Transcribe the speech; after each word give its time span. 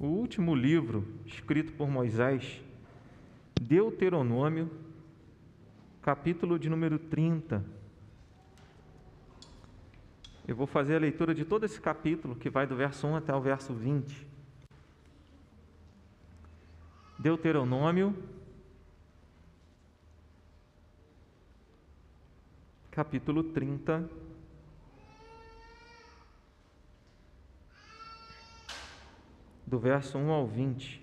o 0.00 0.06
último 0.06 0.54
livro 0.54 1.06
escrito 1.26 1.74
por 1.74 1.86
Moisés, 1.86 2.62
Deuteronômio, 3.60 4.70
capítulo 6.00 6.58
de 6.58 6.70
número 6.70 6.98
30. 6.98 7.62
Eu 10.48 10.56
vou 10.56 10.66
fazer 10.66 10.96
a 10.96 10.98
leitura 10.98 11.34
de 11.34 11.44
todo 11.44 11.64
esse 11.66 11.78
capítulo, 11.78 12.34
que 12.34 12.48
vai 12.48 12.66
do 12.66 12.74
verso 12.74 13.06
1 13.06 13.16
até 13.16 13.34
o 13.34 13.42
verso 13.42 13.74
20. 13.74 14.26
Deuteronômio, 17.18 18.16
capítulo 22.90 23.44
30. 23.44 24.29
Do 29.70 29.78
verso 29.78 30.18
1 30.18 30.30
ao 30.32 30.48
20. 30.48 31.00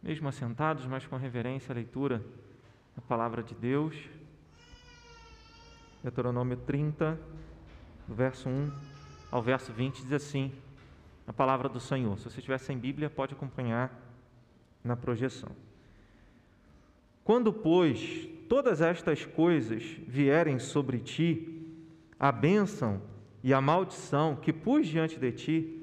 Mesmo 0.00 0.28
assentados, 0.28 0.86
mas 0.86 1.04
com 1.04 1.16
reverência 1.16 1.72
à 1.72 1.74
leitura 1.74 2.24
da 2.94 3.02
palavra 3.02 3.42
de 3.42 3.52
Deus. 3.56 3.96
Deuteronômio 6.04 6.56
30, 6.58 7.18
do 8.06 8.14
verso 8.14 8.48
1 8.48 8.72
ao 9.32 9.42
verso 9.42 9.72
20, 9.72 10.02
diz 10.02 10.12
assim: 10.12 10.52
a 11.26 11.32
palavra 11.32 11.68
do 11.68 11.80
Senhor. 11.80 12.16
Se 12.18 12.30
você 12.30 12.38
estiver 12.38 12.58
sem 12.58 12.78
Bíblia, 12.78 13.10
pode 13.10 13.34
acompanhar 13.34 14.03
na 14.84 14.94
projeção. 14.94 15.50
Quando, 17.24 17.52
pois, 17.52 18.28
todas 18.48 18.82
estas 18.82 19.24
coisas 19.24 19.82
vierem 20.06 20.58
sobre 20.58 20.98
ti, 20.98 21.48
a 22.20 22.30
bênção 22.30 23.00
e 23.42 23.54
a 23.54 23.60
maldição 23.60 24.36
que 24.36 24.52
pus 24.52 24.86
diante 24.86 25.18
de 25.18 25.32
ti, 25.32 25.80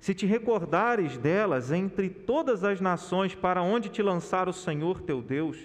se 0.00 0.14
te 0.14 0.26
recordares 0.26 1.16
delas 1.16 1.70
entre 1.70 2.08
todas 2.08 2.64
as 2.64 2.80
nações 2.80 3.34
para 3.34 3.62
onde 3.62 3.88
te 3.88 4.02
lançar 4.02 4.48
o 4.48 4.52
Senhor 4.52 5.00
teu 5.02 5.22
Deus, 5.22 5.56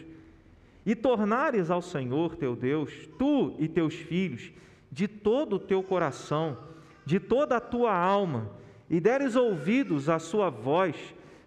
e 0.86 0.94
tornares 0.94 1.72
ao 1.72 1.82
Senhor 1.82 2.36
teu 2.36 2.56
Deus, 2.56 3.10
tu 3.18 3.56
e 3.58 3.68
teus 3.68 3.96
filhos, 3.96 4.52
de 4.92 5.08
todo 5.08 5.56
o 5.56 5.60
teu 5.60 5.82
coração, 5.82 6.58
de 7.06 7.20
toda 7.20 7.58
a 7.58 7.62
tua 7.62 7.96
alma, 7.96 8.52
e 8.88 9.00
deres 9.00 9.36
ouvidos 9.36 10.10
à 10.10 10.20
sua 10.20 10.50
voz, 10.50 10.96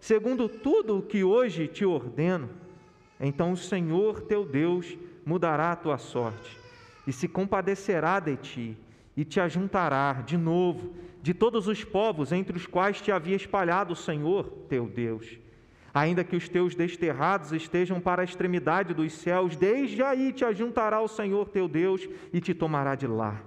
segundo 0.00 0.48
tudo 0.48 0.98
o 0.98 1.02
que 1.02 1.24
hoje 1.24 1.66
te 1.66 1.84
ordeno, 1.84 2.50
então 3.20 3.52
o 3.52 3.56
Senhor 3.56 4.20
teu 4.22 4.44
Deus 4.44 4.96
mudará 5.24 5.72
a 5.72 5.76
tua 5.76 5.98
sorte, 5.98 6.58
e 7.06 7.12
se 7.12 7.28
compadecerá 7.28 8.20
de 8.20 8.36
ti, 8.36 8.76
e 9.16 9.24
te 9.24 9.40
ajuntará 9.40 10.22
de 10.24 10.36
novo 10.36 10.94
de 11.20 11.34
todos 11.34 11.66
os 11.66 11.84
povos 11.84 12.32
entre 12.32 12.56
os 12.56 12.66
quais 12.66 13.00
te 13.00 13.10
havia 13.10 13.36
espalhado 13.36 13.92
o 13.92 13.96
Senhor 13.96 14.44
teu 14.68 14.86
Deus 14.86 15.38
Ainda 15.92 16.22
que 16.22 16.36
os 16.36 16.48
teus 16.48 16.74
desterrados 16.74 17.52
estejam 17.52 18.00
para 18.00 18.22
a 18.22 18.24
extremidade 18.24 18.94
dos 18.94 19.12
céus, 19.12 19.56
desde 19.56 20.02
aí 20.02 20.32
te 20.32 20.44
ajuntará 20.44 21.00
o 21.00 21.08
Senhor 21.08 21.48
teu 21.48 21.66
Deus 21.66 22.08
e 22.32 22.40
te 22.40 22.54
tomará 22.54 22.94
de 22.94 23.06
lá. 23.06 23.42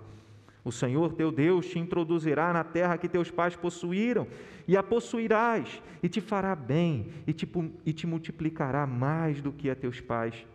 O 0.63 0.71
Senhor 0.71 1.13
teu 1.13 1.31
Deus 1.31 1.65
te 1.67 1.79
introduzirá 1.79 2.53
na 2.53 2.63
terra 2.63 2.97
que 2.97 3.09
teus 3.09 3.31
pais 3.31 3.55
possuíram, 3.55 4.27
e 4.67 4.77
a 4.77 4.83
possuirás, 4.83 5.81
e 6.03 6.07
te 6.07 6.21
fará 6.21 6.55
bem, 6.55 7.07
e 7.25 7.33
te, 7.33 7.49
e 7.85 7.93
te 7.93 8.05
multiplicará 8.05 8.85
mais 8.85 9.41
do 9.41 9.51
que 9.51 9.69
a 9.69 9.75
teus 9.75 9.99
pais 9.99 10.45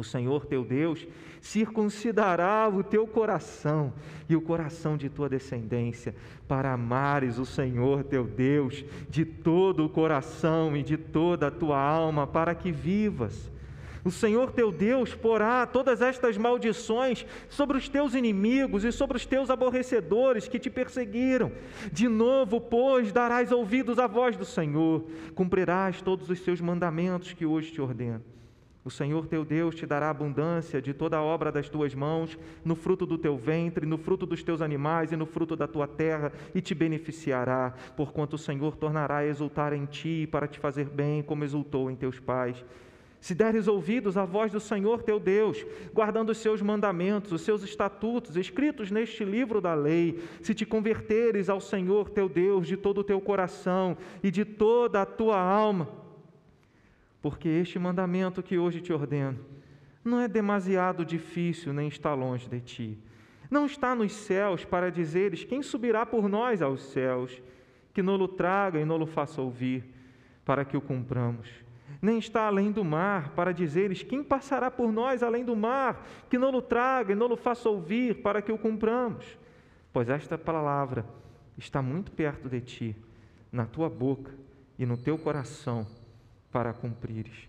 o 0.00 0.02
Senhor 0.02 0.46
teu 0.46 0.64
Deus 0.64 1.06
circuncidará 1.40 2.68
o 2.68 2.82
teu 2.82 3.06
coração 3.06 3.92
e 4.28 4.34
o 4.34 4.40
coração 4.40 4.96
de 4.96 5.08
tua 5.08 5.28
descendência, 5.28 6.14
para 6.48 6.72
amares 6.72 7.38
o 7.38 7.44
Senhor 7.44 8.02
teu 8.04 8.24
Deus 8.24 8.84
de 9.08 9.24
todo 9.24 9.84
o 9.84 9.88
coração 9.88 10.76
e 10.76 10.82
de 10.82 10.96
toda 10.96 11.48
a 11.48 11.50
tua 11.50 11.78
alma, 11.78 12.26
para 12.26 12.54
que 12.54 12.72
vivas. 12.72 13.50
O 14.04 14.10
Senhor 14.10 14.52
teu 14.52 14.70
Deus 14.72 15.14
porá 15.14 15.66
todas 15.66 16.00
estas 16.00 16.36
maldições 16.36 17.26
sobre 17.48 17.76
os 17.76 17.88
teus 17.88 18.14
inimigos 18.14 18.84
e 18.84 18.92
sobre 18.92 19.16
os 19.16 19.26
teus 19.26 19.50
aborrecedores 19.50 20.48
que 20.48 20.58
te 20.58 20.70
perseguiram. 20.70 21.52
De 21.92 22.08
novo, 22.08 22.60
pois, 22.60 23.12
darás 23.12 23.52
ouvidos 23.52 23.98
à 23.98 24.06
voz 24.06 24.36
do 24.36 24.44
Senhor, 24.44 25.04
cumprirás 25.34 26.00
todos 26.00 26.30
os 26.30 26.40
seus 26.40 26.60
mandamentos 26.60 27.32
que 27.32 27.46
hoje 27.46 27.72
te 27.72 27.80
ordeno 27.80 28.22
o 28.82 28.90
Senhor 28.90 29.26
teu 29.26 29.44
Deus 29.44 29.74
te 29.74 29.84
dará 29.84 30.08
abundância 30.08 30.80
de 30.80 30.94
toda 30.94 31.18
a 31.18 31.22
obra 31.22 31.52
das 31.52 31.68
tuas 31.68 31.94
mãos, 31.94 32.38
no 32.64 32.74
fruto 32.74 33.04
do 33.04 33.18
teu 33.18 33.36
ventre, 33.36 33.84
no 33.84 33.98
fruto 33.98 34.24
dos 34.24 34.42
teus 34.42 34.62
animais 34.62 35.12
e 35.12 35.16
no 35.16 35.26
fruto 35.26 35.54
da 35.54 35.68
tua 35.68 35.86
terra, 35.86 36.32
e 36.54 36.60
te 36.60 36.74
beneficiará, 36.74 37.74
porquanto 37.96 38.34
o 38.34 38.38
Senhor 38.38 38.76
tornará 38.76 39.18
a 39.18 39.26
exultar 39.26 39.72
em 39.74 39.84
ti 39.84 40.26
para 40.30 40.48
te 40.48 40.58
fazer 40.58 40.88
bem, 40.88 41.22
como 41.22 41.44
exultou 41.44 41.90
em 41.90 41.96
teus 41.96 42.18
pais. 42.18 42.64
Se 43.20 43.34
deres 43.34 43.68
ouvidos 43.68 44.16
à 44.16 44.24
voz 44.24 44.50
do 44.50 44.58
Senhor 44.58 45.02
teu 45.02 45.20
Deus, 45.20 45.64
guardando 45.92 46.30
os 46.30 46.38
seus 46.38 46.62
mandamentos, 46.62 47.32
os 47.32 47.42
seus 47.42 47.62
estatutos, 47.62 48.36
escritos 48.36 48.90
neste 48.90 49.24
livro 49.24 49.60
da 49.60 49.74
lei, 49.74 50.22
se 50.40 50.54
te 50.54 50.64
converteres 50.64 51.50
ao 51.50 51.60
Senhor 51.60 52.08
teu 52.08 52.28
Deus 52.28 52.66
de 52.66 52.78
todo 52.78 52.98
o 52.98 53.04
teu 53.04 53.20
coração 53.20 53.96
e 54.22 54.30
de 54.30 54.44
toda 54.44 55.02
a 55.02 55.06
tua 55.06 55.38
alma, 55.38 55.88
porque 57.20 57.48
este 57.48 57.78
mandamento 57.78 58.42
que 58.42 58.56
hoje 58.56 58.80
te 58.80 58.92
ordeno 58.92 59.38
não 60.02 60.18
é 60.18 60.26
demasiado 60.26 61.04
difícil 61.04 61.74
nem 61.74 61.88
está 61.88 62.14
longe 62.14 62.48
de 62.48 62.60
ti. 62.60 62.98
Não 63.50 63.66
está 63.66 63.94
nos 63.94 64.12
céus 64.12 64.64
para 64.64 64.90
dizeres 64.90 65.44
quem 65.44 65.62
subirá 65.62 66.06
por 66.06 66.28
nós 66.28 66.62
aos 66.62 66.80
céus, 66.84 67.42
que 67.92 68.02
nolo 68.02 68.28
traga 68.28 68.80
e 68.80 68.84
nolo 68.84 69.06
faça 69.06 69.42
ouvir, 69.42 69.84
para 70.44 70.64
que 70.64 70.76
o 70.76 70.80
cumpramos. 70.80 71.48
Nem 72.00 72.18
está 72.18 72.46
além 72.46 72.72
do 72.72 72.82
mar 72.82 73.30
para 73.30 73.52
dizeres 73.52 74.02
quem 74.02 74.24
passará 74.24 74.70
por 74.70 74.90
nós 74.90 75.22
além 75.22 75.44
do 75.44 75.54
mar, 75.54 76.06
que 76.30 76.38
nolo 76.38 76.62
traga 76.62 77.12
e 77.12 77.16
nolo 77.16 77.36
faça 77.36 77.68
ouvir, 77.68 78.22
para 78.22 78.40
que 78.40 78.50
o 78.50 78.58
cumpramos. 78.58 79.38
Pois 79.92 80.08
esta 80.08 80.38
palavra 80.38 81.04
está 81.58 81.82
muito 81.82 82.10
perto 82.12 82.48
de 82.48 82.60
ti, 82.60 82.96
na 83.52 83.66
tua 83.66 83.90
boca 83.90 84.32
e 84.78 84.86
no 84.86 84.96
teu 84.96 85.18
coração 85.18 85.86
para 86.50 86.72
cumprires. 86.72 87.48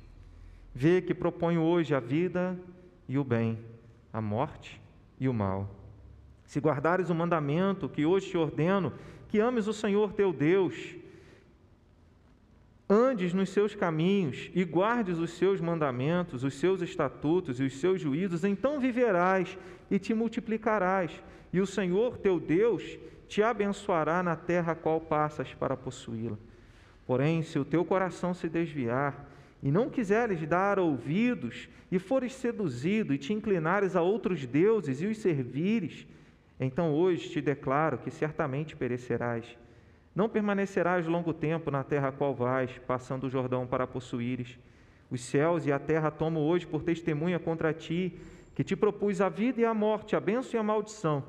Vê 0.74 1.02
que 1.02 1.14
proponho 1.14 1.62
hoje 1.62 1.96
a 1.96 2.00
vida 2.00 2.58
e 3.08 3.18
o 3.18 3.24
bem, 3.24 3.58
a 4.12 4.22
morte 4.22 4.82
e 5.20 5.30
o 5.30 5.34
mal. 5.34 5.70
Se 6.46 6.60
guardares 6.60 7.10
o 7.10 7.16
mandamento 7.16 7.88
que 7.88 8.06
hoje 8.06 8.30
te 8.30 8.38
ordeno, 8.38 8.94
que 9.30 9.40
ames 9.40 9.68
o 9.68 9.74
Senhor 9.74 10.12
teu 10.12 10.34
Deus, 10.34 10.96
andes 12.94 13.34
nos 13.34 13.50
seus 13.50 13.74
caminhos 13.74 14.52
e 14.54 14.66
guardes 14.66 15.18
os 15.18 15.32
seus 15.32 15.62
mandamentos, 15.62 16.44
os 16.44 16.56
seus 16.56 16.82
estatutos 16.82 17.58
e 17.62 17.64
os 17.64 17.80
seus 17.80 18.02
juízos, 18.02 18.44
então 18.44 18.82
viverás 18.82 19.58
e 19.90 19.98
te 19.98 20.14
multiplicarás, 20.14 21.24
e 21.54 21.62
o 21.62 21.66
Senhor 21.66 22.18
teu 22.18 22.38
Deus 22.38 23.00
te 23.30 23.42
abençoará 23.42 24.22
na 24.22 24.36
terra 24.36 24.74
a 24.74 24.76
qual 24.76 25.00
passas 25.00 25.54
para 25.54 25.78
possuí-la. 25.78 26.38
Porém, 27.08 27.42
se 27.44 27.58
o 27.58 27.64
teu 27.64 27.86
coração 27.86 28.34
se 28.34 28.50
desviar 28.50 29.26
e 29.64 29.72
não 29.72 29.90
quiseres 29.90 30.46
dar 30.46 30.78
ouvidos, 30.78 31.70
e 31.90 32.00
fores 32.00 32.34
seduzido 32.34 33.14
e 33.14 33.18
te 33.18 33.34
inclinares 33.34 33.96
a 33.96 34.02
outros 34.02 34.46
deuses 34.46 35.02
e 35.02 35.06
os 35.06 35.18
servires, 35.18 36.08
então 36.60 36.94
hoje 36.94 37.30
te 37.30 37.42
declaro 37.42 37.98
que 37.98 38.10
certamente 38.10 38.76
perecerás. 38.76 39.46
Não 40.16 40.28
permanecerás 40.28 41.08
longo 41.08 41.34
tempo 41.34 41.72
na 41.72 41.84
terra 41.84 42.10
a 42.10 42.12
qual 42.12 42.34
vais, 42.36 42.78
passando 42.88 43.26
o 43.26 43.30
Jordão 43.30 43.66
para 43.66 43.88
possuíres. 43.88 44.58
Os 45.10 45.22
céus 45.22 45.66
e 45.66 45.72
a 45.72 45.80
terra 45.80 46.12
tomo 46.12 46.40
hoje 46.40 46.68
por 46.68 46.84
testemunha 46.84 47.40
contra 47.40 47.74
ti, 47.74 48.20
que 48.54 48.64
te 48.64 48.76
propus 48.76 49.22
a 49.22 49.30
vida 49.30 49.62
e 49.62 49.66
a 49.66 49.74
morte, 49.74 50.16
a 50.16 50.20
bênção 50.20 50.54
e 50.54 50.58
a 50.60 50.64
maldição. 50.64 51.24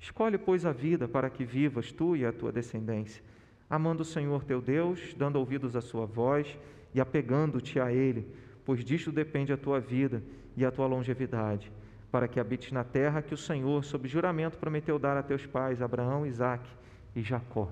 Escolhe, 0.00 0.38
pois, 0.38 0.64
a 0.64 0.72
vida 0.72 1.06
para 1.06 1.30
que 1.30 1.44
vivas 1.44 1.92
tu 1.92 2.16
e 2.16 2.24
a 2.24 2.32
tua 2.32 2.52
descendência 2.52 3.22
amando 3.68 4.02
o 4.02 4.06
Senhor 4.06 4.44
teu 4.44 4.60
Deus, 4.60 5.14
dando 5.14 5.36
ouvidos 5.36 5.76
à 5.76 5.80
sua 5.80 6.06
voz 6.06 6.56
e 6.94 7.00
apegando-te 7.00 7.78
a 7.80 7.92
Ele, 7.92 8.26
pois 8.64 8.84
disto 8.84 9.12
depende 9.12 9.52
a 9.52 9.56
tua 9.56 9.80
vida 9.80 10.22
e 10.56 10.64
a 10.64 10.70
tua 10.70 10.86
longevidade, 10.86 11.70
para 12.10 12.28
que 12.28 12.40
habites 12.40 12.72
na 12.72 12.84
terra 12.84 13.22
que 13.22 13.34
o 13.34 13.38
Senhor, 13.38 13.84
sob 13.84 14.08
juramento, 14.08 14.58
prometeu 14.58 14.98
dar 14.98 15.16
a 15.16 15.22
teus 15.22 15.44
pais, 15.44 15.82
Abraão, 15.82 16.26
Isaque 16.26 16.70
e 17.14 17.22
Jacó. 17.22 17.70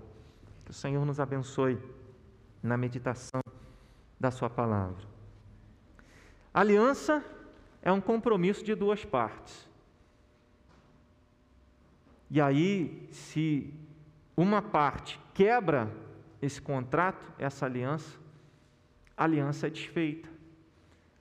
Que 0.65 0.71
o 0.71 0.75
Senhor 0.75 1.05
nos 1.05 1.21
abençoe 1.21 1.79
na 2.63 2.77
meditação 2.77 3.41
da 4.19 4.31
Sua 4.31 4.49
palavra. 4.49 5.07
aliança 6.53 7.25
é 7.83 7.93
um 7.93 8.01
compromisso 8.01 8.65
de 8.65 8.75
duas 8.75 9.05
partes. 9.05 9.69
E 12.31 12.41
aí, 12.41 13.07
se 13.11 13.73
uma 14.37 14.63
parte 14.63 15.21
quebra 15.35 15.93
esse 16.41 16.61
contrato, 16.61 17.33
essa 17.39 17.67
aliança, 17.67 18.19
a 19.17 19.25
aliança 19.25 19.67
é 19.67 19.71
desfeita. 19.71 20.29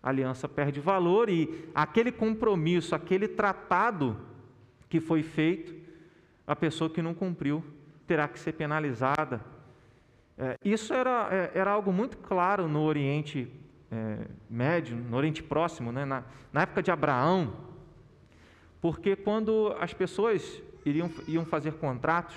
A 0.01 0.10
aliança 0.10 0.48
perde 0.48 0.80
valor 0.80 1.30
e 1.30 1.69
aquele 1.74 2.12
compromisso, 2.12 2.95
aquele 2.95 3.28
tratado 3.28 4.18
que 4.90 5.00
foi 5.00 5.24
feito, 5.24 5.74
a 6.45 6.56
pessoa 6.56 6.90
que 6.90 7.01
não 7.01 7.13
cumpriu 7.13 7.63
terá 8.07 8.27
que 8.27 8.39
ser 8.39 8.53
penalizada. 8.53 9.41
É, 10.38 10.57
isso 10.63 10.94
era, 10.94 11.29
é, 11.31 11.51
era 11.53 11.71
algo 11.71 11.91
muito 11.91 12.17
claro 12.17 12.67
no 12.67 12.81
Oriente 12.81 13.51
é, 13.91 14.25
Médio, 14.50 14.95
no 14.97 15.15
Oriente 15.15 15.44
Próximo, 15.44 15.91
né? 15.91 16.05
na, 16.05 16.23
na 16.51 16.61
época 16.61 16.81
de 16.81 16.91
Abraão, 16.91 17.53
porque 18.81 19.15
quando 19.15 19.75
as 19.79 19.94
pessoas 19.94 20.61
iriam, 20.85 21.09
iam 21.27 21.45
fazer 21.45 21.73
contratos, 21.73 22.35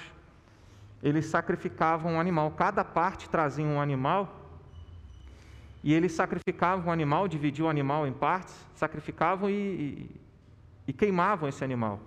eles 1.02 1.26
sacrificavam 1.26 2.14
um 2.14 2.20
animal, 2.20 2.50
cada 2.52 2.84
parte 2.84 3.28
trazia 3.28 3.64
um 3.64 3.80
animal 3.80 4.46
e 5.82 5.94
eles 5.94 6.12
sacrificavam 6.12 6.88
o 6.88 6.90
animal, 6.90 7.28
dividiam 7.28 7.66
o 7.66 7.70
animal 7.70 8.06
em 8.06 8.12
partes, 8.12 8.54
sacrificavam 8.74 9.48
e, 9.48 9.54
e, 9.54 10.20
e 10.88 10.92
queimavam 10.92 11.48
esse 11.48 11.62
animal. 11.62 12.00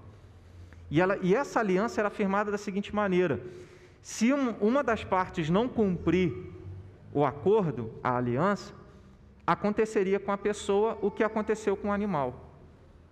E, 0.92 1.00
ela, 1.00 1.18
e, 1.22 1.36
essa 1.36 1.60
aliança 1.60 2.02
era 2.02 2.10
firmada 2.10 2.52
da 2.52 2.58
seguinte 2.58 2.94
maneira: 2.94 3.42
se 4.02 4.34
um, 4.34 4.52
uma 4.60 4.84
das 4.84 5.04
partes 5.04 5.50
não 5.50 5.68
cumprir 5.68 6.34
o 7.14 7.26
acordo, 7.26 7.92
a 8.04 8.18
aliança, 8.18 8.74
aconteceria 9.46 10.20
com 10.20 10.32
a 10.32 10.38
pessoa 10.38 10.98
o 11.02 11.10
que 11.10 11.24
aconteceu 11.24 11.76
com 11.76 11.90
o 11.90 11.92
animal. 11.92 12.50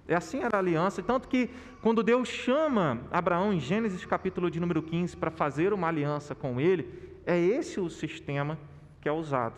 É 0.08 0.16
assim 0.16 0.42
era 0.42 0.58
a 0.58 0.60
aliança, 0.60 1.04
tanto 1.04 1.28
que 1.28 1.50
quando 1.82 2.02
Deus 2.02 2.30
chama 2.30 3.02
Abraão 3.12 3.52
em 3.52 3.60
Gênesis 3.60 4.06
capítulo 4.06 4.50
de 4.50 4.60
número 4.60 4.82
15 4.82 5.18
para 5.18 5.30
fazer 5.30 5.74
uma 5.74 5.88
aliança 5.88 6.34
com 6.34 6.62
ele, 6.62 6.88
é 7.26 7.38
esse 7.38 7.80
o 7.80 7.90
sistema 7.90 8.58
que 9.02 9.10
é 9.10 9.12
usado 9.12 9.56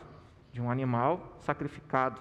de 0.51 0.59
um 0.59 0.71
animal 0.71 1.37
sacrificado. 1.41 2.19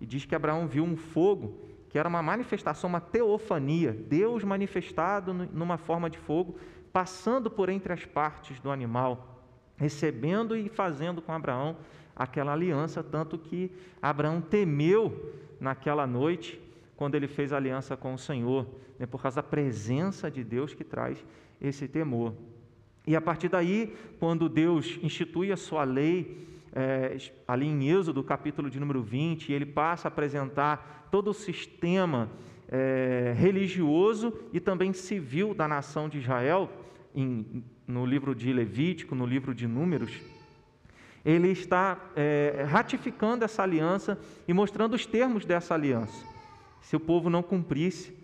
E 0.00 0.06
diz 0.06 0.24
que 0.24 0.34
Abraão 0.34 0.66
viu 0.66 0.84
um 0.84 0.96
fogo 0.96 1.69
que 1.90 1.98
era 1.98 2.08
uma 2.08 2.22
manifestação, 2.22 2.88
uma 2.88 3.00
teofania, 3.00 3.92
Deus 3.92 4.44
manifestado 4.44 5.34
numa 5.34 5.76
forma 5.76 6.08
de 6.08 6.18
fogo, 6.18 6.56
passando 6.92 7.50
por 7.50 7.68
entre 7.68 7.92
as 7.92 8.04
partes 8.04 8.60
do 8.60 8.70
animal, 8.70 9.42
recebendo 9.76 10.56
e 10.56 10.68
fazendo 10.68 11.20
com 11.20 11.32
Abraão 11.32 11.76
aquela 12.14 12.52
aliança, 12.52 13.02
tanto 13.02 13.36
que 13.36 13.72
Abraão 14.00 14.40
temeu 14.40 15.34
naquela 15.58 16.06
noite, 16.06 16.60
quando 16.96 17.16
ele 17.16 17.26
fez 17.26 17.52
aliança 17.52 17.96
com 17.96 18.14
o 18.14 18.18
Senhor, 18.18 18.66
né, 18.98 19.06
por 19.06 19.20
causa 19.20 19.36
da 19.36 19.42
presença 19.42 20.30
de 20.30 20.44
Deus 20.44 20.74
que 20.74 20.84
traz 20.84 21.24
esse 21.60 21.88
temor. 21.88 22.34
E 23.06 23.16
a 23.16 23.20
partir 23.20 23.48
daí, 23.48 23.96
quando 24.20 24.48
Deus 24.48 24.98
institui 25.02 25.50
a 25.50 25.56
sua 25.56 25.82
lei, 25.82 26.46
é, 26.72 27.16
ali 27.46 27.66
em 27.66 27.88
Êxodo, 27.88 28.22
capítulo 28.22 28.70
de 28.70 28.78
número 28.78 29.02
20, 29.02 29.52
ele 29.52 29.66
passa 29.66 30.08
a 30.08 30.10
apresentar 30.10 31.08
todo 31.10 31.30
o 31.30 31.34
sistema 31.34 32.30
é, 32.68 33.34
religioso 33.36 34.32
e 34.52 34.60
também 34.60 34.92
civil 34.92 35.52
da 35.52 35.66
nação 35.66 36.08
de 36.08 36.18
Israel, 36.18 36.70
em, 37.14 37.64
no 37.86 38.06
livro 38.06 38.34
de 38.34 38.52
Levítico, 38.52 39.14
no 39.14 39.26
livro 39.26 39.54
de 39.54 39.66
Números. 39.66 40.12
Ele 41.24 41.48
está 41.48 41.98
é, 42.14 42.64
ratificando 42.68 43.44
essa 43.44 43.62
aliança 43.62 44.18
e 44.46 44.52
mostrando 44.52 44.94
os 44.94 45.04
termos 45.04 45.44
dessa 45.44 45.74
aliança. 45.74 46.24
Se 46.80 46.96
o 46.96 47.00
povo 47.00 47.28
não 47.28 47.42
cumprisse, 47.42 48.16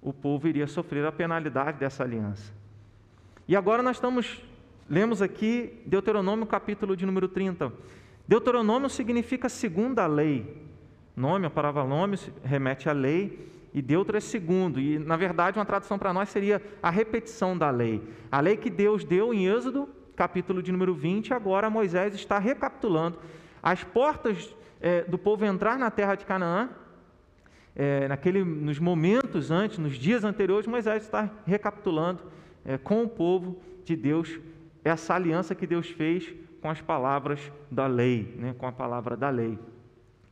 o 0.00 0.12
povo 0.12 0.48
iria 0.48 0.66
sofrer 0.66 1.04
a 1.06 1.12
penalidade 1.12 1.78
dessa 1.78 2.02
aliança. 2.02 2.52
E 3.46 3.54
agora 3.54 3.82
nós 3.82 3.96
estamos 3.96 4.42
Lemos 4.88 5.22
aqui 5.22 5.82
Deuteronômio 5.86 6.44
capítulo 6.44 6.94
de 6.94 7.06
número 7.06 7.26
30. 7.26 7.72
Deuteronômio 8.28 8.90
significa 8.90 9.48
segunda 9.48 10.06
lei. 10.06 10.62
Nome, 11.16 11.46
a 11.46 11.50
palavra 11.50 11.84
nome 11.84 12.18
remete 12.42 12.88
à 12.88 12.92
lei, 12.92 13.50
e 13.72 13.80
Deutero 13.80 14.18
é 14.18 14.20
segundo. 14.20 14.78
E, 14.78 14.98
na 14.98 15.16
verdade, 15.16 15.58
uma 15.58 15.64
tradução 15.64 15.98
para 15.98 16.12
nós 16.12 16.28
seria 16.28 16.60
a 16.82 16.90
repetição 16.90 17.56
da 17.56 17.70
lei. 17.70 18.02
A 18.30 18.40
lei 18.40 18.58
que 18.58 18.68
Deus 18.68 19.04
deu 19.04 19.32
em 19.32 19.46
Êxodo, 19.46 19.88
capítulo 20.14 20.62
de 20.62 20.70
número 20.70 20.94
20, 20.94 21.32
agora 21.32 21.70
Moisés 21.70 22.14
está 22.14 22.38
recapitulando. 22.38 23.18
As 23.62 23.82
portas 23.82 24.54
é, 24.82 25.02
do 25.04 25.16
povo 25.16 25.46
entrar 25.46 25.78
na 25.78 25.90
terra 25.90 26.14
de 26.14 26.26
Canaã, 26.26 26.68
é, 27.74 28.06
naquele, 28.06 28.44
nos 28.44 28.78
momentos 28.78 29.50
antes, 29.50 29.78
nos 29.78 29.94
dias 29.94 30.24
anteriores, 30.24 30.66
Moisés 30.66 31.04
está 31.04 31.30
recapitulando 31.46 32.22
é, 32.66 32.76
com 32.76 33.02
o 33.02 33.08
povo 33.08 33.58
de 33.84 33.96
Deus 33.96 34.38
essa 34.84 35.14
aliança 35.14 35.54
que 35.54 35.66
Deus 35.66 35.88
fez 35.88 36.32
com 36.60 36.70
as 36.70 36.80
palavras 36.80 37.40
da 37.70 37.86
lei, 37.86 38.34
né, 38.38 38.54
com 38.56 38.66
a 38.66 38.72
palavra 38.72 39.16
da 39.16 39.30
lei. 39.30 39.58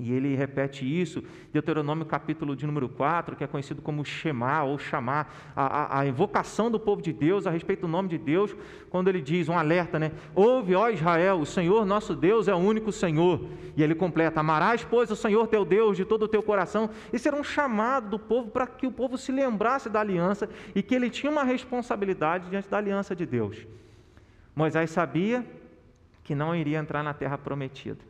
E 0.03 0.13
ele 0.13 0.35
repete 0.35 0.85
isso, 0.85 1.23
Deuteronômio 1.53 2.05
capítulo 2.05 2.57
de 2.57 2.67
número 2.67 2.89
4, 2.89 3.37
que 3.37 3.45
é 3.45 3.47
conhecido 3.47 3.81
como 3.81 4.05
Shema 4.05 4.65
ou 4.65 4.77
chamar, 4.77 5.53
a, 5.55 5.65
a, 5.65 6.01
a, 6.01 6.07
invocação 6.07 6.69
do 6.69 6.81
povo 6.81 7.01
de 7.01 7.13
Deus 7.13 7.47
a 7.47 7.53
respeito 7.53 7.83
do 7.83 7.89
nome 7.89 8.09
de 8.09 8.19
Deus, 8.19 8.53
quando 8.91 9.07
ele 9.07 9.21
diz, 9.21 9.49
um 9.49 9.57
alerta, 9.57 10.01
né? 10.01 10.11
Ouve, 10.35 10.75
ó 10.75 10.89
Israel, 10.91 11.39
o 11.39 11.47
Senhor 11.47 11.87
nosso 11.87 12.17
Deus 12.17 12.49
é 12.49 12.55
o 12.55 12.59
único 12.59 12.91
Senhor. 12.91 13.47
E 13.77 13.83
ele 13.83 13.95
completa, 13.95 14.41
amarás, 14.41 14.85
pois, 14.85 15.09
o 15.09 15.15
Senhor 15.15 15.47
teu 15.47 15.65
Deus 15.65 15.97
de 15.97 16.05
todo 16.05 16.25
o 16.25 16.29
teu 16.29 16.43
coração. 16.43 16.91
Isso 17.13 17.29
era 17.29 17.37
um 17.37 17.45
chamado 17.45 18.11
do 18.11 18.19
povo 18.19 18.51
para 18.51 18.67
que 18.67 18.89
o 18.89 18.91
povo 18.91 19.17
se 19.17 19.31
lembrasse 19.31 19.89
da 19.89 20.01
aliança 20.01 20.49
e 20.75 20.83
que 20.83 20.97
ele 20.97 21.11
tinha 21.11 21.31
uma 21.31 21.45
responsabilidade 21.45 22.51
diante 22.51 22.69
da 22.69 22.79
aliança 22.79 23.15
de 23.15 23.25
Deus. 23.25 23.65
Moisés 24.55 24.91
sabia 24.91 25.45
que 26.23 26.35
não 26.35 26.55
iria 26.55 26.79
entrar 26.79 27.03
na 27.03 27.15
terra 27.15 27.37
prometida. 27.37 28.01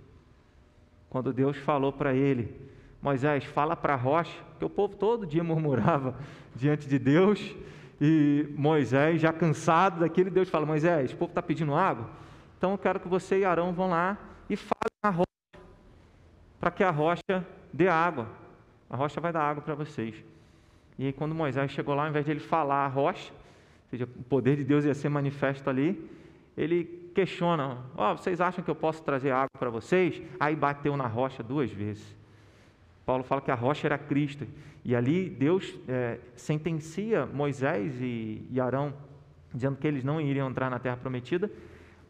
Quando 1.08 1.32
Deus 1.32 1.56
falou 1.56 1.92
para 1.92 2.14
ele, 2.14 2.54
Moisés, 3.00 3.44
fala 3.44 3.76
para 3.76 3.94
a 3.94 3.96
rocha, 3.96 4.38
que 4.58 4.64
o 4.64 4.70
povo 4.70 4.96
todo 4.96 5.26
dia 5.26 5.42
murmurava 5.42 6.16
diante 6.54 6.88
de 6.88 6.98
Deus, 6.98 7.54
e 8.00 8.48
Moisés, 8.56 9.20
já 9.20 9.32
cansado 9.32 10.00
daquele, 10.00 10.30
Deus 10.30 10.48
fala: 10.48 10.66
Moisés, 10.66 11.12
o 11.12 11.16
povo 11.16 11.30
está 11.30 11.42
pedindo 11.42 11.74
água, 11.74 12.08
então 12.56 12.72
eu 12.72 12.78
quero 12.78 13.00
que 13.00 13.08
você 13.08 13.40
e 13.40 13.44
Arão 13.44 13.72
vão 13.72 13.90
lá 13.90 14.18
e 14.48 14.56
falem 14.56 14.92
na 15.02 15.10
rocha, 15.10 15.66
para 16.60 16.70
que 16.70 16.82
a 16.82 16.90
rocha 16.90 17.46
dê 17.72 17.88
água. 17.88 18.28
A 18.88 18.96
rocha 18.96 19.20
vai 19.20 19.32
dar 19.32 19.42
água 19.42 19.62
para 19.62 19.74
vocês. 19.74 20.14
E 20.98 21.06
aí, 21.06 21.12
quando 21.12 21.34
Moisés 21.34 21.70
chegou 21.70 21.94
lá, 21.94 22.02
ao 22.02 22.10
invés 22.10 22.24
de 22.24 22.30
ele 22.30 22.40
falar 22.40 22.84
a 22.84 22.88
rocha, 22.88 23.32
ou 23.32 23.90
seja, 23.90 24.04
o 24.04 24.22
poder 24.24 24.56
de 24.56 24.64
Deus 24.64 24.84
ia 24.84 24.94
ser 24.94 25.08
manifesto 25.08 25.70
ali, 25.70 26.08
ele 26.56 27.10
questiona: 27.14 27.78
oh, 27.96 28.16
vocês 28.16 28.40
acham 28.40 28.62
que 28.64 28.70
eu 28.70 28.74
posso 28.74 29.02
trazer 29.02 29.30
água 29.30 29.50
para 29.58 29.70
vocês? 29.70 30.20
Aí 30.38 30.54
bateu 30.56 30.96
na 30.96 31.06
rocha 31.06 31.42
duas 31.42 31.70
vezes. 31.70 32.16
Paulo 33.04 33.24
fala 33.24 33.40
que 33.40 33.50
a 33.50 33.54
rocha 33.54 33.86
era 33.86 33.98
Cristo. 33.98 34.46
E 34.84 34.96
ali 34.96 35.28
Deus 35.28 35.78
é, 35.88 36.18
sentencia 36.34 37.26
Moisés 37.26 38.00
e, 38.00 38.46
e 38.50 38.60
Arão, 38.60 38.92
dizendo 39.52 39.76
que 39.76 39.86
eles 39.86 40.02
não 40.02 40.20
iriam 40.20 40.50
entrar 40.50 40.68
na 40.68 40.78
terra 40.78 40.96
prometida, 40.96 41.50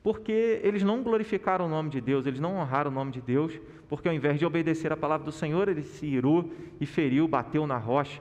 porque 0.02 0.61
eles 0.62 0.83
não 0.83 1.02
glorificaram 1.02 1.66
o 1.66 1.69
nome 1.69 1.90
de 1.90 2.00
Deus, 2.00 2.26
eles 2.26 2.40
não 2.40 2.57
honraram 2.57 2.90
o 2.90 2.95
nome 2.95 3.12
de 3.12 3.21
Deus, 3.21 3.59
porque 3.88 4.09
ao 4.09 4.14
invés 4.14 4.38
de 4.38 4.47
obedecer 4.47 4.90
a 4.90 4.97
palavra 4.97 5.25
do 5.25 5.33
Senhor, 5.33 5.69
ele 5.69 5.83
se 5.83 6.07
irou 6.07 6.50
e 6.81 6.87
feriu, 6.87 7.28
bateu 7.28 7.66
na 7.66 7.76
rocha, 7.76 8.21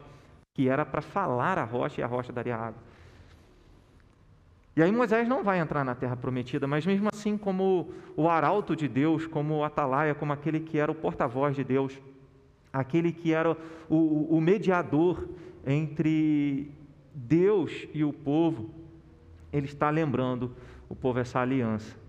que 0.53 0.67
era 0.67 0.85
para 0.85 1.01
falar 1.01 1.57
a 1.57 1.63
rocha 1.63 2.01
e 2.01 2.03
a 2.03 2.07
rocha 2.07 2.33
daria 2.33 2.57
água. 2.57 2.90
E 4.75 4.81
aí 4.81 4.91
Moisés 4.91 5.27
não 5.27 5.43
vai 5.43 5.59
entrar 5.59 5.83
na 5.83 5.93
terra 5.93 6.15
prometida, 6.15 6.65
mas 6.65 6.85
mesmo 6.85 7.09
assim, 7.11 7.37
como 7.37 7.91
o 8.15 8.29
arauto 8.29 8.75
de 8.75 8.87
Deus, 8.87 9.27
como 9.27 9.57
o 9.57 9.63
atalaia, 9.65 10.15
como 10.15 10.31
aquele 10.31 10.61
que 10.61 10.77
era 10.77 10.91
o 10.91 10.95
porta-voz 10.95 11.55
de 11.55 11.63
Deus, 11.63 11.99
aquele 12.71 13.11
que 13.11 13.33
era 13.33 13.57
o, 13.89 14.35
o, 14.35 14.39
mediador 14.39 15.27
entre 15.67 16.71
Deus 17.13 17.85
e 17.93 18.03
o 18.05 18.13
povo, 18.13 18.69
ele 19.51 19.65
está 19.65 19.89
lembrando 19.89 20.55
o 20.87 20.95
povo 20.95 21.19
essa 21.19 21.39
aliança. 21.39 21.99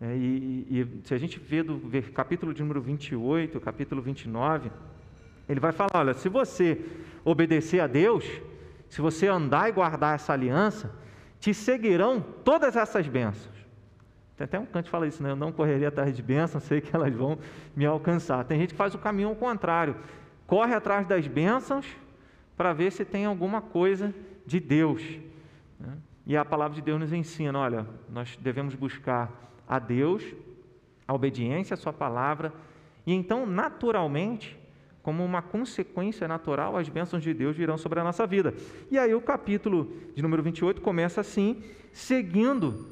É, 0.00 0.14
e, 0.16 0.66
e, 0.68 1.00
se 1.04 1.14
a 1.14 1.18
gente 1.18 1.38
vê 1.38 1.62
do 1.62 1.80
capítulo 2.12 2.52
de 2.52 2.62
número 2.62 2.82
28, 2.82 3.60
capítulo 3.60 4.02
29, 4.02 4.72
ele 5.48 5.60
vai 5.60 5.70
falar: 5.70 5.90
olha, 5.94 6.14
se 6.14 6.28
você 6.28 6.84
obedecer 7.24 7.78
a 7.78 7.86
Deus, 7.86 8.24
se 8.88 9.00
você 9.00 9.28
andar 9.28 9.68
e 9.68 9.72
guardar 9.72 10.16
essa 10.16 10.32
aliança, 10.32 10.92
te 11.38 11.52
seguirão 11.54 12.20
todas 12.20 12.76
essas 12.76 13.06
bênçãos. 13.06 13.54
Tem 14.36 14.44
até 14.44 14.58
um 14.58 14.66
canto 14.66 14.84
que 14.84 14.90
fala 14.90 15.06
isso, 15.06 15.22
né? 15.22 15.30
Eu 15.30 15.36
não 15.36 15.50
correria 15.50 15.88
atrás 15.88 16.14
de 16.14 16.22
bênçãos, 16.22 16.64
sei 16.64 16.80
que 16.80 16.94
elas 16.94 17.14
vão 17.14 17.38
me 17.74 17.86
alcançar. 17.86 18.44
Tem 18.44 18.58
gente 18.60 18.70
que 18.70 18.76
faz 18.76 18.94
o 18.94 18.98
caminho 18.98 19.28
ao 19.28 19.36
contrário, 19.36 19.96
corre 20.46 20.74
atrás 20.74 21.06
das 21.06 21.26
bênçãos 21.26 21.86
para 22.56 22.72
ver 22.72 22.92
se 22.92 23.04
tem 23.04 23.24
alguma 23.24 23.60
coisa 23.60 24.14
de 24.44 24.60
Deus. 24.60 25.02
Né? 25.80 25.92
E 26.26 26.36
a 26.36 26.44
palavra 26.44 26.74
de 26.74 26.82
Deus 26.82 27.00
nos 27.00 27.12
ensina: 27.12 27.58
olha, 27.58 27.86
nós 28.10 28.36
devemos 28.36 28.74
buscar 28.74 29.32
a 29.66 29.78
Deus, 29.78 30.22
a 31.08 31.14
obediência 31.14 31.74
à 31.74 31.76
Sua 31.76 31.92
palavra, 31.92 32.52
e 33.06 33.14
então, 33.14 33.46
naturalmente, 33.46 34.58
como 35.06 35.24
uma 35.24 35.40
consequência 35.40 36.26
natural, 36.26 36.76
as 36.76 36.88
bênçãos 36.88 37.22
de 37.22 37.32
Deus 37.32 37.56
virão 37.56 37.78
sobre 37.78 38.00
a 38.00 38.02
nossa 38.02 38.26
vida. 38.26 38.52
E 38.90 38.98
aí 38.98 39.14
o 39.14 39.20
capítulo 39.20 39.92
de 40.16 40.20
número 40.20 40.42
28 40.42 40.80
começa 40.80 41.20
assim, 41.20 41.62
seguindo 41.92 42.88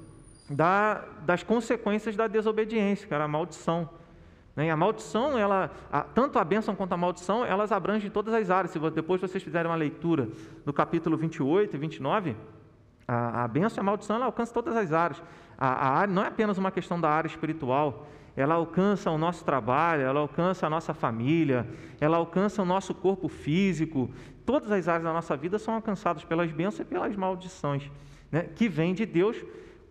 da, 0.48 1.04
das 1.26 1.42
consequências 1.42 2.14
da 2.14 2.28
desobediência, 2.28 3.08
que 3.08 3.12
era 3.12 3.24
a 3.24 3.26
maldição. 3.26 3.90
Né? 4.54 4.70
A 4.70 4.76
maldição, 4.76 5.36
ela, 5.36 5.72
a, 5.90 6.02
tanto 6.02 6.38
a 6.38 6.44
bênção 6.44 6.76
quanto 6.76 6.92
a 6.92 6.96
maldição, 6.96 7.44
elas 7.44 7.72
abrangem 7.72 8.08
todas 8.08 8.32
as 8.32 8.48
áreas. 8.48 8.70
Se 8.70 8.78
depois 8.90 9.20
vocês 9.20 9.42
fizerem 9.42 9.68
uma 9.68 9.76
leitura 9.76 10.28
do 10.64 10.72
capítulo 10.72 11.16
28 11.16 11.74
e 11.74 11.78
29, 11.80 12.36
a, 13.08 13.42
a 13.42 13.48
bênção 13.48 13.78
e 13.78 13.80
a 13.80 13.84
maldição 13.84 14.14
ela 14.14 14.26
alcança 14.26 14.54
todas 14.54 14.76
as 14.76 14.92
áreas. 14.92 15.20
A, 15.58 16.02
a 16.02 16.06
não 16.06 16.22
é 16.22 16.28
apenas 16.28 16.58
uma 16.58 16.70
questão 16.70 17.00
da 17.00 17.10
área 17.10 17.26
espiritual, 17.26 18.06
ela 18.36 18.54
alcança 18.54 19.10
o 19.10 19.18
nosso 19.18 19.44
trabalho, 19.44 20.02
ela 20.02 20.20
alcança 20.20 20.66
a 20.66 20.70
nossa 20.70 20.92
família, 20.92 21.66
ela 22.00 22.16
alcança 22.16 22.62
o 22.62 22.64
nosso 22.64 22.92
corpo 22.94 23.28
físico. 23.28 24.10
Todas 24.44 24.70
as 24.72 24.88
áreas 24.88 25.04
da 25.04 25.12
nossa 25.12 25.36
vida 25.36 25.58
são 25.58 25.74
alcançadas 25.74 26.24
pelas 26.24 26.50
bênçãos 26.50 26.80
e 26.80 26.84
pelas 26.84 27.14
maldições, 27.14 27.90
né? 28.32 28.48
que 28.54 28.68
vêm 28.68 28.92
de 28.92 29.06
Deus, 29.06 29.36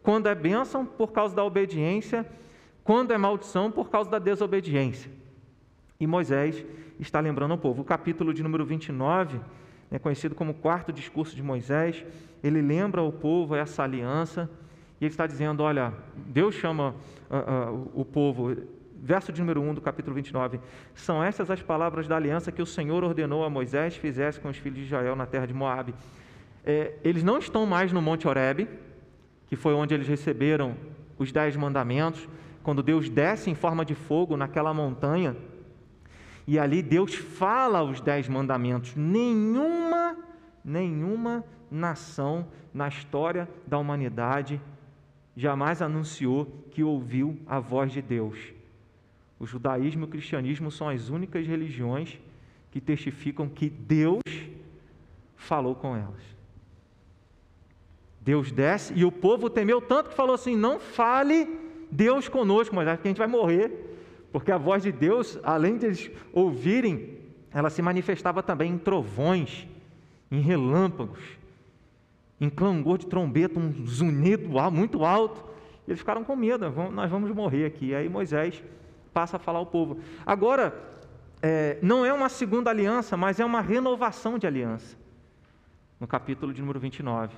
quando 0.01 0.27
é 0.27 0.35
bênção 0.35 0.85
por 0.85 1.13
causa 1.13 1.33
da 1.33 1.43
obediência, 1.43 2.29
quando 2.83 3.11
é 3.11 3.17
maldição 3.17 3.71
por 3.71 3.89
causa 3.89 4.09
da 4.09 4.19
desobediência. 4.19 5.09
E 5.97 6.05
Moisés 6.05 6.65
está 6.99 7.21
lembrando 7.21 7.51
ao 7.51 7.57
povo. 7.57 7.81
O 7.81 7.85
capítulo 7.85 8.33
de 8.33 8.43
número 8.43 8.65
29, 8.65 9.39
é 9.89 9.97
conhecido 9.97 10.35
como 10.35 10.53
quarto 10.53 10.91
discurso 10.91 11.33
de 11.33 11.41
Moisés, 11.41 12.05
ele 12.43 12.61
lembra 12.61 12.99
ao 12.99 13.11
povo 13.11 13.55
essa 13.55 13.83
aliança 13.83 14.49
e 15.03 15.05
ele 15.05 15.13
está 15.13 15.27
dizendo: 15.27 15.61
olha, 15.61 15.93
Deus 16.15 16.55
chama 16.55 16.95
uh, 17.29 17.73
uh, 17.73 17.91
o 17.93 18.05
povo, 18.05 18.55
verso 18.95 19.33
de 19.33 19.41
número 19.41 19.61
1 19.61 19.73
do 19.73 19.81
capítulo 19.81 20.15
29, 20.15 20.61
são 20.95 21.21
essas 21.21 21.51
as 21.51 21.61
palavras 21.61 22.07
da 22.07 22.15
aliança 22.15 22.53
que 22.53 22.61
o 22.61 22.65
Senhor 22.65 23.03
ordenou 23.03 23.43
a 23.43 23.49
Moisés 23.49 23.97
fizesse 23.97 24.39
com 24.39 24.47
os 24.47 24.55
filhos 24.55 24.79
de 24.79 24.85
Israel 24.85 25.13
na 25.13 25.25
terra 25.25 25.45
de 25.45 25.53
Moabe. 25.53 25.93
É, 26.63 26.93
eles 27.03 27.21
não 27.21 27.37
estão 27.37 27.65
mais 27.65 27.91
no 27.91 28.01
Monte 28.01 28.29
Horebe, 28.29 28.69
que 29.47 29.57
foi 29.57 29.73
onde 29.73 29.93
eles 29.93 30.07
receberam 30.07 30.73
os 31.19 31.33
dez 31.33 31.53
mandamentos, 31.57 32.25
quando 32.63 32.81
Deus 32.81 33.09
desce 33.09 33.49
em 33.49 33.55
forma 33.55 33.83
de 33.83 33.95
fogo 33.95 34.37
naquela 34.37 34.73
montanha, 34.73 35.35
e 36.47 36.57
ali 36.57 36.81
Deus 36.81 37.13
fala 37.13 37.83
os 37.83 37.99
dez 37.99 38.29
mandamentos. 38.29 38.95
Nenhuma, 38.95 40.15
nenhuma 40.63 41.43
nação 41.69 42.47
na 42.73 42.87
história 42.87 43.49
da 43.67 43.77
humanidade 43.77 44.61
jamais 45.35 45.81
anunciou 45.81 46.45
que 46.71 46.83
ouviu 46.83 47.37
a 47.47 47.59
voz 47.59 47.91
de 47.91 48.01
Deus. 48.01 48.37
O 49.39 49.45
judaísmo 49.45 50.03
e 50.03 50.05
o 50.05 50.09
cristianismo 50.09 50.71
são 50.71 50.89
as 50.89 51.09
únicas 51.09 51.45
religiões 51.45 52.19
que 52.71 52.79
testificam 52.79 53.49
que 53.49 53.69
Deus 53.69 54.21
falou 55.35 55.75
com 55.75 55.95
elas. 55.95 56.21
Deus 58.21 58.51
desce 58.51 58.93
e 58.95 59.03
o 59.03 59.11
povo 59.11 59.49
temeu 59.49 59.81
tanto 59.81 60.09
que 60.09 60.15
falou 60.15 60.35
assim: 60.35 60.55
não 60.55 60.79
fale 60.79 61.47
Deus 61.91 62.29
conosco, 62.29 62.75
mas 62.75 62.87
porque 62.89 63.07
a 63.07 63.11
gente 63.11 63.17
vai 63.17 63.27
morrer. 63.27 63.89
Porque 64.31 64.51
a 64.51 64.57
voz 64.57 64.81
de 64.81 64.91
Deus, 64.91 65.37
além 65.43 65.77
de 65.77 65.85
eles 65.85 66.11
ouvirem, 66.31 67.19
ela 67.51 67.69
se 67.69 67.83
manifestava 67.83 68.41
também 68.41 68.71
em 68.71 68.77
trovões, 68.79 69.67
em 70.31 70.39
relâmpagos 70.39 71.19
em 72.43 72.49
clangor 72.49 72.97
de 72.97 73.07
trombeta, 73.07 73.57
um 73.57 73.85
zunido 73.85 74.49
muito 74.69 75.05
alto. 75.05 75.45
Eles 75.87 75.99
ficaram 75.99 76.25
com 76.25 76.35
medo, 76.35 76.69
nós 76.91 77.09
vamos 77.09 77.31
morrer 77.31 77.65
aqui. 77.65 77.95
Aí 77.95 78.09
Moisés 78.09 78.61
passa 79.13 79.37
a 79.37 79.39
falar 79.39 79.59
ao 79.59 79.65
povo. 79.65 79.99
Agora, 80.25 80.77
é, 81.41 81.77
não 81.81 82.05
é 82.05 82.11
uma 82.11 82.27
segunda 82.27 82.69
aliança, 82.69 83.15
mas 83.15 83.39
é 83.39 83.45
uma 83.45 83.61
renovação 83.61 84.37
de 84.37 84.45
aliança. 84.45 84.97
No 86.01 86.05
capítulo 86.05 86.53
de 86.53 86.59
número 86.59 86.81
29. 86.81 87.33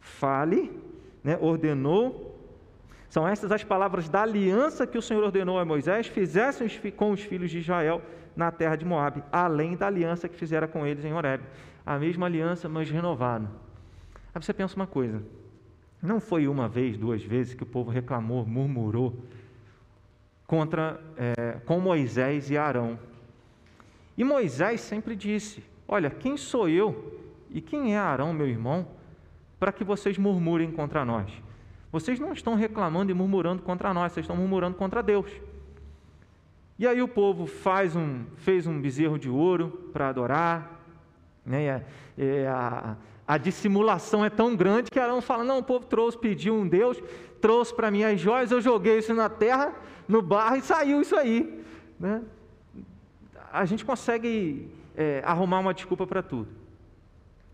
Fale, 0.00 0.72
né, 1.22 1.36
ordenou. 1.38 2.38
São 3.10 3.28
estas 3.28 3.52
as 3.52 3.62
palavras 3.62 4.08
da 4.08 4.22
aliança 4.22 4.86
que 4.86 4.96
o 4.96 5.02
Senhor 5.02 5.22
ordenou 5.22 5.58
a 5.58 5.66
Moisés, 5.66 6.06
fizessem 6.06 6.66
com 6.96 7.10
os 7.10 7.20
filhos 7.20 7.50
de 7.50 7.58
Israel 7.58 8.00
na 8.34 8.50
terra 8.50 8.76
de 8.76 8.86
Moabe, 8.86 9.22
além 9.30 9.76
da 9.76 9.88
aliança 9.88 10.30
que 10.30 10.36
fizera 10.36 10.66
com 10.66 10.86
eles 10.86 11.04
em 11.04 11.12
Horeb. 11.12 11.44
A 11.84 11.98
mesma 11.98 12.24
aliança, 12.24 12.70
mas 12.70 12.88
renovada. 12.88 13.69
Aí 14.34 14.42
você 14.42 14.52
pensa 14.52 14.76
uma 14.76 14.86
coisa: 14.86 15.22
não 16.02 16.20
foi 16.20 16.48
uma 16.48 16.68
vez, 16.68 16.96
duas 16.96 17.22
vezes 17.22 17.54
que 17.54 17.62
o 17.62 17.66
povo 17.66 17.90
reclamou, 17.90 18.46
murmurou 18.46 19.16
contra 20.46 21.00
é, 21.16 21.58
com 21.66 21.78
Moisés 21.78 22.50
e 22.50 22.56
Arão. 22.56 22.98
E 24.16 24.24
Moisés 24.24 24.80
sempre 24.80 25.14
disse: 25.14 25.62
Olha, 25.86 26.10
quem 26.10 26.36
sou 26.36 26.68
eu 26.68 27.20
e 27.50 27.60
quem 27.60 27.94
é 27.94 27.98
Arão, 27.98 28.32
meu 28.32 28.48
irmão, 28.48 28.86
para 29.58 29.72
que 29.72 29.84
vocês 29.84 30.16
murmurem 30.16 30.70
contra 30.70 31.04
nós? 31.04 31.30
Vocês 31.92 32.20
não 32.20 32.32
estão 32.32 32.54
reclamando 32.54 33.10
e 33.10 33.14
murmurando 33.14 33.62
contra 33.62 33.92
nós, 33.92 34.12
vocês 34.12 34.24
estão 34.24 34.36
murmurando 34.36 34.76
contra 34.76 35.02
Deus. 35.02 35.30
E 36.78 36.86
aí 36.86 37.02
o 37.02 37.08
povo 37.08 37.46
faz 37.46 37.94
um, 37.94 38.24
fez 38.36 38.66
um 38.66 38.80
bezerro 38.80 39.18
de 39.18 39.28
ouro 39.28 39.90
para 39.92 40.08
adorar, 40.08 40.80
né? 41.44 41.64
E 41.64 41.68
a, 41.68 41.82
e 42.16 42.46
a, 42.46 42.96
a 43.30 43.38
dissimulação 43.38 44.24
é 44.24 44.28
tão 44.28 44.56
grande 44.56 44.90
que 44.90 44.98
Arão 44.98 45.20
fala: 45.20 45.44
Não, 45.44 45.58
o 45.58 45.62
povo 45.62 45.86
trouxe, 45.86 46.18
pediu 46.18 46.52
um 46.52 46.66
Deus, 46.66 47.00
trouxe 47.40 47.72
para 47.72 47.88
mim 47.88 48.02
as 48.02 48.20
joias, 48.20 48.50
eu 48.50 48.60
joguei 48.60 48.98
isso 48.98 49.14
na 49.14 49.28
terra, 49.28 49.72
no 50.08 50.20
barro 50.20 50.56
e 50.56 50.62
saiu 50.62 51.00
isso 51.00 51.14
aí. 51.14 51.64
Né? 51.96 52.24
A 53.52 53.64
gente 53.64 53.84
consegue 53.84 54.68
é, 54.96 55.22
arrumar 55.24 55.60
uma 55.60 55.72
desculpa 55.72 56.08
para 56.08 56.24
tudo. 56.24 56.48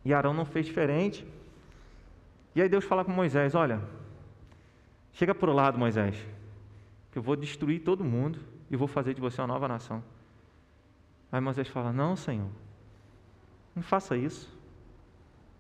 E 0.03 0.15
Arão 0.15 0.33
não 0.33 0.47
fez 0.47 0.65
diferente. 0.65 1.27
E 2.55 2.63
aí 2.63 2.71
Deus 2.71 2.87
fala 2.87 3.05
com 3.05 3.13
Moisés: 3.13 3.55
Olha, 3.55 3.83
chega 5.13 5.35
para 5.35 5.51
o 5.51 5.53
lado, 5.53 5.79
Moisés, 5.79 6.17
que 7.13 7.19
eu 7.19 7.23
vou 7.23 7.37
destruir 7.37 7.83
todo 7.83 8.03
mundo 8.03 8.39
e 8.71 8.77
vou 8.77 8.89
fazer 8.89 9.13
de 9.13 9.21
você 9.21 9.43
uma 9.43 9.49
nova 9.49 9.69
nação. 9.69 10.03
Aí 11.31 11.39
Moisés 11.39 11.69
fala: 11.69 11.93
Não, 11.93 12.17
Senhor, 12.17 12.49
não 13.75 13.83
faça 13.83 14.17
isso. 14.17 14.56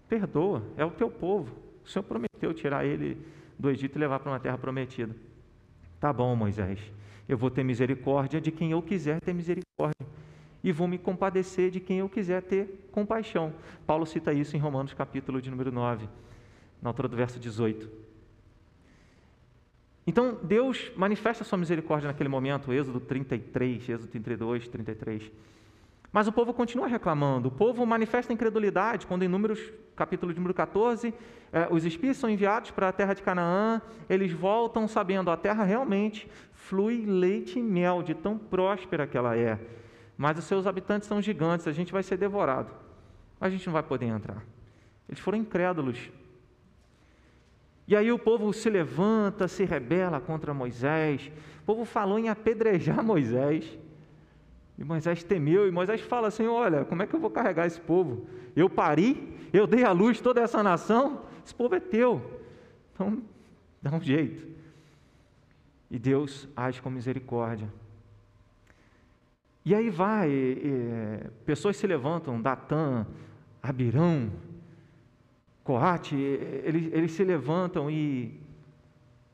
Perdoa, 0.08 0.62
é 0.76 0.84
o 0.84 0.90
teu 0.90 1.10
povo. 1.10 1.56
O 1.84 1.88
Senhor 1.88 2.02
prometeu 2.02 2.52
tirar 2.54 2.84
ele 2.84 3.18
do 3.58 3.70
Egito 3.70 3.96
e 3.96 3.98
levar 3.98 4.20
para 4.20 4.30
uma 4.30 4.40
terra 4.40 4.58
prometida. 4.58 5.14
Tá 5.98 6.12
bom, 6.12 6.34
Moisés, 6.36 6.80
eu 7.28 7.36
vou 7.36 7.50
ter 7.50 7.64
misericórdia 7.64 8.40
de 8.40 8.50
quem 8.50 8.72
eu 8.72 8.82
quiser 8.82 9.20
ter 9.20 9.32
misericórdia. 9.32 10.06
E 10.62 10.72
vou 10.72 10.88
me 10.88 10.98
compadecer 10.98 11.70
de 11.70 11.78
quem 11.78 11.98
eu 11.98 12.08
quiser 12.08 12.42
ter 12.42 12.88
compaixão. 12.90 13.52
Paulo 13.86 14.04
cita 14.04 14.32
isso 14.32 14.56
em 14.56 14.60
Romanos 14.60 14.92
capítulo 14.92 15.40
de 15.40 15.50
número 15.50 15.70
9, 15.70 16.08
na 16.82 16.90
altura 16.90 17.08
do 17.08 17.16
verso 17.16 17.38
18. 17.38 17.88
Então, 20.06 20.38
Deus 20.42 20.90
manifesta 20.96 21.42
a 21.42 21.46
sua 21.46 21.58
misericórdia 21.58 22.06
naquele 22.06 22.28
momento, 22.28 22.72
Êxodo 22.72 23.00
33, 23.00 23.88
Êxodo 23.88 24.08
32, 24.08 24.68
33. 24.68 25.32
Mas 26.12 26.26
o 26.26 26.32
povo 26.32 26.54
continua 26.54 26.86
reclamando, 26.86 27.48
o 27.48 27.50
povo 27.50 27.84
manifesta 27.84 28.32
incredulidade 28.32 29.06
quando, 29.06 29.22
em 29.22 29.28
Números, 29.28 29.60
capítulo 29.94 30.32
de 30.32 30.38
número 30.38 30.54
14, 30.54 31.12
eh, 31.52 31.68
os 31.70 31.84
espias 31.84 32.16
são 32.16 32.30
enviados 32.30 32.70
para 32.70 32.88
a 32.88 32.92
terra 32.92 33.12
de 33.12 33.22
Canaã, 33.22 33.82
eles 34.08 34.32
voltam 34.32 34.86
sabendo 34.88 35.30
a 35.30 35.36
terra 35.36 35.64
realmente 35.64 36.28
flui 36.66 37.04
leite 37.06 37.58
e 37.58 37.62
mel, 37.62 38.02
de 38.02 38.12
tão 38.12 38.36
próspera 38.36 39.06
que 39.06 39.16
ela 39.16 39.36
é. 39.36 39.58
Mas 40.16 40.38
os 40.38 40.44
seus 40.44 40.66
habitantes 40.66 41.06
são 41.06 41.22
gigantes, 41.22 41.68
a 41.68 41.72
gente 41.72 41.92
vai 41.92 42.02
ser 42.02 42.16
devorado, 42.16 42.72
a 43.40 43.48
gente 43.48 43.66
não 43.66 43.72
vai 43.72 43.82
poder 43.82 44.06
entrar. 44.06 44.42
Eles 45.08 45.20
foram 45.20 45.38
incrédulos. 45.38 46.10
E 47.86 47.94
aí 47.94 48.10
o 48.10 48.18
povo 48.18 48.52
se 48.52 48.68
levanta, 48.68 49.46
se 49.46 49.64
rebela 49.64 50.20
contra 50.20 50.52
Moisés, 50.52 51.30
o 51.62 51.64
povo 51.64 51.84
falou 51.84 52.18
em 52.18 52.28
apedrejar 52.28 53.02
Moisés. 53.04 53.78
E 54.78 54.84
Moisés 54.84 55.24
temeu, 55.24 55.66
e 55.66 55.70
Moisés 55.70 56.00
fala 56.02 56.28
assim: 56.28 56.46
Olha, 56.46 56.84
como 56.84 57.02
é 57.02 57.06
que 57.06 57.14
eu 57.14 57.20
vou 57.20 57.30
carregar 57.30 57.66
esse 57.66 57.80
povo? 57.80 58.26
Eu 58.54 58.68
pari, 58.68 59.34
eu 59.52 59.66
dei 59.66 59.84
à 59.84 59.92
luz 59.92 60.20
toda 60.20 60.40
essa 60.40 60.62
nação, 60.62 61.22
esse 61.44 61.54
povo 61.54 61.74
é 61.74 61.80
teu. 61.80 62.42
Então, 62.92 63.22
dá 63.80 63.94
um 63.94 64.00
jeito. 64.00 64.46
E 65.90 65.98
Deus 65.98 66.48
age 66.54 66.82
com 66.82 66.90
misericórdia. 66.90 67.68
E 69.64 69.74
aí 69.74 69.90
vai, 69.90 70.30
e, 70.30 71.20
pessoas 71.44 71.76
se 71.76 71.86
levantam, 71.86 72.40
Datã, 72.40 73.06
Abirão, 73.62 74.30
Coate, 75.64 76.14
eles, 76.14 76.92
eles 76.92 77.12
se 77.12 77.24
levantam 77.24 77.90
e 77.90 78.40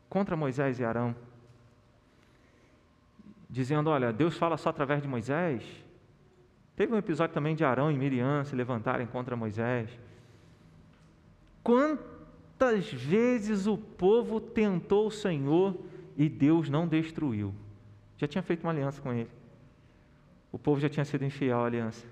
contra 0.09 0.35
Moisés 0.35 0.79
e 0.79 0.85
Arão 0.85 1.15
dizendo: 3.53 3.91
Olha, 3.91 4.13
Deus 4.13 4.37
fala 4.37 4.57
só 4.57 4.71
através 4.71 5.03
de 5.03 5.07
Moisés. 5.07 5.63
Teve 6.75 6.95
um 6.95 6.97
episódio 6.97 7.35
também 7.35 7.55
de 7.55 7.63
Arão 7.63 7.93
e 7.93 7.99
Miriam 7.99 8.43
se 8.45 8.57
levantarem 8.57 9.07
contra 9.07 9.37
Moisés. 9.37 9.91
Quantas 11.63 12.91
vezes 12.91 13.67
o 13.67 13.77
povo 13.77 14.41
tentou 14.41 15.07
o 15.07 15.11
Senhor 15.11 15.79
e 16.17 16.31
Deus 16.31 16.71
não 16.71 16.89
destruiu? 16.89 17.55
Já 18.17 18.27
tinha 18.27 18.43
feito 18.43 18.63
uma 18.63 18.73
aliança 18.73 19.03
com 19.03 19.13
ele. 19.13 19.31
O 20.51 20.59
povo 20.59 20.81
já 20.81 20.89
tinha 20.89 21.05
sido 21.05 21.25
infiel 21.25 21.61
à 21.61 21.67
aliança. 21.67 22.07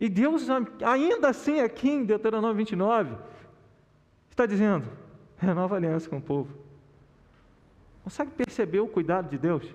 E 0.00 0.08
Deus, 0.08 0.48
ainda 0.82 1.28
assim, 1.28 1.60
aqui 1.60 1.90
em 1.90 2.04
Deuteronômio 2.04 2.56
29, 2.56 3.16
está 4.30 4.46
dizendo: 4.46 4.88
renova 5.36 5.74
a 5.74 5.78
aliança 5.78 6.08
com 6.08 6.16
o 6.16 6.22
povo. 6.22 6.65
Consegue 8.06 8.30
perceber 8.30 8.80
o 8.80 8.88
cuidado 8.88 9.28
de 9.28 9.36
Deus? 9.36 9.66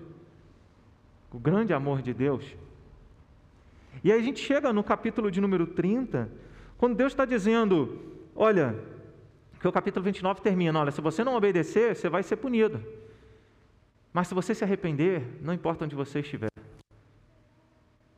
o 1.32 1.38
grande 1.38 1.72
amor 1.72 2.02
de 2.02 2.12
Deus. 2.12 2.44
E 4.04 4.12
aí 4.12 4.20
a 4.20 4.22
gente 4.22 4.40
chega 4.40 4.72
no 4.72 4.84
capítulo 4.84 5.30
de 5.30 5.40
número 5.40 5.66
30, 5.66 6.30
quando 6.76 6.94
Deus 6.94 7.12
está 7.12 7.24
dizendo: 7.24 8.00
olha, 8.36 8.78
que 9.58 9.66
o 9.66 9.72
capítulo 9.72 10.04
29 10.04 10.42
termina: 10.42 10.78
olha, 10.78 10.90
se 10.90 11.00
você 11.00 11.24
não 11.24 11.34
obedecer, 11.34 11.96
você 11.96 12.08
vai 12.08 12.22
ser 12.22 12.36
punido. 12.36 12.82
Mas 14.12 14.28
se 14.28 14.34
você 14.34 14.54
se 14.54 14.62
arrepender, 14.62 15.22
não 15.40 15.54
importa 15.54 15.86
onde 15.86 15.96
você 15.96 16.20
estiver, 16.20 16.50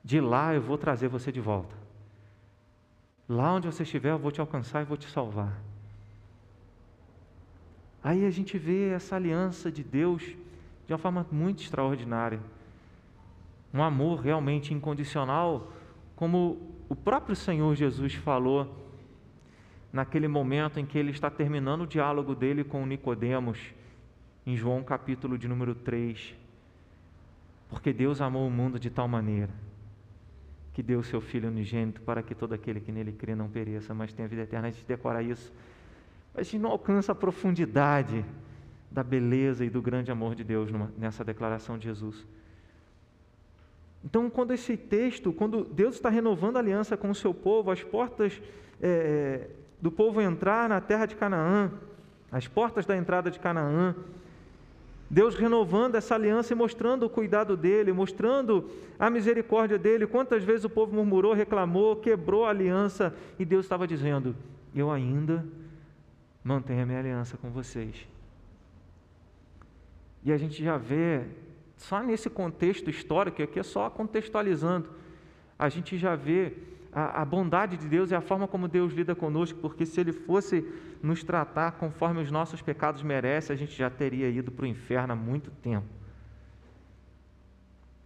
de 0.02 0.20
lá 0.20 0.54
eu 0.54 0.60
vou 0.60 0.76
trazer 0.76 1.06
você 1.06 1.30
de 1.30 1.40
volta. 1.40 1.74
Lá 3.28 3.54
onde 3.54 3.66
você 3.66 3.84
estiver, 3.84 4.10
eu 4.10 4.18
vou 4.18 4.32
te 4.32 4.40
alcançar 4.40 4.82
e 4.82 4.84
vou 4.84 4.96
te 4.96 5.08
salvar. 5.08 5.56
Aí 8.04 8.26
a 8.26 8.30
gente 8.30 8.58
vê 8.58 8.90
essa 8.90 9.16
aliança 9.16 9.72
de 9.72 9.82
Deus 9.82 10.22
de 10.86 10.92
uma 10.92 10.98
forma 10.98 11.26
muito 11.32 11.62
extraordinária. 11.62 12.38
Um 13.72 13.82
amor 13.82 14.20
realmente 14.20 14.74
incondicional, 14.74 15.72
como 16.14 16.74
o 16.86 16.94
próprio 16.94 17.34
Senhor 17.34 17.74
Jesus 17.74 18.12
falou 18.14 18.84
naquele 19.90 20.28
momento 20.28 20.78
em 20.78 20.84
que 20.84 20.98
ele 20.98 21.12
está 21.12 21.30
terminando 21.30 21.82
o 21.82 21.86
diálogo 21.86 22.34
dele 22.34 22.62
com 22.62 22.84
Nicodemos, 22.84 23.58
em 24.46 24.54
João 24.54 24.84
capítulo 24.84 25.38
de 25.38 25.48
número 25.48 25.74
3. 25.74 26.34
Porque 27.70 27.90
Deus 27.90 28.20
amou 28.20 28.46
o 28.46 28.50
mundo 28.50 28.78
de 28.78 28.90
tal 28.90 29.08
maneira 29.08 29.50
que 30.74 30.82
deu 30.82 31.02
seu 31.04 31.20
Filho 31.20 31.48
unigênito 31.48 32.00
para 32.02 32.22
que 32.22 32.34
todo 32.34 32.52
aquele 32.52 32.80
que 32.80 32.90
nele 32.90 33.12
crê 33.12 33.34
não 33.34 33.48
pereça, 33.48 33.94
mas 33.94 34.12
tenha 34.12 34.28
vida 34.28 34.42
eterna. 34.42 34.68
A 34.68 34.70
gente 34.72 34.84
decora 34.84 35.22
isso, 35.22 35.52
a 36.34 36.42
gente 36.42 36.58
não 36.58 36.70
alcança 36.70 37.12
a 37.12 37.14
profundidade 37.14 38.24
da 38.90 39.02
beleza 39.02 39.64
e 39.64 39.70
do 39.70 39.80
grande 39.80 40.10
amor 40.10 40.34
de 40.34 40.44
Deus 40.44 40.70
numa, 40.70 40.92
nessa 40.98 41.24
declaração 41.24 41.78
de 41.78 41.84
Jesus. 41.84 42.26
Então, 44.04 44.28
quando 44.28 44.52
esse 44.52 44.76
texto, 44.76 45.32
quando 45.32 45.64
Deus 45.64 45.94
está 45.94 46.10
renovando 46.10 46.56
a 46.56 46.60
aliança 46.60 46.96
com 46.96 47.10
o 47.10 47.14
seu 47.14 47.32
povo, 47.32 47.70
as 47.70 47.82
portas 47.82 48.40
é, 48.80 49.48
do 49.80 49.90
povo 49.90 50.20
entrar 50.20 50.68
na 50.68 50.80
terra 50.80 51.06
de 51.06 51.16
Canaã, 51.16 51.70
as 52.30 52.46
portas 52.46 52.84
da 52.84 52.96
entrada 52.96 53.30
de 53.30 53.38
Canaã, 53.38 53.94
Deus 55.08 55.36
renovando 55.36 55.94
essa 55.94 56.14
aliança 56.14 56.52
e 56.52 56.56
mostrando 56.56 57.06
o 57.06 57.10
cuidado 57.10 57.56
dele, 57.56 57.92
mostrando 57.92 58.68
a 58.98 59.08
misericórdia 59.08 59.78
dele. 59.78 60.06
Quantas 60.06 60.42
vezes 60.42 60.64
o 60.64 60.70
povo 60.70 60.94
murmurou, 60.94 61.32
reclamou, 61.32 61.96
quebrou 61.96 62.44
a 62.44 62.50
aliança 62.50 63.14
e 63.38 63.44
Deus 63.44 63.64
estava 63.64 63.86
dizendo: 63.86 64.34
Eu 64.74 64.90
ainda 64.90 65.44
mantenho 66.44 66.82
a 66.82 66.86
minha 66.86 66.98
aliança 66.98 67.38
com 67.38 67.50
vocês. 67.50 68.06
E 70.22 70.30
a 70.30 70.36
gente 70.36 70.62
já 70.62 70.76
vê, 70.76 71.22
só 71.76 72.02
nesse 72.02 72.28
contexto 72.28 72.90
histórico, 72.90 73.42
aqui 73.42 73.58
é 73.58 73.62
só 73.62 73.88
contextualizando, 73.88 74.90
a 75.58 75.68
gente 75.70 75.96
já 75.96 76.14
vê 76.14 76.52
a, 76.92 77.22
a, 77.22 77.24
bondade 77.24 77.76
de 77.76 77.88
Deus 77.88 78.10
e 78.10 78.14
a 78.14 78.20
forma 78.20 78.46
como 78.46 78.68
Deus 78.68 78.92
lida 78.92 79.14
conosco, 79.14 79.58
porque 79.58 79.86
se 79.86 80.00
Ele 80.00 80.12
fosse 80.12 80.64
nos 81.02 81.24
tratar 81.24 81.72
conforme 81.72 82.22
os 82.22 82.30
nossos 82.30 82.62
pecados 82.62 83.02
merecem, 83.02 83.54
a 83.54 83.58
gente 83.58 83.74
já 83.74 83.88
teria 83.88 84.28
ido 84.28 84.52
para 84.52 84.64
o 84.64 84.66
inferno 84.66 85.12
há 85.12 85.16
muito 85.16 85.50
tempo. 85.50 85.86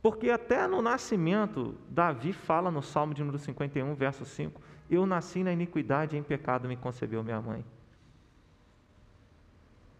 Porque 0.00 0.30
até 0.30 0.66
no 0.66 0.80
nascimento, 0.80 1.74
Davi 1.90 2.32
fala 2.32 2.70
no 2.70 2.82
Salmo 2.82 3.12
de 3.14 3.20
número 3.20 3.38
51, 3.38 3.94
verso 3.94 4.24
5: 4.24 4.60
Eu 4.88 5.04
nasci 5.04 5.42
na 5.42 5.52
iniquidade 5.52 6.16
e 6.16 6.18
em 6.18 6.22
pecado 6.22 6.68
me 6.68 6.76
concebeu 6.76 7.22
minha 7.22 7.40
mãe. 7.40 7.64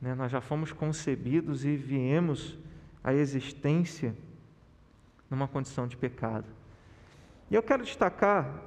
Né, 0.01 0.15
nós 0.15 0.31
já 0.31 0.41
fomos 0.41 0.73
concebidos 0.73 1.65
e 1.65 1.77
viemos 1.77 2.57
à 3.03 3.13
existência 3.13 4.15
numa 5.29 5.49
condição 5.49 5.87
de 5.87 5.97
pecado. 5.97 6.47
E 7.51 7.55
eu 7.55 7.63
quero 7.63 7.83
destacar 7.83 8.63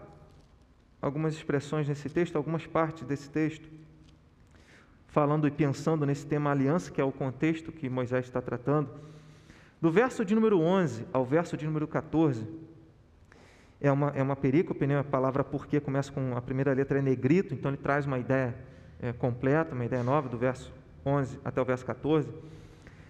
algumas 1.02 1.34
expressões 1.34 1.88
nesse 1.88 2.10
texto, 2.10 2.36
algumas 2.36 2.68
partes 2.68 3.06
desse 3.08 3.30
texto, 3.30 3.68
falando 5.08 5.48
e 5.48 5.52
pensando 5.52 6.06
nesse 6.06 6.26
tema 6.26 6.52
aliança, 6.52 6.92
que 6.92 7.02
é 7.02 7.04
o 7.04 7.12
contexto 7.12 7.72
que 7.72 7.90
Moisés 7.90 8.26
está 8.26 8.42
tratando. 8.42 8.90
Do 9.82 9.92
verso 9.92 10.24
de 10.24 10.36
número 10.36 10.60
11 10.60 11.08
ao 11.12 11.26
verso 11.26 11.58
de 11.58 11.66
número 11.66 11.88
14, 11.88 12.48
é 13.80 13.92
uma, 13.92 14.10
é 14.10 14.22
uma 14.22 14.36
perícope, 14.36 14.86
né? 14.86 15.00
a 15.00 15.04
palavra 15.04 15.44
porque 15.44 15.80
começa 15.80 16.12
com 16.12 16.38
a 16.38 16.42
primeira 16.42 16.72
letra 16.72 17.00
é 17.00 17.02
negrito, 17.02 17.54
então 17.54 17.72
ele 17.72 17.78
traz 17.78 18.06
uma 18.06 18.20
ideia 18.20 18.56
é, 19.02 19.12
completa, 19.12 19.74
uma 19.74 19.84
ideia 19.84 20.04
nova, 20.04 20.30
do 20.30 20.38
verso 20.38 20.72
11 21.06 21.40
até 21.44 21.62
o 21.62 21.66
verso 21.66 21.86
14. 21.86 22.30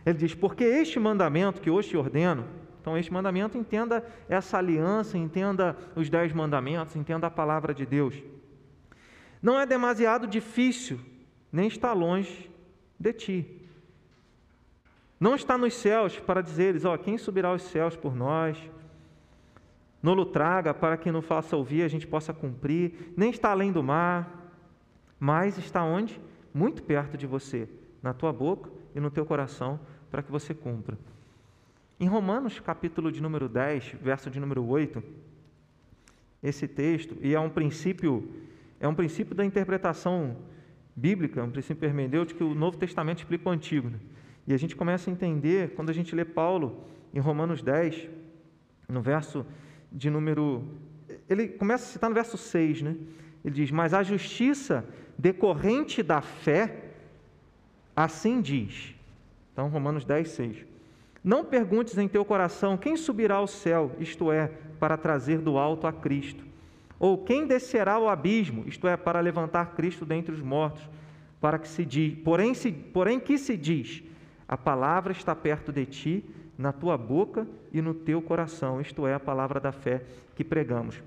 Ele 0.06 0.18
diz: 0.18 0.34
Porque 0.34 0.64
este 0.64 1.00
mandamento 1.00 1.62
que 1.62 1.70
hoje 1.70 1.90
te 1.90 1.98
ordeno, 1.98 2.46
então, 2.82 2.98
este 2.98 3.14
mandamento, 3.14 3.60
entenda 3.60 4.04
essa 4.28 4.58
aliança, 4.58 5.16
entenda 5.16 5.78
os 5.96 6.10
dez 6.10 6.34
mandamentos, 6.34 6.96
entenda 6.96 7.28
a 7.28 7.32
palavra 7.32 7.76
de 7.76 7.86
Deus. 7.86 8.16
Não 9.40 9.60
é 9.60 9.68
demasiado 9.68 10.26
difícil, 10.26 11.00
nem 11.52 11.68
está 11.68 11.94
longe 11.94 12.50
de 13.00 13.14
ti. 13.14 13.62
Não 15.20 15.36
está 15.36 15.60
nos 15.60 15.76
céus 15.76 16.20
para 16.20 16.42
dizeres, 16.42 16.84
ó, 16.84 16.98
quem 16.98 17.20
subirá 17.20 17.50
aos 17.50 17.62
céus 17.62 17.96
por 17.96 18.16
nós? 18.16 18.58
Nolo 20.02 20.26
traga 20.26 20.74
para 20.74 20.98
que 20.98 21.12
não 21.12 21.22
faça 21.22 21.56
ouvir, 21.56 21.84
a 21.84 21.88
gente 21.88 22.08
possa 22.08 22.34
cumprir. 22.34 23.14
Nem 23.16 23.30
está 23.30 23.52
além 23.52 23.72
do 23.72 23.84
mar, 23.84 24.52
mas 25.20 25.60
está 25.60 25.84
onde? 25.84 26.20
Muito 26.52 26.82
perto 26.82 27.16
de 27.16 27.28
você, 27.28 27.70
na 28.02 28.14
tua 28.14 28.34
boca 28.34 28.70
e 28.96 29.00
no 29.00 29.12
teu 29.12 29.26
coração, 29.26 29.80
para 30.10 30.22
que 30.22 30.32
você 30.32 30.54
cumpra. 30.54 30.98
Em 32.00 32.08
Romanos, 32.08 32.60
capítulo 32.60 33.12
de 33.12 33.22
número 33.22 33.48
10, 33.48 33.96
verso 34.02 34.30
de 34.30 34.40
número 34.40 34.66
8, 34.66 35.04
esse 36.42 36.68
texto, 36.68 37.16
e 37.22 37.36
é 37.36 37.40
um 37.40 37.50
princípio, 37.50 38.28
é 38.80 38.88
um 38.88 38.96
princípio 38.96 39.36
da 39.36 39.46
interpretação 39.46 40.36
bíblica, 40.96 41.44
um 41.44 41.52
princípio 41.52 41.86
hermenêutico 41.86 42.40
que 42.40 42.44
o 42.44 42.56
Novo 42.56 42.78
Testamento 42.78 43.20
explica 43.20 43.48
o 43.48 43.52
Antigo. 43.52 43.90
Né? 43.90 44.00
E 44.48 44.54
a 44.54 44.58
gente 44.58 44.76
começa 44.76 45.10
a 45.10 45.14
entender 45.14 45.76
quando 45.76 45.90
a 45.90 45.94
gente 45.94 46.16
lê 46.16 46.26
Paulo 46.26 46.84
em 47.14 47.20
Romanos 47.20 47.62
10, 47.62 48.10
no 48.90 49.02
verso 49.02 49.46
de 49.92 50.10
número. 50.10 50.64
Ele 51.30 51.48
começa 51.48 51.86
a 51.86 51.88
citar 51.88 52.10
no 52.10 52.16
verso 52.16 52.38
6, 52.38 52.82
né? 52.82 52.96
Ele 53.44 53.56
diz: 53.56 53.72
Mas 53.72 53.94
a 53.94 54.04
justiça 54.04 54.86
decorrente 55.18 56.02
da 56.02 56.22
fé, 56.22 56.91
assim 57.96 58.42
diz. 58.42 58.96
Então, 59.54 59.68
Romanos 59.68 60.06
10, 60.06 60.30
6. 60.30 60.66
Não 61.24 61.46
perguntes 61.46 61.98
em 61.98 62.08
teu 62.08 62.26
coração 62.26 62.78
quem 62.78 62.98
subirá 62.98 63.36
ao 63.36 63.48
céu, 63.48 63.92
isto 64.00 64.32
é, 64.32 64.48
para 64.80 64.98
trazer 64.98 65.40
do 65.40 65.58
alto 65.58 65.86
a 65.86 65.94
Cristo, 65.94 66.44
ou 66.98 67.18
quem 67.18 67.46
descerá 67.46 67.94
ao 67.94 68.10
abismo, 68.10 68.64
isto 68.66 68.88
é, 68.88 68.98
para 68.98 69.20
levantar 69.20 69.76
Cristo 69.76 70.06
dentre 70.06 70.34
os 70.34 70.42
mortos, 70.42 70.82
para 71.40 71.60
que 71.60 71.68
se 71.68 71.86
diz, 71.86 72.18
porém, 72.24 72.54
se, 72.54 72.72
porém 72.72 73.20
que 73.20 73.38
se 73.38 73.56
diz, 73.56 74.04
a 74.48 74.58
palavra 74.58 75.12
está 75.12 75.36
perto 75.36 75.72
de 75.72 75.86
ti, 75.86 76.26
na 76.58 76.72
tua 76.72 76.98
boca 76.98 77.48
e 77.74 77.82
no 77.82 77.94
teu 77.94 78.22
coração, 78.22 78.80
isto 78.80 79.08
é, 79.08 79.14
a 79.14 79.20
palavra 79.20 79.60
da 79.60 79.72
fé 79.72 80.04
que 80.36 80.44
pregamos. 80.44 81.02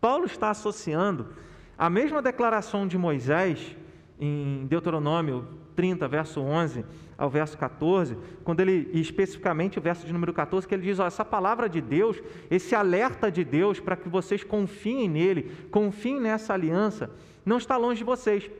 Paulo 0.00 0.24
está 0.24 0.50
associando 0.50 1.28
a 1.76 1.90
mesma 1.90 2.22
declaração 2.22 2.86
de 2.86 2.96
Moisés 2.96 3.76
em 4.20 4.66
Deuteronômio 4.66 5.46
30, 5.76 6.08
verso 6.08 6.40
11 6.40 6.84
ao 7.16 7.30
verso 7.30 7.56
14, 7.56 8.16
quando 8.44 8.60
ele, 8.60 8.90
especificamente 8.92 9.78
o 9.78 9.82
verso 9.82 10.06
de 10.06 10.12
número 10.12 10.32
14, 10.32 10.66
que 10.66 10.74
ele 10.74 10.82
diz: 10.82 10.98
ó, 10.98 11.06
essa 11.06 11.24
palavra 11.24 11.68
de 11.68 11.80
Deus, 11.80 12.20
esse 12.50 12.74
alerta 12.74 13.30
de 13.30 13.44
Deus 13.44 13.78
para 13.78 13.96
que 13.96 14.08
vocês 14.08 14.42
confiem 14.42 15.08
nele, 15.08 15.68
confiem 15.70 16.20
nessa 16.20 16.52
aliança, 16.52 17.10
não 17.44 17.58
está 17.58 17.76
longe 17.76 17.98
de 17.98 18.04
vocês. 18.04 18.50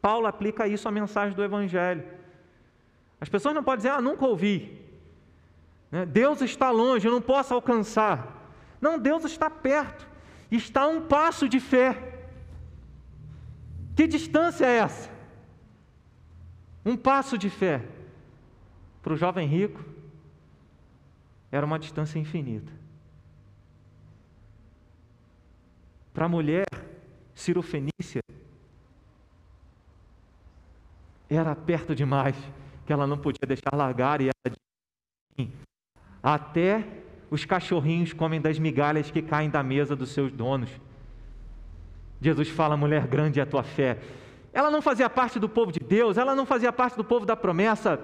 Paulo 0.00 0.26
aplica 0.26 0.68
isso 0.68 0.88
à 0.88 0.90
mensagem 0.90 1.34
do 1.34 1.44
Evangelho. 1.44 2.04
As 3.20 3.28
pessoas 3.28 3.54
não 3.54 3.62
podem 3.62 3.78
dizer, 3.78 3.90
ah, 3.90 4.00
nunca 4.00 4.24
ouvi. 4.24 4.80
Né? 5.90 6.06
Deus 6.06 6.40
está 6.42 6.70
longe, 6.70 7.06
eu 7.06 7.12
não 7.12 7.20
posso 7.20 7.54
alcançar. 7.54 8.50
Não, 8.80 8.98
Deus 8.98 9.24
está 9.24 9.48
perto, 9.50 10.06
está 10.50 10.82
a 10.82 10.88
um 10.88 11.02
passo 11.02 11.48
de 11.48 11.58
fé. 11.60 12.15
Que 13.96 14.06
distância 14.06 14.66
é 14.66 14.76
essa? 14.76 15.10
Um 16.84 16.96
passo 16.96 17.38
de 17.38 17.48
fé. 17.48 17.82
Para 19.02 19.14
o 19.14 19.16
jovem 19.16 19.48
rico, 19.48 19.82
era 21.50 21.64
uma 21.64 21.78
distância 21.78 22.18
infinita. 22.18 22.70
Para 26.12 26.26
a 26.26 26.28
mulher 26.28 26.66
cirofenícia, 27.34 28.20
era 31.28 31.54
perto 31.54 31.94
demais, 31.94 32.36
que 32.84 32.92
ela 32.92 33.06
não 33.06 33.16
podia 33.16 33.46
deixar 33.46 33.74
largar 33.74 34.20
e 34.20 34.24
ela 34.24 34.56
disse, 35.38 35.52
até 36.22 36.84
os 37.30 37.44
cachorrinhos 37.44 38.12
comem 38.12 38.40
das 38.40 38.58
migalhas 38.58 39.10
que 39.10 39.22
caem 39.22 39.48
da 39.48 39.62
mesa 39.62 39.96
dos 39.96 40.10
seus 40.10 40.32
donos. 40.32 40.70
Jesus 42.20 42.48
fala, 42.48 42.76
mulher 42.76 43.06
grande 43.06 43.40
é 43.40 43.42
a 43.42 43.46
tua 43.46 43.62
fé. 43.62 43.98
Ela 44.52 44.70
não 44.70 44.80
fazia 44.80 45.08
parte 45.10 45.38
do 45.38 45.48
povo 45.48 45.70
de 45.70 45.80
Deus, 45.80 46.16
ela 46.16 46.34
não 46.34 46.46
fazia 46.46 46.72
parte 46.72 46.96
do 46.96 47.04
povo 47.04 47.26
da 47.26 47.36
promessa, 47.36 48.00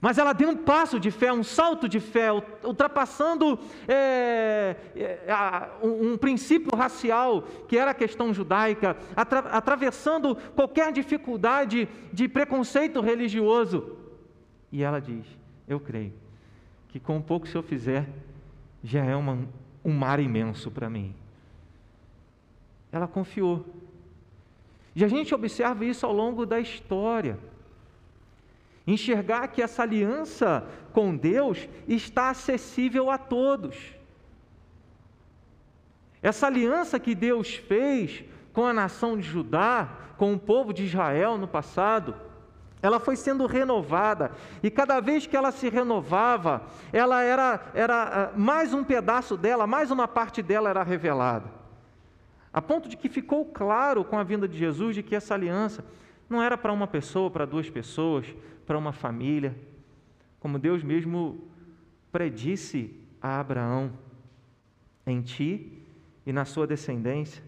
Mas 0.00 0.18
ela 0.18 0.32
deu 0.32 0.48
um 0.48 0.56
passo 0.56 0.98
de 0.98 1.12
fé, 1.12 1.32
um 1.32 1.44
salto 1.44 1.88
de 1.88 2.00
fé, 2.00 2.32
ultrapassando 2.64 3.56
é, 3.86 4.74
é, 4.96 5.68
um, 5.80 6.12
um, 6.12 6.16
princípio 6.16 6.76
racial, 6.76 7.42
que 7.68 7.78
era 7.78 7.92
a 7.92 7.94
questão 7.94 8.34
judaica, 8.34 8.96
atra, 9.14 9.38
atravessando 9.40 10.34
qualquer 10.56 10.90
dificuldade 10.90 11.88
de 12.12 12.26
preconceito 12.26 13.00
religioso. 13.00 13.96
E 14.72 14.82
ela 14.82 15.00
diz: 15.00 15.24
Eu 15.68 15.78
creio 15.78 16.12
que 16.88 16.98
com 16.98 17.18
o 17.18 17.22
pouco 17.22 17.46
que 17.46 17.54
eu 17.54 17.62
fizer, 17.62 18.08
já 18.82 19.04
é 19.04 19.14
uma, 19.14 19.38
um 19.84 19.92
mar 19.92 20.18
imenso 20.18 20.70
para 20.70 20.90
mim. 20.90 21.14
Ela 22.92 23.08
confiou. 23.08 23.64
E 24.94 25.04
a 25.04 25.08
gente 25.08 25.34
observa 25.34 25.84
isso 25.84 26.04
ao 26.04 26.12
longo 26.12 26.44
da 26.44 26.60
história. 26.60 27.38
Enxergar 28.86 29.48
que 29.48 29.62
essa 29.62 29.82
aliança 29.82 30.66
com 30.92 31.16
Deus 31.16 31.68
está 31.88 32.28
acessível 32.30 33.10
a 33.10 33.16
todos. 33.16 33.94
Essa 36.22 36.46
aliança 36.46 37.00
que 37.00 37.14
Deus 37.14 37.54
fez 37.54 38.22
com 38.52 38.66
a 38.66 38.72
nação 38.72 39.16
de 39.16 39.22
Judá, 39.22 39.88
com 40.18 40.34
o 40.34 40.38
povo 40.38 40.72
de 40.72 40.84
Israel 40.84 41.38
no 41.38 41.48
passado, 41.48 42.14
ela 42.82 42.98
foi 42.98 43.14
sendo 43.16 43.46
renovada, 43.46 44.32
e 44.60 44.68
cada 44.68 45.00
vez 45.00 45.24
que 45.24 45.36
ela 45.36 45.52
se 45.52 45.68
renovava, 45.68 46.62
ela 46.92 47.22
era, 47.22 47.60
era 47.74 48.02
ah, 48.02 48.36
mais 48.36 48.74
um 48.74 48.82
pedaço 48.82 49.36
dela, 49.36 49.68
mais 49.68 49.92
uma 49.92 50.08
parte 50.08 50.42
dela 50.42 50.68
era 50.68 50.82
revelada. 50.82 51.61
A 52.52 52.60
ponto 52.60 52.88
de 52.88 52.96
que 52.96 53.08
ficou 53.08 53.46
claro 53.46 54.04
com 54.04 54.18
a 54.18 54.22
vinda 54.22 54.46
de 54.46 54.58
Jesus 54.58 54.94
de 54.94 55.02
que 55.02 55.14
essa 55.14 55.34
aliança 55.34 55.84
não 56.28 56.42
era 56.42 56.56
para 56.58 56.72
uma 56.72 56.86
pessoa, 56.86 57.30
para 57.30 57.46
duas 57.46 57.70
pessoas, 57.70 58.26
para 58.66 58.76
uma 58.76 58.92
família, 58.92 59.56
como 60.38 60.58
Deus 60.58 60.82
mesmo 60.82 61.40
predisse 62.10 62.94
a 63.20 63.40
Abraão: 63.40 63.92
em 65.06 65.22
ti 65.22 65.82
e 66.26 66.32
na 66.32 66.44
sua 66.44 66.66
descendência 66.66 67.42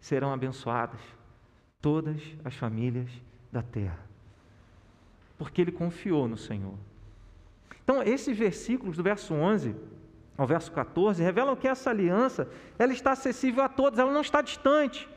serão 0.00 0.32
abençoadas 0.32 1.00
todas 1.80 2.20
as 2.44 2.54
famílias 2.54 3.10
da 3.52 3.62
terra. 3.62 4.00
Porque 5.38 5.60
ele 5.60 5.72
confiou 5.72 6.26
no 6.26 6.36
Senhor. 6.36 6.74
Então, 7.84 8.02
esses 8.02 8.36
versículos 8.36 8.96
do 8.96 9.02
verso 9.02 9.34
11 9.34 9.76
ao 10.36 10.46
verso 10.46 10.70
14 10.72 11.22
revelam 11.22 11.56
que 11.56 11.66
essa 11.66 11.90
aliança, 11.90 12.48
ela 12.78 12.92
está 12.92 13.12
acessível 13.12 13.62
a 13.64 13.68
todos, 13.68 13.98
ela 13.98 14.12
não 14.12 14.20
está 14.20 14.42
distante. 14.42 15.08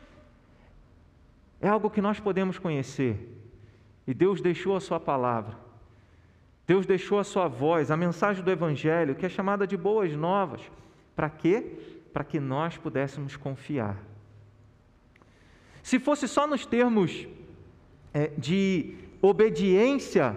É 1.60 1.68
algo 1.68 1.90
que 1.90 2.02
nós 2.02 2.20
podemos 2.20 2.58
conhecer. 2.58 3.38
E 4.08 4.14
Deus 4.14 4.42
deixou 4.42 4.76
a 4.76 4.80
sua 4.80 5.00
palavra. 5.00 5.58
Deus 6.66 6.86
deixou 6.86 7.20
a 7.20 7.24
sua 7.24 7.48
voz, 7.48 7.92
a 7.92 7.98
mensagem 7.98 8.44
do 8.44 8.52
Evangelho, 8.52 9.16
que 9.16 9.26
é 9.26 9.30
chamada 9.30 9.68
de 9.68 9.76
boas 9.76 10.14
novas. 10.14 10.62
Para 11.16 11.30
quê? 11.30 11.64
Para 12.14 12.24
que 12.24 12.40
nós 12.40 12.78
pudéssemos 12.78 13.36
confiar. 13.36 13.98
Se 15.84 16.00
fosse 16.00 16.28
só 16.28 16.48
nos 16.48 16.66
termos 16.66 17.28
é, 18.14 18.28
de 18.38 18.96
obediência, 19.22 20.36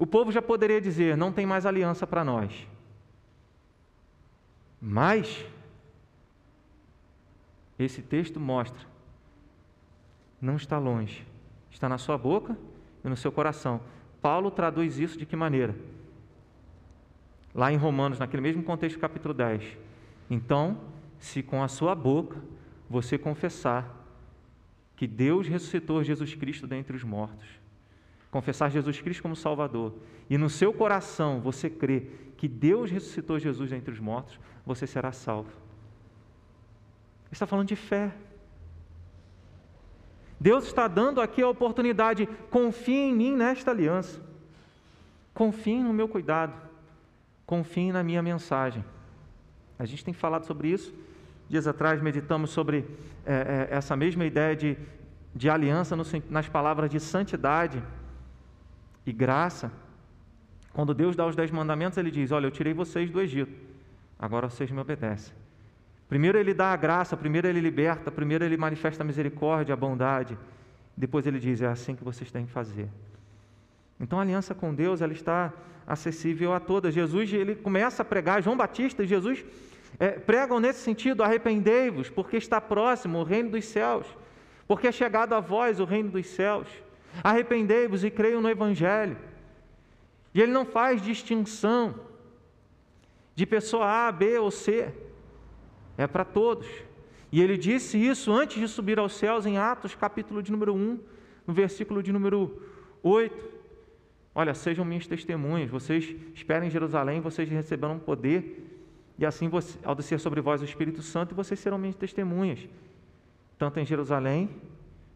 o 0.00 0.06
povo 0.06 0.32
já 0.32 0.42
poderia 0.42 0.80
dizer: 0.80 1.16
não 1.16 1.32
tem 1.32 1.46
mais 1.46 1.64
aliança 1.64 2.08
para 2.08 2.24
nós. 2.24 2.66
Mas, 4.80 5.46
esse 7.78 8.02
texto 8.02 8.40
mostra, 8.40 8.84
não 10.40 10.56
está 10.56 10.76
longe 10.76 11.30
está 11.70 11.88
na 11.88 11.98
sua 11.98 12.18
boca 12.18 12.56
e 13.04 13.08
no 13.08 13.16
seu 13.16 13.32
coração. 13.32 13.80
Paulo 14.20 14.50
traduz 14.50 14.98
isso 14.98 15.18
de 15.18 15.24
que 15.24 15.36
maneira? 15.36 15.74
Lá 17.54 17.72
em 17.72 17.76
Romanos, 17.76 18.18
naquele 18.18 18.42
mesmo 18.42 18.62
contexto, 18.62 18.98
capítulo 18.98 19.32
10. 19.32 19.78
Então, 20.28 20.78
se 21.18 21.42
com 21.42 21.62
a 21.62 21.68
sua 21.68 21.94
boca 21.94 22.36
você 22.88 23.16
confessar 23.16 23.96
que 24.94 25.06
Deus 25.06 25.48
ressuscitou 25.48 26.04
Jesus 26.04 26.34
Cristo 26.34 26.66
dentre 26.66 26.94
os 26.94 27.02
mortos, 27.02 27.48
confessar 28.30 28.70
Jesus 28.70 29.00
Cristo 29.00 29.22
como 29.22 29.34
Salvador, 29.34 29.92
e 30.28 30.38
no 30.38 30.48
seu 30.48 30.72
coração 30.72 31.40
você 31.40 31.68
crê 31.68 32.06
que 32.36 32.46
Deus 32.48 32.90
ressuscitou 32.90 33.38
Jesus 33.38 33.70
dentre 33.70 33.92
os 33.92 34.00
mortos, 34.00 34.38
você 34.64 34.86
será 34.86 35.12
salvo. 35.12 35.50
Está 37.30 37.46
falando 37.46 37.68
de 37.68 37.76
fé. 37.76 38.12
Deus 40.38 40.64
está 40.64 40.88
dando 40.88 41.20
aqui 41.20 41.42
a 41.42 41.48
oportunidade, 41.48 42.26
confiem 42.50 43.10
em 43.10 43.14
mim 43.14 43.36
nesta 43.36 43.70
aliança, 43.70 44.20
confiem 45.34 45.84
no 45.84 45.92
meu 45.92 46.08
cuidado, 46.08 46.54
confiem 47.44 47.92
na 47.92 48.02
minha 48.02 48.22
mensagem. 48.22 48.84
A 49.78 49.84
gente 49.84 50.04
tem 50.04 50.14
falado 50.14 50.44
sobre 50.46 50.68
isso. 50.68 50.94
Dias 51.48 51.66
atrás 51.66 52.00
meditamos 52.00 52.50
sobre 52.50 52.86
é, 53.26 53.68
é, 53.70 53.76
essa 53.76 53.96
mesma 53.96 54.24
ideia 54.24 54.54
de, 54.54 54.78
de 55.34 55.50
aliança 55.50 55.96
no, 55.96 56.04
nas 56.30 56.48
palavras 56.48 56.88
de 56.88 57.00
santidade 57.00 57.82
e 59.06 59.12
graça. 59.12 59.70
Quando 60.72 60.94
Deus 60.94 61.16
dá 61.16 61.26
os 61.26 61.36
dez 61.36 61.50
mandamentos, 61.50 61.98
Ele 61.98 62.10
diz: 62.10 62.30
Olha, 62.30 62.46
eu 62.46 62.50
tirei 62.50 62.72
vocês 62.72 63.10
do 63.10 63.20
Egito, 63.20 63.52
agora 64.18 64.48
vocês 64.48 64.70
me 64.70 64.80
obedecem. 64.80 65.34
Primeiro 66.10 66.36
ele 66.36 66.52
dá 66.52 66.72
a 66.72 66.76
graça, 66.76 67.16
primeiro 67.16 67.46
ele 67.46 67.60
liberta, 67.60 68.10
primeiro 68.10 68.44
ele 68.44 68.56
manifesta 68.56 69.04
a 69.04 69.06
misericórdia, 69.06 69.72
a 69.72 69.76
bondade. 69.76 70.36
Depois 70.96 71.24
ele 71.24 71.38
diz: 71.38 71.62
é 71.62 71.68
assim 71.68 71.94
que 71.94 72.02
vocês 72.02 72.32
têm 72.32 72.46
que 72.46 72.50
fazer. 72.50 72.88
Então 74.00 74.18
a 74.18 74.22
aliança 74.22 74.52
com 74.52 74.74
Deus 74.74 75.00
ela 75.00 75.12
está 75.12 75.52
acessível 75.86 76.52
a 76.52 76.58
todas. 76.58 76.92
Jesus 76.92 77.32
ele 77.32 77.54
começa 77.54 78.02
a 78.02 78.04
pregar, 78.04 78.42
João 78.42 78.56
Batista 78.56 79.04
e 79.04 79.06
Jesus 79.06 79.44
é, 80.00 80.08
pregam 80.10 80.58
nesse 80.58 80.80
sentido: 80.80 81.22
arrependei-vos, 81.22 82.10
porque 82.10 82.36
está 82.36 82.60
próximo 82.60 83.20
o 83.20 83.22
reino 83.22 83.50
dos 83.50 83.66
céus, 83.66 84.04
porque 84.66 84.88
é 84.88 84.92
chegado 84.92 85.32
a 85.32 85.38
vós 85.38 85.78
o 85.78 85.84
reino 85.84 86.10
dos 86.10 86.26
céus. 86.26 86.66
Arrependei-vos 87.22 88.04
e 88.04 88.10
creiam 88.10 88.40
no 88.40 88.48
Evangelho. 88.48 89.16
E 90.34 90.40
ele 90.40 90.52
não 90.52 90.64
faz 90.64 91.02
distinção 91.02 91.94
de 93.34 93.46
pessoa 93.46 94.08
A, 94.08 94.12
B 94.12 94.38
ou 94.38 94.50
C 94.50 94.92
é 95.96 96.06
para 96.06 96.24
todos. 96.24 96.66
E 97.32 97.40
ele 97.40 97.56
disse 97.56 97.98
isso 97.98 98.32
antes 98.32 98.58
de 98.58 98.66
subir 98.66 98.98
aos 98.98 99.12
céus 99.12 99.46
em 99.46 99.58
Atos, 99.58 99.94
capítulo 99.94 100.42
de 100.42 100.50
número 100.50 100.74
1, 100.74 100.98
no 101.46 101.54
versículo 101.54 102.02
de 102.02 102.12
número 102.12 102.62
8. 103.02 103.60
Olha, 104.34 104.54
sejam 104.54 104.84
minhas 104.84 105.06
testemunhas, 105.06 105.70
vocês 105.70 106.14
esperem 106.34 106.68
em 106.68 106.70
Jerusalém, 106.70 107.20
vocês 107.20 107.48
receberão 107.48 107.98
poder, 107.98 108.66
e 109.18 109.26
assim, 109.26 109.50
ao 109.84 109.94
descer 109.94 110.18
sobre 110.18 110.40
vós 110.40 110.62
o 110.62 110.64
Espírito 110.64 111.02
Santo, 111.02 111.34
vocês 111.34 111.60
serão 111.60 111.76
minhas 111.76 111.96
testemunhas, 111.96 112.66
tanto 113.58 113.78
em 113.78 113.84
Jerusalém, 113.84 114.48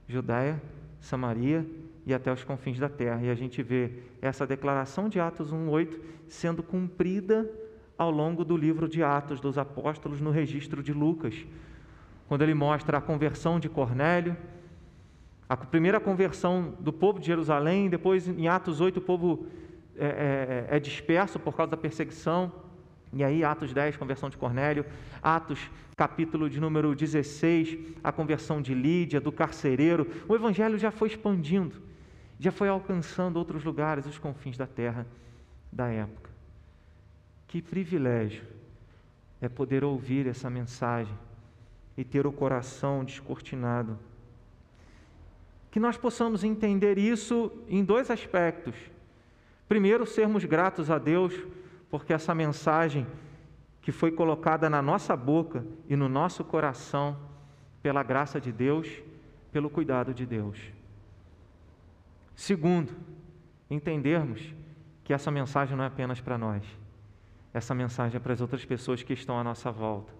Judéia, 0.06 0.60
Samaria 1.00 1.66
e 2.06 2.12
até 2.12 2.32
os 2.32 2.44
confins 2.44 2.78
da 2.78 2.88
terra. 2.88 3.22
E 3.22 3.30
a 3.30 3.34
gente 3.34 3.62
vê 3.62 3.90
essa 4.20 4.46
declaração 4.46 5.08
de 5.08 5.18
Atos 5.18 5.52
1:8 5.52 5.98
sendo 6.28 6.62
cumprida 6.62 7.50
ao 7.96 8.10
longo 8.10 8.44
do 8.44 8.56
livro 8.56 8.88
de 8.88 9.02
Atos 9.02 9.40
dos 9.40 9.56
Apóstolos, 9.56 10.20
no 10.20 10.30
registro 10.30 10.82
de 10.82 10.92
Lucas, 10.92 11.46
quando 12.28 12.42
ele 12.42 12.54
mostra 12.54 12.98
a 12.98 13.00
conversão 13.00 13.60
de 13.60 13.68
Cornélio, 13.68 14.36
a 15.48 15.56
primeira 15.56 16.00
conversão 16.00 16.74
do 16.80 16.92
povo 16.92 17.20
de 17.20 17.26
Jerusalém, 17.26 17.88
depois 17.88 18.26
em 18.26 18.48
Atos 18.48 18.80
8 18.80 18.96
o 18.96 19.00
povo 19.00 19.46
é, 19.96 20.66
é, 20.70 20.76
é 20.76 20.80
disperso 20.80 21.38
por 21.38 21.54
causa 21.54 21.70
da 21.70 21.76
perseguição, 21.76 22.50
e 23.12 23.22
aí 23.22 23.44
Atos 23.44 23.72
10, 23.72 23.96
conversão 23.96 24.28
de 24.28 24.36
Cornélio, 24.36 24.84
Atos 25.22 25.70
capítulo 25.96 26.50
de 26.50 26.60
número 26.60 26.94
16, 26.94 27.78
a 28.02 28.10
conversão 28.10 28.60
de 28.60 28.74
Lídia, 28.74 29.20
do 29.20 29.30
carcereiro, 29.30 30.10
o 30.26 30.34
evangelho 30.34 30.76
já 30.76 30.90
foi 30.90 31.08
expandindo, 31.08 31.76
já 32.38 32.50
foi 32.50 32.68
alcançando 32.68 33.36
outros 33.36 33.64
lugares, 33.64 34.06
os 34.06 34.18
confins 34.18 34.56
da 34.56 34.66
terra 34.66 35.06
da 35.72 35.88
época. 35.88 36.30
Que 37.46 37.62
privilégio 37.62 38.44
é 39.40 39.48
poder 39.48 39.84
ouvir 39.84 40.26
essa 40.26 40.50
mensagem 40.50 41.14
e 41.96 42.04
ter 42.04 42.26
o 42.26 42.32
coração 42.32 43.04
descortinado. 43.04 43.98
Que 45.70 45.78
nós 45.78 45.96
possamos 45.96 46.44
entender 46.44 46.98
isso 46.98 47.50
em 47.68 47.84
dois 47.84 48.10
aspectos. 48.10 48.74
Primeiro, 49.68 50.06
sermos 50.06 50.44
gratos 50.44 50.90
a 50.90 50.98
Deus, 50.98 51.34
porque 51.90 52.12
essa 52.12 52.34
mensagem 52.34 53.06
que 53.80 53.92
foi 53.92 54.10
colocada 54.10 54.70
na 54.70 54.80
nossa 54.80 55.14
boca 55.14 55.64
e 55.88 55.94
no 55.94 56.08
nosso 56.08 56.42
coração, 56.42 57.16
pela 57.82 58.02
graça 58.02 58.40
de 58.40 58.50
Deus, 58.50 58.88
pelo 59.52 59.68
cuidado 59.68 60.14
de 60.14 60.24
Deus. 60.24 60.58
Segundo, 62.34 62.92
entendermos 63.70 64.42
que 65.02 65.12
essa 65.12 65.30
mensagem 65.30 65.76
não 65.76 65.84
é 65.84 65.86
apenas 65.86 66.20
para 66.20 66.38
nós 66.38 66.64
essa 67.54 67.72
mensagem 67.72 68.20
para 68.20 68.32
as 68.32 68.40
outras 68.40 68.64
pessoas 68.64 69.04
que 69.04 69.12
estão 69.12 69.38
à 69.38 69.44
nossa 69.44 69.70
volta. 69.70 70.12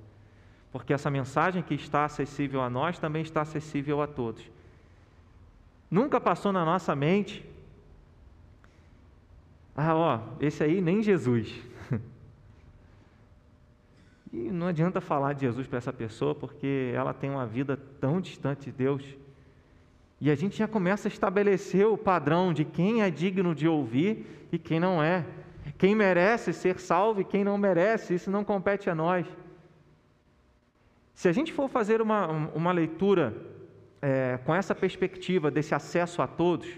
Porque 0.70 0.92
essa 0.94 1.11
mensagem 1.11 1.64
que 1.64 1.74
está 1.74 2.05
acessível 2.05 2.62
a 2.62 2.70
nós 2.70 2.96
também 2.96 3.22
está 3.22 3.42
acessível 3.42 4.00
a 4.00 4.07
todos. 4.07 4.48
Nunca 5.90 6.20
passou 6.20 6.53
na 6.53 6.64
nossa 6.64 6.94
mente 6.94 7.44
Ah, 9.77 9.94
ó, 9.96 10.20
esse 10.40 10.62
aí 10.62 10.81
nem 10.81 11.03
Jesus. 11.03 11.53
E 14.33 14.50
não 14.50 14.66
adianta 14.66 15.00
falar 15.00 15.33
de 15.33 15.42
Jesus 15.42 15.68
para 15.68 15.79
essa 15.79 15.92
pessoa, 15.92 16.35
porque 16.35 16.90
ela 16.92 17.14
tem 17.14 17.31
uma 17.31 17.46
vida 17.46 17.77
tão 18.00 18.20
distante 18.20 18.64
de 18.64 18.72
Deus. 18.72 19.05
E 20.24 20.30
a 20.30 20.34
gente 20.34 20.56
já 20.56 20.66
começa 20.66 21.06
a 21.06 21.10
estabelecer 21.10 21.87
o 21.87 21.98
padrão 21.98 22.50
de 22.50 22.64
quem 22.64 23.02
é 23.02 23.10
digno 23.10 23.54
de 23.54 23.68
ouvir 23.68 24.48
e 24.50 24.58
quem 24.58 24.80
não 24.80 25.02
é. 25.02 25.22
Quem 25.76 25.94
merece 25.94 26.50
ser 26.50 26.80
salvo 26.80 27.20
e 27.20 27.24
quem 27.24 27.44
não 27.44 27.58
merece, 27.58 28.14
isso 28.14 28.30
não 28.30 28.42
compete 28.42 28.88
a 28.88 28.94
nós. 28.94 29.26
Se 31.12 31.28
a 31.28 31.32
gente 31.32 31.52
for 31.52 31.68
fazer 31.68 32.00
uma, 32.00 32.26
uma 32.54 32.72
leitura 32.72 33.37
é, 34.00 34.38
com 34.46 34.54
essa 34.54 34.74
perspectiva 34.74 35.50
desse 35.50 35.74
acesso 35.74 36.22
a 36.22 36.26
todos, 36.26 36.70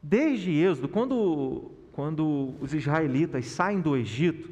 desde 0.00 0.52
Êxodo, 0.52 0.88
quando, 0.88 1.72
quando 1.90 2.54
os 2.60 2.72
israelitas 2.72 3.46
saem 3.46 3.80
do 3.80 3.96
Egito, 3.96 4.48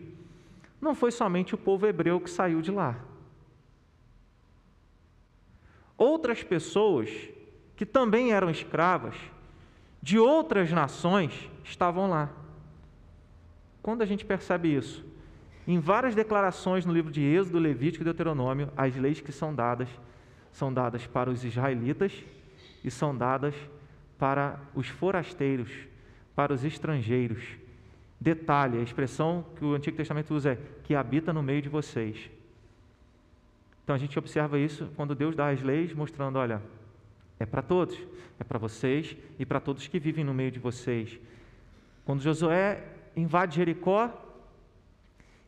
não 0.81 0.97
foi 0.97 1.13
somente 1.13 1.55
o 1.55 1.59
povo 1.59 1.87
hebreu 1.87 2.19
que 2.19 2.29
saiu 2.29 2.61
de 2.61 2.73
lá. 2.73 2.99
Outras 5.97 6.43
pessoas 6.43 7.38
que 7.79 7.87
também 7.87 8.33
eram 8.33 8.51
escravas 8.51 9.15
de 10.03 10.19
outras 10.19 10.73
nações 10.73 11.49
estavam 11.63 12.11
lá. 12.11 12.29
Quando 13.81 14.03
a 14.03 14.05
gente 14.05 14.25
percebe 14.25 14.75
isso? 14.75 15.07
Em 15.65 15.79
várias 15.79 16.13
declarações 16.13 16.85
no 16.85 16.93
livro 16.93 17.13
de 17.13 17.23
Êxodo, 17.23 17.61
Levítico 17.61 18.03
e 18.03 18.05
Deuteronômio, 18.05 18.69
as 18.77 18.97
leis 18.97 19.21
que 19.21 19.31
são 19.31 19.55
dadas 19.55 19.89
são 20.51 20.75
dadas 20.75 21.07
para 21.07 21.31
os 21.31 21.45
israelitas 21.45 22.13
e 22.83 22.91
são 22.91 23.17
dadas 23.17 23.55
para 24.19 24.59
os 24.75 24.89
forasteiros, 24.89 25.71
para 26.35 26.53
os 26.53 26.65
estrangeiros. 26.65 27.45
Detalhe, 28.21 28.79
a 28.79 28.83
expressão 28.83 29.45
que 29.55 29.65
o 29.65 29.75
Antigo 29.75 29.97
Testamento 29.97 30.35
usa 30.35 30.55
é 30.55 30.59
que 30.83 30.97
habita 30.97 31.33
no 31.33 31.45
meio 31.45 31.63
de 31.63 31.69
vocês. 31.69 32.29
Então 33.85 33.95
a 33.95 33.99
gente 33.99 34.19
observa 34.19 34.59
isso 34.59 34.91
quando 34.97 35.15
Deus 35.15 35.37
dá 35.37 35.51
as 35.51 35.63
leis, 35.63 35.93
mostrando: 35.93 36.41
olha, 36.41 36.61
é 37.39 37.47
para 37.47 37.63
todos, 37.63 37.97
é 38.39 38.45
para 38.45 38.59
vocês 38.59 39.17
e 39.39 39.47
para 39.47 39.61
todos 39.61 39.87
que 39.87 39.99
vivem 39.99 40.25
no 40.25 40.35
meio 40.35 40.51
de 40.51 40.59
vocês. 40.59 41.19
Quando 42.05 42.23
Josué 42.23 42.83
invade 43.17 43.57
Jericó 43.57 44.11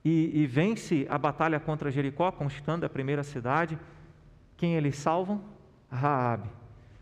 e, 0.05 0.43
e 0.43 0.47
vence 0.47 1.07
a 1.09 1.19
batalha 1.19 1.59
contra 1.61 1.91
Jericó, 1.91 2.31
conquistando 2.33 2.87
a 2.87 2.89
primeira 2.89 3.23
cidade, 3.23 3.79
quem 4.57 4.77
eles 4.77 4.97
salvam? 4.97 5.43
Raabe. 5.91 6.49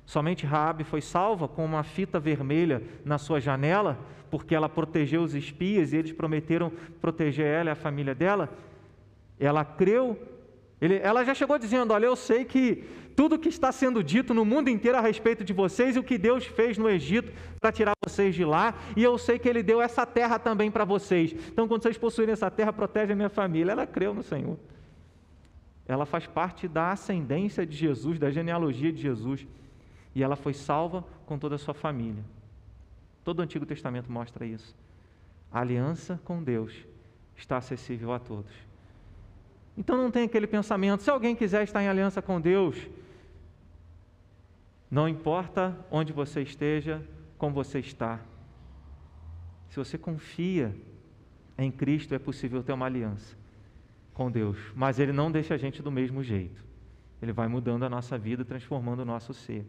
Somente 0.07 0.47
Raabe 0.47 0.85
foi 0.85 1.01
salva 1.01 1.47
com 1.47 1.65
uma 1.65 1.83
fita 1.83 2.19
vermelha 2.19 2.83
na 3.05 3.19
sua 3.19 3.41
janela, 3.41 3.99
porque 4.31 4.55
ela 4.55 4.69
protegeu 4.69 5.23
os 5.23 5.35
espias 5.35 5.93
e 5.93 5.97
eles 5.97 6.13
prometeram 6.13 6.73
proteger 7.01 7.47
ela 7.47 7.69
e 7.69 7.73
a 7.73 7.77
família 7.77 8.15
dela. 8.15 8.49
Ela 9.39 9.65
creu. 9.65 10.19
Ele, 10.81 10.97
ela 10.97 11.25
já 11.25 11.35
chegou 11.35 11.59
dizendo: 11.59 11.93
Olha, 11.93 12.07
eu 12.07 12.17
sei 12.17 12.45
que 12.45 12.85
tudo 13.17 13.39
que 13.39 13.49
está 13.49 13.73
sendo 13.73 14.03
dito 14.03 14.33
no 14.33 14.45
mundo 14.45 14.69
inteiro 14.69 14.97
a 14.97 15.01
respeito 15.01 15.43
de 15.43 15.53
vocês 15.53 15.97
e 15.97 15.99
o 15.99 16.05
que 16.05 16.17
Deus 16.17 16.45
fez 16.47 16.79
no 16.79 16.89
Egito 16.89 17.33
para 17.61 17.73
tirar 17.73 17.93
vocês 18.05 18.35
de 18.35 18.45
lá, 18.45 18.75
e 18.97 19.03
eu 19.03 19.19
sei 19.19 19.39
que 19.39 19.49
Ele 19.49 19.63
deu 19.63 19.83
essa 19.83 20.07
terra 20.07 20.39
também 20.39 20.71
para 20.71 20.85
vocês. 20.85 21.33
Então, 21.33 21.67
quando 21.67 21.83
vocês 21.83 21.99
possuírem 21.99 22.33
essa 22.33 22.51
terra, 22.51 22.73
protege 22.73 23.13
a 23.13 23.17
minha 23.17 23.29
família. 23.29 23.73
Ela 23.73 23.87
creu 23.87 24.15
no 24.15 24.23
Senhor. 24.23 24.59
Ela 25.87 26.05
faz 26.07 26.27
parte 26.27 26.69
da 26.69 26.93
ascendência 26.93 27.67
de 27.67 27.77
Jesus, 27.77 28.19
da 28.19 28.31
genealogia 28.31 28.93
de 28.93 29.01
Jesus 29.01 29.47
e 30.19 30.23
ela 30.23 30.35
foi 30.35 30.53
salva 30.53 31.05
com 31.27 31.39
toda 31.39 31.55
a 31.55 31.59
sua 31.59 31.75
família. 31.75 32.25
Todo 33.23 33.39
o 33.39 33.43
Antigo 33.43 33.65
Testamento 33.65 34.11
mostra 34.11 34.45
isso. 34.45 34.75
A 35.53 35.61
aliança 35.61 36.21
com 36.25 36.43
Deus 36.43 36.75
está 37.37 37.57
acessível 37.57 38.13
a 38.13 38.19
todos. 38.19 38.53
Então 39.79 39.97
não 39.97 40.11
tem 40.11 40.25
aquele 40.25 40.49
pensamento, 40.49 41.05
se 41.05 41.11
alguém 41.11 41.37
quiser 41.37 41.63
estar 41.63 41.81
em 41.81 41.87
aliança 41.87 42.21
com 42.21 42.41
Deus, 42.41 42.77
não 44.91 45.09
importa 45.09 45.79
onde 45.89 46.13
você 46.13 46.43
esteja, 46.43 47.01
como 47.39 47.55
você 47.55 47.79
está. 47.79 48.19
Se 49.71 49.77
você 49.77 49.97
confia 49.97 50.75
em 51.57 51.71
Cristo, 51.71 52.13
é 52.13 52.19
possível 52.19 52.61
ter 52.61 52.73
uma 52.73 52.87
aliança 52.87 53.37
com 54.13 54.29
Deus, 54.29 54.59
mas 54.75 54.99
Ele 54.99 55.13
não 55.13 55.31
deixa 55.31 55.55
a 55.55 55.59
gente 55.59 55.81
do 55.81 55.93
mesmo 55.93 56.25
jeito. 56.25 56.65
Ele 57.23 57.33
vai 57.33 57.47
mudando 57.47 57.85
a 57.85 57.89
nossa 57.89 58.19
vida, 58.19 58.45
transformando 58.45 59.03
o 59.03 59.05
nosso 59.05 59.33
ser. 59.33 59.65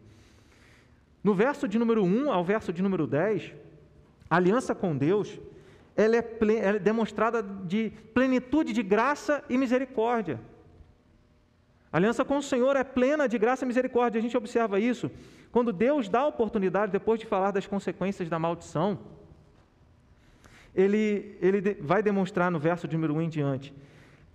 No 1.23 1.35
verso 1.35 1.67
de 1.67 1.77
número 1.77 2.03
1 2.03 2.31
ao 2.31 2.43
verso 2.43 2.73
de 2.73 2.81
número 2.81 3.05
10, 3.05 3.53
a 4.27 4.37
aliança 4.37 4.73
com 4.73 4.97
Deus 4.97 5.39
ela 6.03 6.15
é, 6.15 6.23
ela 6.61 6.77
é 6.77 6.79
demonstrada 6.79 7.43
de 7.43 7.91
plenitude 8.13 8.71
de 8.71 8.81
graça 8.81 9.43
e 9.49 9.57
misericórdia. 9.57 10.39
A 11.91 11.97
aliança 11.97 12.23
com 12.23 12.37
o 12.37 12.41
Senhor 12.41 12.75
é 12.75 12.83
plena 12.83 13.27
de 13.27 13.37
graça 13.37 13.65
e 13.65 13.67
misericórdia. 13.67 14.19
A 14.19 14.21
gente 14.21 14.37
observa 14.37 14.79
isso 14.79 15.11
quando 15.51 15.73
Deus 15.73 16.07
dá 16.07 16.21
a 16.21 16.27
oportunidade, 16.27 16.91
depois 16.91 17.19
de 17.19 17.25
falar 17.25 17.51
das 17.51 17.67
consequências 17.67 18.29
da 18.29 18.39
maldição, 18.39 18.99
ele, 20.73 21.37
ele 21.41 21.73
vai 21.81 22.01
demonstrar 22.01 22.49
no 22.49 22.59
verso 22.59 22.87
de 22.87 22.95
número 22.95 23.15
1 23.15 23.21
em 23.23 23.29
diante. 23.29 23.73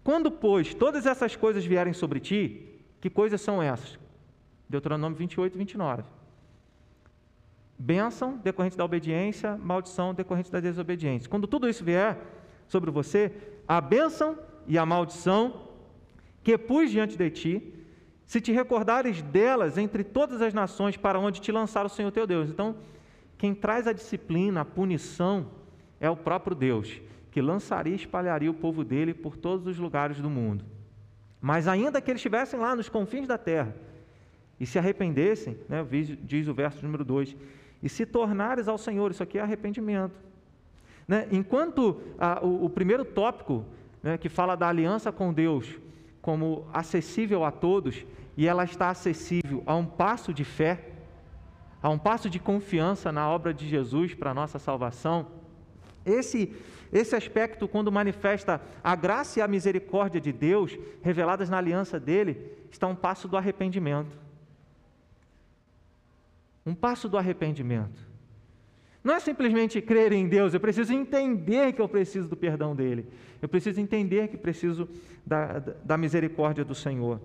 Quando, 0.02 0.30
pois, 0.30 0.74
todas 0.74 1.06
essas 1.06 1.34
coisas 1.34 1.64
vierem 1.64 1.94
sobre 1.94 2.20
ti, 2.20 2.68
que 3.00 3.08
coisas 3.08 3.40
são 3.40 3.62
essas? 3.62 3.98
Deuteronômio 4.68 5.16
28, 5.16 5.56
29. 5.56 6.02
Bênção 7.84 8.38
decorrente 8.38 8.78
da 8.78 8.84
obediência, 8.86 9.58
maldição 9.58 10.14
decorrente 10.14 10.50
da 10.50 10.58
desobediência. 10.58 11.28
Quando 11.28 11.46
tudo 11.46 11.68
isso 11.68 11.84
vier 11.84 12.18
sobre 12.66 12.90
você, 12.90 13.30
a 13.68 13.78
bênção 13.78 14.38
e 14.66 14.78
a 14.78 14.86
maldição 14.86 15.68
que 16.42 16.56
pus 16.56 16.90
diante 16.90 17.14
de 17.14 17.28
ti, 17.28 17.74
se 18.24 18.40
te 18.40 18.52
recordares 18.52 19.20
delas 19.20 19.76
entre 19.76 20.02
todas 20.02 20.40
as 20.40 20.54
nações 20.54 20.96
para 20.96 21.18
onde 21.18 21.42
te 21.42 21.52
lançar 21.52 21.84
o 21.84 21.90
Senhor 21.90 22.10
teu 22.10 22.26
Deus. 22.26 22.48
Então, 22.48 22.74
quem 23.36 23.54
traz 23.54 23.86
a 23.86 23.92
disciplina, 23.92 24.62
a 24.62 24.64
punição, 24.64 25.50
é 26.00 26.08
o 26.08 26.16
próprio 26.16 26.56
Deus, 26.56 27.02
que 27.30 27.42
lançaria 27.42 27.92
e 27.92 27.96
espalharia 27.96 28.50
o 28.50 28.54
povo 28.54 28.82
dele 28.82 29.12
por 29.12 29.36
todos 29.36 29.66
os 29.66 29.78
lugares 29.78 30.22
do 30.22 30.30
mundo. 30.30 30.64
Mas 31.38 31.68
ainda 31.68 32.00
que 32.00 32.10
eles 32.10 32.20
estivessem 32.20 32.58
lá 32.58 32.74
nos 32.74 32.88
confins 32.88 33.28
da 33.28 33.36
terra 33.36 33.76
e 34.58 34.64
se 34.64 34.78
arrependessem, 34.78 35.58
né, 35.68 35.86
diz 36.22 36.48
o 36.48 36.54
verso 36.54 36.82
número 36.82 37.04
2, 37.04 37.36
e 37.84 37.88
se 37.90 38.06
tornares 38.06 38.66
ao 38.66 38.78
Senhor. 38.78 39.10
Isso 39.10 39.22
aqui 39.22 39.38
é 39.38 39.42
arrependimento. 39.42 40.18
Né? 41.06 41.28
Enquanto 41.30 42.00
ah, 42.18 42.40
o, 42.42 42.64
o, 42.64 42.70
primeiro 42.70 43.04
tópico, 43.04 43.62
né, 44.02 44.16
que 44.16 44.30
fala 44.30 44.56
da 44.56 44.66
aliança 44.66 45.12
com 45.12 45.30
Deus 45.32 45.78
como 46.22 46.66
acessível 46.72 47.44
a 47.44 47.50
todos, 47.50 48.06
e 48.34 48.48
ela 48.48 48.64
está 48.64 48.88
acessível 48.88 49.62
a 49.66 49.76
um 49.76 49.84
passo 49.84 50.32
de 50.32 50.42
fé, 50.42 50.92
a 51.82 51.90
um 51.90 51.98
passo 51.98 52.30
de 52.30 52.38
confiança 52.38 53.12
na 53.12 53.28
obra 53.28 53.52
de 53.52 53.68
Jesus 53.68 54.14
para 54.14 54.30
a 54.30 54.34
nossa 54.34 54.58
salvação, 54.58 55.26
esse, 56.06 56.56
esse 56.90 57.14
aspecto, 57.14 57.68
quando 57.68 57.92
manifesta 57.92 58.62
a 58.82 58.96
graça 58.96 59.38
e 59.38 59.42
a 59.42 59.48
misericórdia 59.48 60.18
de 60.18 60.32
Deus 60.32 60.78
reveladas 61.02 61.50
na 61.50 61.58
aliança 61.58 62.00
dele, 62.00 62.50
está 62.70 62.86
um 62.86 62.96
passo 62.96 63.28
do 63.28 63.36
arrependimento 63.36 64.23
um 66.64 66.74
passo 66.74 67.08
do 67.08 67.18
arrependimento. 67.18 68.14
Não 69.02 69.14
é 69.14 69.20
simplesmente 69.20 69.82
crer 69.82 70.12
em 70.12 70.26
Deus, 70.26 70.54
eu 70.54 70.60
preciso 70.60 70.92
entender 70.94 71.74
que 71.74 71.80
eu 71.82 71.88
preciso 71.88 72.26
do 72.26 72.36
perdão 72.36 72.74
dele. 72.74 73.06
Eu 73.42 73.48
preciso 73.48 73.78
entender 73.78 74.28
que 74.28 74.36
preciso 74.38 74.88
da, 75.26 75.58
da 75.58 75.98
misericórdia 75.98 76.64
do 76.64 76.74
Senhor. 76.74 77.20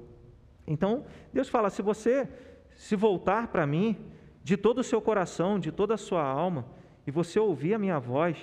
Então, 0.68 1.06
Deus 1.34 1.48
fala: 1.48 1.70
se 1.70 1.82
você 1.82 2.28
se 2.76 2.98
voltar 2.98 3.48
para 3.48 3.66
mim 3.66 3.96
de 4.44 4.58
todo 4.58 4.80
o 4.80 4.84
seu 4.84 5.02
coração, 5.02 5.58
de 5.58 5.72
toda 5.72 5.94
a 5.94 5.98
sua 5.98 6.22
alma, 6.22 6.66
e 7.08 7.12
você 7.12 7.40
ouvir 7.40 7.74
a 7.74 7.80
minha 7.80 7.98
voz, 7.98 8.38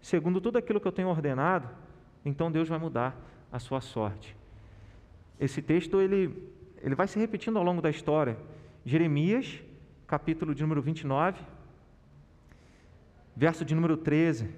segundo 0.00 0.40
tudo 0.40 0.56
aquilo 0.56 0.80
que 0.80 0.88
eu 0.88 0.92
tenho 0.92 1.08
ordenado, 1.08 1.68
então 2.24 2.50
Deus 2.50 2.68
vai 2.68 2.78
mudar 2.78 3.14
a 3.52 3.58
sua 3.58 3.82
sorte. 3.82 4.34
Esse 5.38 5.60
texto 5.60 6.00
ele, 6.00 6.50
ele 6.82 6.94
vai 6.94 7.06
se 7.06 7.18
repetindo 7.18 7.58
ao 7.58 7.64
longo 7.64 7.82
da 7.82 7.90
história. 7.90 8.36
Jeremias 8.84 9.60
capítulo 10.08 10.54
de 10.54 10.62
número 10.62 10.80
29, 10.80 11.38
verso 13.36 13.62
de 13.62 13.74
número 13.74 13.94
13 13.94 14.48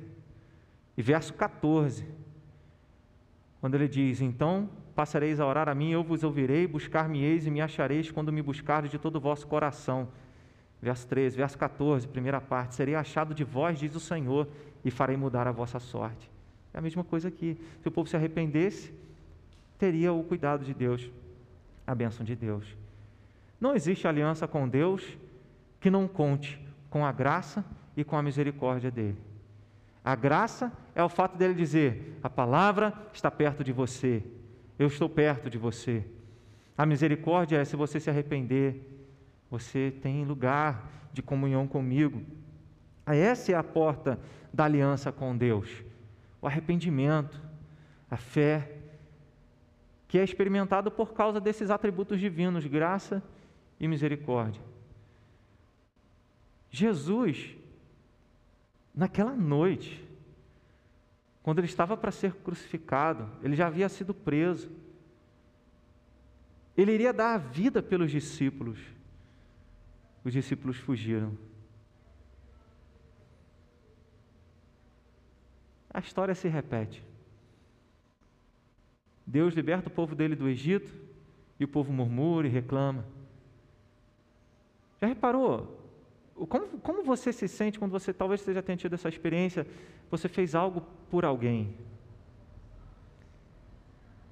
e 0.97 1.03
verso 1.03 1.35
14, 1.35 2.07
quando 3.61 3.75
ele 3.75 3.89
diz: 3.89 4.21
Então 4.21 4.71
passareis 4.95 5.41
a 5.41 5.47
orar 5.47 5.69
a 5.69 5.75
mim, 5.75 5.91
eu 5.91 6.05
vos 6.05 6.23
ouvirei, 6.23 6.69
buscar-me-eis 6.69 7.47
e 7.47 7.51
me 7.51 7.61
achareis 7.61 8.13
quando 8.13 8.33
me 8.33 8.41
buscardes 8.41 8.93
de 8.93 8.99
todo 8.99 9.17
o 9.17 9.21
vosso 9.21 9.47
coração. 9.49 10.09
Verso 10.81 11.07
13, 11.09 11.37
verso 11.37 11.59
14, 11.59 12.07
primeira 12.07 12.41
parte: 12.41 12.77
Serei 12.77 12.95
achado 12.95 13.35
de 13.35 13.43
vós, 13.43 13.77
diz 13.77 13.97
o 13.97 14.01
Senhor, 14.01 14.47
e 14.85 14.91
farei 14.91 15.17
mudar 15.17 15.49
a 15.49 15.53
vossa 15.53 15.81
sorte. 15.81 16.31
É 16.73 16.79
a 16.79 16.81
mesma 16.81 17.03
coisa 17.03 17.27
aqui. 17.27 17.59
Se 17.83 17.89
o 17.89 17.91
povo 17.91 18.09
se 18.09 18.15
arrependesse, 18.15 18.95
teria 19.77 20.13
o 20.13 20.23
cuidado 20.23 20.65
de 20.65 20.73
Deus, 20.73 21.11
a 21.85 21.93
bênção 21.93 22.25
de 22.25 22.37
Deus. 22.37 22.77
Não 23.61 23.75
existe 23.75 24.07
aliança 24.07 24.47
com 24.47 24.69
Deus 24.69 25.19
que 25.81 25.91
não 25.91 26.07
conte 26.07 26.61
com 26.89 27.05
a 27.05 27.11
graça 27.11 27.65
e 27.97 28.05
com 28.05 28.17
a 28.17 28.23
misericórdia 28.23 28.91
dele. 28.91 29.19
A 30.05 30.15
graça 30.15 30.73
é 30.95 31.03
o 31.03 31.09
fato 31.09 31.37
dele 31.37 31.55
dizer: 31.55 32.19
a 32.23 32.29
palavra 32.29 32.93
está 33.13 33.31
perto 33.31 33.65
de 33.65 33.73
você, 33.73 34.23
eu 34.79 34.87
estou 34.87 35.09
perto 35.09 35.49
de 35.49 35.59
você. 35.59 36.05
A 36.77 36.87
misericórdia 36.87 37.59
é 37.59 37.65
se 37.65 37.77
você 37.77 38.01
se 38.01 38.09
arrepender, 38.09 39.07
você 39.51 39.93
tem 40.03 40.25
lugar 40.25 40.89
de 41.13 41.23
comunhão 41.23 41.67
comigo. 41.67 42.23
Essa 43.07 43.53
é 43.53 43.55
a 43.55 43.63
porta 43.63 44.19
da 44.53 44.65
aliança 44.65 45.11
com 45.11 45.37
Deus. 45.37 45.69
O 46.41 46.47
arrependimento, 46.47 47.41
a 48.11 48.17
fé, 48.17 48.77
que 50.09 50.19
é 50.19 50.25
experimentado 50.25 50.91
por 50.91 51.13
causa 51.13 51.41
desses 51.41 51.71
atributos 51.71 52.19
divinos, 52.19 52.67
graça 52.67 53.23
e 53.79 53.87
misericórdia. 53.87 54.70
Jesus, 56.71 57.57
naquela 58.95 59.35
noite, 59.35 60.09
quando 61.43 61.59
ele 61.59 61.67
estava 61.67 61.97
para 61.97 62.13
ser 62.13 62.35
crucificado, 62.35 63.29
ele 63.43 63.57
já 63.57 63.67
havia 63.67 63.89
sido 63.89 64.15
preso. 64.15 64.71
Ele 66.77 66.93
iria 66.93 67.13
dar 67.13 67.35
a 67.35 67.39
vida 67.39 67.83
pelos 67.83 68.11
discípulos. 68.11 68.79
Os 70.25 70.33
discípulos 70.33 70.77
fugiram. 70.77 71.37
A 75.93 75.99
história 75.99 76.35
se 76.35 76.47
repete. 76.47 77.03
Deus 79.27 79.55
liberta 79.55 79.89
o 79.89 79.93
povo 79.93 80.15
dele 80.15 80.37
do 80.37 80.49
Egito 80.49 80.95
e 81.59 81.65
o 81.65 81.69
povo 81.69 81.93
murmura 81.93 82.47
e 82.47 82.51
reclama. 82.51 83.05
Já 85.01 85.09
reparou? 85.09 85.80
Como, 86.47 86.79
como 86.79 87.03
você 87.03 87.33
se 87.33 87.47
sente 87.47 87.79
quando 87.79 87.93
você 87.93 88.13
talvez 88.13 88.45
já 88.45 88.63
tenha 88.63 88.77
tido 88.77 88.95
essa 88.95 89.09
experiência? 89.09 89.67
Você 90.11 90.29
fez 90.29 90.55
algo 90.55 90.83
por 91.11 91.25
alguém 91.25 91.77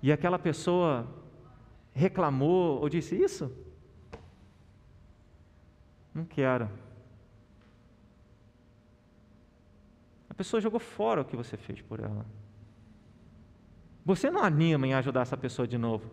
e 0.02 0.12
aquela 0.12 0.38
pessoa 0.38 1.06
reclamou 1.92 2.80
ou 2.80 2.88
disse: 2.88 3.16
Isso? 3.16 3.52
Não 6.14 6.24
quero. 6.24 6.68
A 10.30 10.34
pessoa 10.34 10.60
jogou 10.60 10.80
fora 10.80 11.22
o 11.22 11.24
que 11.24 11.36
você 11.36 11.56
fez 11.56 11.80
por 11.82 12.00
ela. 12.00 12.24
Você 14.04 14.30
não 14.30 14.42
anima 14.42 14.86
em 14.86 14.94
ajudar 14.94 15.22
essa 15.22 15.36
pessoa 15.36 15.66
de 15.66 15.76
novo. 15.76 16.08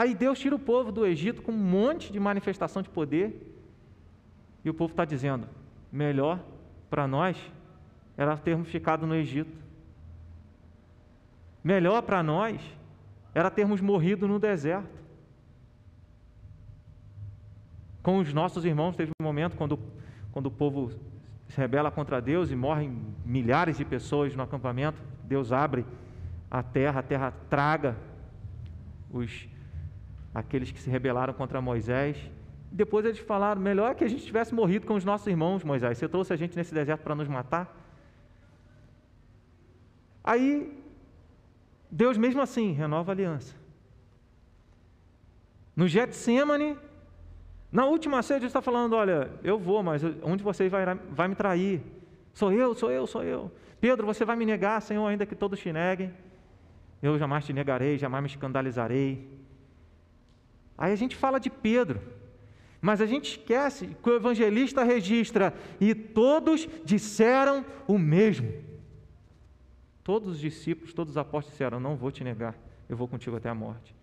Aí 0.00 0.14
Deus 0.14 0.38
tira 0.38 0.56
o 0.56 0.58
povo 0.58 0.90
do 0.90 1.04
Egito 1.04 1.42
com 1.42 1.52
um 1.52 1.58
monte 1.58 2.10
de 2.10 2.18
manifestação 2.18 2.80
de 2.80 2.88
poder. 2.88 3.54
E 4.64 4.70
o 4.70 4.72
povo 4.72 4.92
está 4.94 5.04
dizendo: 5.04 5.46
melhor 5.92 6.42
para 6.88 7.06
nós 7.06 7.36
era 8.16 8.34
termos 8.34 8.68
ficado 8.68 9.06
no 9.06 9.14
Egito. 9.14 9.54
Melhor 11.62 12.00
para 12.00 12.22
nós 12.22 12.58
era 13.34 13.50
termos 13.50 13.82
morrido 13.82 14.26
no 14.26 14.38
deserto. 14.38 14.88
Com 18.02 18.20
os 18.20 18.32
nossos 18.32 18.64
irmãos, 18.64 18.96
teve 18.96 19.12
um 19.20 19.22
momento 19.22 19.54
quando, 19.54 19.78
quando 20.32 20.46
o 20.46 20.50
povo 20.50 20.92
se 21.46 21.58
rebela 21.58 21.90
contra 21.90 22.22
Deus 22.22 22.50
e 22.50 22.56
morrem 22.56 22.98
milhares 23.22 23.76
de 23.76 23.84
pessoas 23.84 24.34
no 24.34 24.42
acampamento. 24.42 25.02
Deus 25.24 25.52
abre 25.52 25.84
a 26.50 26.62
terra, 26.62 27.00
a 27.00 27.02
terra 27.02 27.34
traga 27.50 27.94
os 29.12 29.46
aqueles 30.34 30.70
que 30.70 30.80
se 30.80 30.88
rebelaram 30.90 31.32
contra 31.32 31.60
Moisés. 31.60 32.16
Depois 32.70 33.04
eles 33.04 33.18
falaram: 33.18 33.60
melhor 33.60 33.94
que 33.94 34.04
a 34.04 34.08
gente 34.08 34.24
tivesse 34.24 34.54
morrido 34.54 34.86
com 34.86 34.94
os 34.94 35.04
nossos 35.04 35.26
irmãos, 35.26 35.64
Moisés. 35.64 35.98
Você 35.98 36.08
trouxe 36.08 36.32
a 36.32 36.36
gente 36.36 36.56
nesse 36.56 36.72
deserto 36.72 37.02
para 37.02 37.14
nos 37.14 37.28
matar? 37.28 37.76
Aí, 40.22 40.78
Deus 41.90 42.16
mesmo 42.16 42.40
assim 42.40 42.72
renova 42.72 43.10
a 43.10 43.14
aliança. 43.14 43.54
No 45.74 45.88
Getsemane, 45.88 46.76
na 47.72 47.86
última 47.86 48.22
ceia, 48.22 48.38
Deus 48.38 48.50
está 48.50 48.62
falando: 48.62 48.94
olha, 48.94 49.30
eu 49.42 49.58
vou, 49.58 49.82
mas 49.82 50.02
onde 50.22 50.42
você 50.42 50.68
vai, 50.68 50.84
vai 51.10 51.28
me 51.28 51.34
trair? 51.34 51.82
Sou 52.32 52.52
eu, 52.52 52.74
sou 52.74 52.90
eu, 52.90 53.06
sou 53.06 53.24
eu. 53.24 53.50
Pedro, 53.80 54.06
você 54.06 54.24
vai 54.24 54.36
me 54.36 54.44
negar, 54.44 54.80
Senhor, 54.82 55.06
ainda 55.06 55.26
que 55.26 55.34
todos 55.34 55.58
te 55.58 55.72
neguem. 55.72 56.12
Eu 57.02 57.18
jamais 57.18 57.44
te 57.46 57.52
negarei, 57.52 57.96
jamais 57.96 58.22
me 58.22 58.28
escandalizarei. 58.28 59.26
Aí 60.80 60.94
a 60.94 60.96
gente 60.96 61.14
fala 61.14 61.38
de 61.38 61.50
Pedro, 61.50 62.00
mas 62.80 63.02
a 63.02 63.06
gente 63.06 63.32
esquece 63.32 63.88
que 64.02 64.08
o 64.08 64.16
evangelista 64.16 64.82
registra 64.82 65.54
e 65.78 65.94
todos 65.94 66.66
disseram 66.82 67.66
o 67.86 67.98
mesmo. 67.98 68.50
Todos 70.02 70.30
os 70.30 70.40
discípulos, 70.40 70.94
todos 70.94 71.10
os 71.12 71.18
apóstolos 71.18 71.52
disseram: 71.52 71.78
Não 71.78 71.96
vou 71.96 72.10
te 72.10 72.24
negar, 72.24 72.56
eu 72.88 72.96
vou 72.96 73.06
contigo 73.06 73.36
até 73.36 73.50
a 73.50 73.54
morte. 73.54 73.94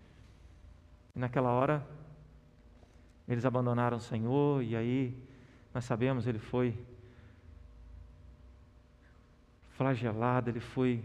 E 1.16 1.18
naquela 1.18 1.50
hora, 1.50 1.84
eles 3.26 3.44
abandonaram 3.44 3.96
o 3.96 4.00
Senhor, 4.00 4.62
e 4.62 4.76
aí 4.76 5.20
nós 5.74 5.84
sabemos, 5.84 6.28
ele 6.28 6.38
foi 6.38 6.78
flagelado, 9.70 10.48
ele 10.48 10.60
foi 10.60 11.02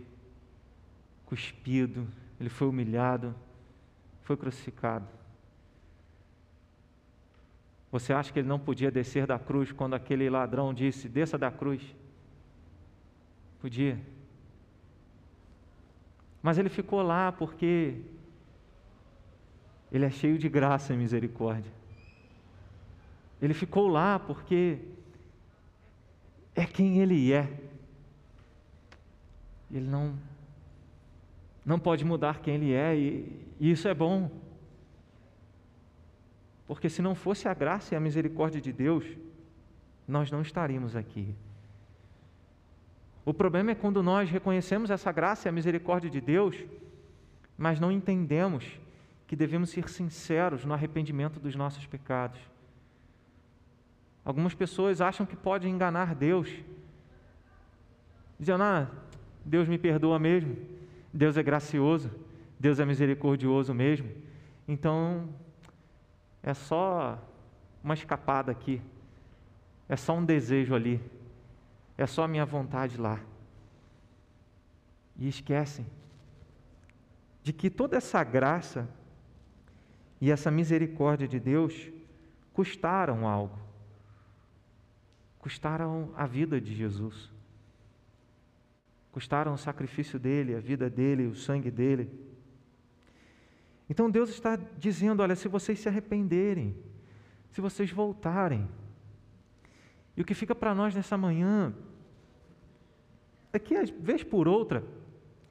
cuspido, 1.26 2.08
ele 2.40 2.50
foi 2.50 2.68
humilhado, 2.68 3.34
foi 4.22 4.38
crucificado. 4.38 5.23
Você 7.94 8.12
acha 8.12 8.34
que 8.34 8.40
ele 8.40 8.48
não 8.48 8.58
podia 8.58 8.90
descer 8.90 9.28
da 9.28 9.38
cruz 9.38 9.72
quando 9.72 9.94
aquele 9.94 10.28
ladrão 10.28 10.74
disse: 10.74 11.08
desça 11.08 11.38
da 11.38 11.52
cruz? 11.52 11.80
Podia. 13.62 14.00
Mas 16.42 16.58
ele 16.58 16.70
ficou 16.70 17.04
lá 17.04 17.32
porque 17.32 18.02
ele 19.92 20.06
é 20.06 20.10
cheio 20.10 20.40
de 20.40 20.50
graça 20.50 20.92
e 20.92 20.98
misericórdia. 20.98 21.72
Ele 23.40 23.54
ficou 23.54 23.88
lá 23.88 24.18
porque 24.18 24.80
é 26.56 26.66
quem 26.66 26.98
ele 26.98 27.32
é. 27.32 27.48
Ele 29.72 29.88
não 29.88 30.18
não 31.64 31.78
pode 31.78 32.04
mudar 32.04 32.42
quem 32.42 32.56
ele 32.56 32.74
é 32.74 32.98
e, 32.98 33.40
e 33.60 33.70
isso 33.70 33.88
é 33.88 33.94
bom. 33.94 34.32
Porque 36.74 36.90
se 36.90 37.04
não 37.04 37.14
fosse 37.14 37.48
a 37.48 37.54
graça 37.54 37.94
e 37.94 37.96
a 37.96 38.00
misericórdia 38.00 38.60
de 38.60 38.74
Deus, 38.74 39.06
nós 40.08 40.32
não 40.32 40.42
estaríamos 40.42 40.96
aqui. 40.96 41.36
O 43.24 43.32
problema 43.32 43.70
é 43.70 43.76
quando 43.76 44.02
nós 44.02 44.28
reconhecemos 44.28 44.90
essa 44.90 45.12
graça 45.12 45.48
e 45.48 45.50
a 45.50 45.52
misericórdia 45.52 46.10
de 46.10 46.20
Deus, 46.20 46.58
mas 47.56 47.80
não 47.80 47.92
entendemos 47.92 48.66
que 49.28 49.36
devemos 49.36 49.70
ser 49.70 49.88
sinceros 49.88 50.66
no 50.66 50.74
arrependimento 50.74 51.40
dos 51.40 51.56
nossos 51.56 51.86
pecados. 51.86 52.40
Algumas 54.26 54.56
pessoas 54.56 55.00
acham 55.00 55.28
que 55.28 55.36
podem 55.36 55.72
enganar 55.72 56.16
Deus, 56.16 56.50
dizendo: 58.40 58.64
Ah, 58.64 58.90
Deus 59.46 59.68
me 59.68 59.78
perdoa 59.78 60.18
mesmo, 60.18 60.58
Deus 61.14 61.38
é 61.38 61.44
gracioso, 61.44 62.10
Deus 62.60 62.80
é 62.80 62.86
misericordioso 62.86 63.76
mesmo, 63.76 64.10
então 64.68 65.30
é 66.44 66.54
só 66.54 67.18
uma 67.82 67.94
escapada 67.94 68.52
aqui, 68.52 68.82
é 69.88 69.96
só 69.96 70.14
um 70.14 70.26
desejo 70.26 70.76
ali, 70.76 71.02
é 71.98 72.06
só 72.06 72.24
a 72.24 72.28
minha 72.28 72.46
vontade 72.46 72.98
lá. 72.98 73.20
E 75.16 75.28
esquecem 75.28 75.86
de 77.42 77.54
que 77.54 77.70
toda 77.70 77.96
essa 77.96 78.24
graça 78.24 78.90
e 80.20 80.32
essa 80.32 80.52
misericórdia 80.52 81.28
de 81.28 81.40
Deus 81.40 81.90
custaram 82.54 83.28
algo, 83.28 83.58
custaram 85.40 86.12
a 86.16 86.26
vida 86.26 86.60
de 86.60 86.74
Jesus, 86.76 87.32
custaram 89.12 89.54
o 89.54 89.58
sacrifício 89.58 90.18
dele, 90.18 90.56
a 90.56 90.60
vida 90.60 90.90
dele, 90.90 91.28
o 91.28 91.36
sangue 91.36 91.70
dele. 91.70 92.33
Então 93.90 94.10
Deus 94.10 94.30
está 94.30 94.58
dizendo: 94.78 95.22
olha, 95.22 95.36
se 95.36 95.48
vocês 95.48 95.80
se 95.80 95.88
arrependerem, 95.88 96.76
se 97.52 97.62
vocês 97.62 97.92
voltarem. 97.92 98.68
E 100.16 100.22
o 100.22 100.26
que 100.26 100.34
fica 100.34 100.54
para 100.54 100.74
nós 100.76 100.94
nessa 100.94 101.18
manhã 101.18 101.74
é 103.52 103.60
que, 103.60 103.76
vez 104.00 104.24
por 104.24 104.48
outra, 104.48 104.84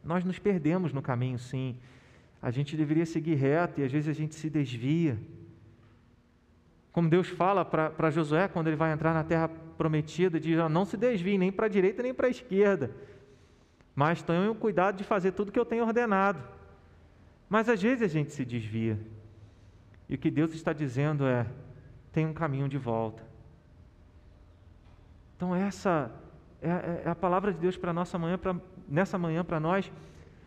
nós 0.03 0.25
nos 0.25 0.39
perdemos 0.39 0.93
no 0.93 1.03
caminho, 1.03 1.39
sim. 1.39 1.77
A 2.41 2.51
gente 2.51 2.77
deveria 2.77 3.07
seguir 3.07 3.35
reto 3.37 3.81
e 3.81 3.85
às 3.85 3.93
vezes 3.93 4.09
a 4.09 4.13
gente 4.13 4.35
se 4.35 4.51
desvia. 4.51 5.19
Como 6.91 7.09
Deus 7.09 7.29
fala 7.29 7.65
para 7.65 8.11
Josué 8.11 8.49
quando 8.49 8.67
ele 8.67 8.77
vai 8.77 8.93
entrar 8.93 9.15
na 9.15 9.23
terra 9.25 9.49
prometida, 9.49 10.41
diz: 10.41 10.59
não 10.71 10.85
se 10.85 10.97
desvie 10.97 11.39
nem 11.39 11.53
para 11.53 11.67
a 11.67 11.69
direita 11.69 12.03
nem 12.03 12.13
para 12.13 12.27
a 12.27 12.31
esquerda, 12.31 12.91
mas 13.95 14.23
tenham 14.23 14.55
cuidado 14.55 14.97
de 14.97 15.05
fazer 15.05 15.33
tudo 15.33 15.49
o 15.49 15.53
que 15.53 15.59
eu 15.59 15.65
tenho 15.65 15.85
ordenado. 15.85 16.43
Mas 17.53 17.69
às 17.69 17.83
vezes 17.83 18.03
a 18.03 18.09
gente 18.09 18.33
se 18.33 18.47
desvia. 18.47 18.99
E 20.09 20.15
o 20.15 20.19
que 20.19 20.31
Deus 20.31 20.55
está 20.55 20.73
dizendo 20.73 21.27
é: 21.27 21.47
tem 22.11 22.25
um 22.25 22.33
caminho 22.33 22.67
de 22.67 22.79
volta. 22.79 23.23
Então, 25.37 25.55
essa 25.55 26.11
é, 26.63 26.71
é, 26.71 27.03
é 27.05 27.11
a 27.11 27.15
palavra 27.15 27.53
de 27.53 27.59
Deus 27.59 27.77
para 27.77 27.93
nossa 27.93 28.19
manhã, 28.19 28.39
pra, 28.39 28.57
nessa 28.89 29.19
manhã 29.19 29.45
para 29.45 29.61
nós, 29.61 29.93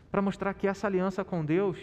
para 0.09 0.19
mostrar 0.19 0.51
que 0.55 0.67
essa 0.67 0.87
aliança 0.87 1.23
com 1.23 1.45
Deus 1.45 1.77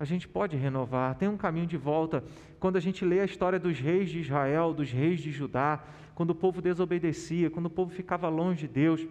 a 0.00 0.06
gente 0.06 0.26
pode 0.26 0.56
renovar, 0.56 1.16
tem 1.16 1.28
um 1.28 1.36
caminho 1.36 1.66
de 1.66 1.76
volta. 1.76 2.24
Quando 2.58 2.76
a 2.76 2.80
gente 2.80 3.04
lê 3.04 3.20
a 3.20 3.26
história 3.26 3.58
dos 3.58 3.78
reis 3.78 4.08
de 4.08 4.20
Israel, 4.20 4.72
dos 4.72 4.90
reis 4.90 5.20
de 5.20 5.30
Judá, 5.30 5.84
quando 6.14 6.30
o 6.30 6.34
povo 6.34 6.62
desobedecia, 6.62 7.50
quando 7.50 7.66
o 7.66 7.70
povo 7.70 7.92
ficava 7.92 8.30
longe 8.30 8.66
de 8.66 8.68
Deus, 8.68 9.06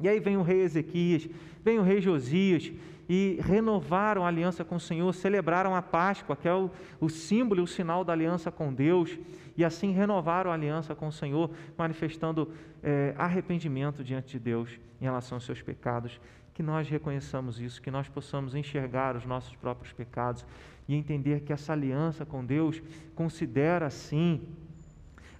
e 0.00 0.08
aí 0.08 0.20
vem 0.20 0.36
o 0.36 0.42
rei 0.42 0.60
Ezequias, 0.62 1.28
vem 1.64 1.78
o 1.78 1.82
rei 1.82 2.00
Josias, 2.00 2.72
e 3.08 3.38
renovaram 3.40 4.24
a 4.24 4.28
aliança 4.28 4.64
com 4.64 4.76
o 4.76 4.80
Senhor, 4.80 5.12
celebraram 5.14 5.74
a 5.74 5.82
Páscoa, 5.82 6.36
que 6.36 6.48
é 6.48 6.54
o, 6.54 6.70
o 7.00 7.08
símbolo 7.08 7.60
e 7.60 7.64
o 7.64 7.66
sinal 7.66 8.04
da 8.04 8.12
aliança 8.12 8.50
com 8.50 8.72
Deus, 8.72 9.16
e 9.56 9.64
assim 9.64 9.92
renovaram 9.92 10.50
a 10.50 10.54
aliança 10.54 10.94
com 10.94 11.06
o 11.06 11.12
Senhor, 11.12 11.50
manifestando 11.78 12.52
é, 12.82 13.14
arrependimento 13.16 14.02
diante 14.02 14.32
de 14.32 14.38
Deus 14.38 14.78
em 15.00 15.04
relação 15.04 15.36
aos 15.36 15.44
seus 15.44 15.62
pecados. 15.62 16.20
Que 16.52 16.62
nós 16.62 16.88
reconheçamos 16.88 17.60
isso, 17.60 17.80
que 17.80 17.90
nós 17.90 18.08
possamos 18.08 18.54
enxergar 18.54 19.14
os 19.14 19.24
nossos 19.24 19.54
próprios 19.56 19.92
pecados 19.92 20.44
e 20.88 20.94
entender 20.94 21.40
que 21.40 21.52
essa 21.52 21.72
aliança 21.72 22.24
com 22.24 22.44
Deus 22.44 22.82
considera, 23.14 23.90
sim, 23.90 24.40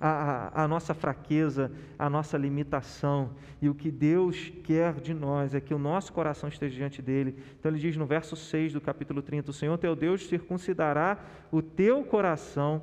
a, 0.01 0.65
a, 0.65 0.69
nossa 0.69 0.95
fraqueza, 0.95 1.73
a 1.99 2.09
nossa 2.09 2.37
limitação. 2.37 3.31
E 3.61 3.69
o 3.69 3.75
que 3.75 3.91
Deus 3.91 4.53
quer 4.65 4.95
de 4.95 5.15
nós 5.15 5.55
é 5.55 5.61
que 5.61 5.75
o 5.75 5.79
nosso 5.79 6.13
coração 6.13 6.49
esteja 6.49 6.75
diante 6.75 7.01
dele. 7.01 7.37
Então 7.59 7.71
ele 7.71 7.81
diz 7.81 7.97
no 7.97 8.07
verso 8.07 8.37
6 8.37 8.73
do 8.73 8.81
capítulo 8.81 9.23
30: 9.23 9.51
O 9.51 9.55
Senhor 9.55 9.77
teu 9.79 9.97
Deus 9.97 10.27
circuncidará 10.27 11.19
o 11.51 11.63
teu 11.63 12.05
coração 12.05 12.83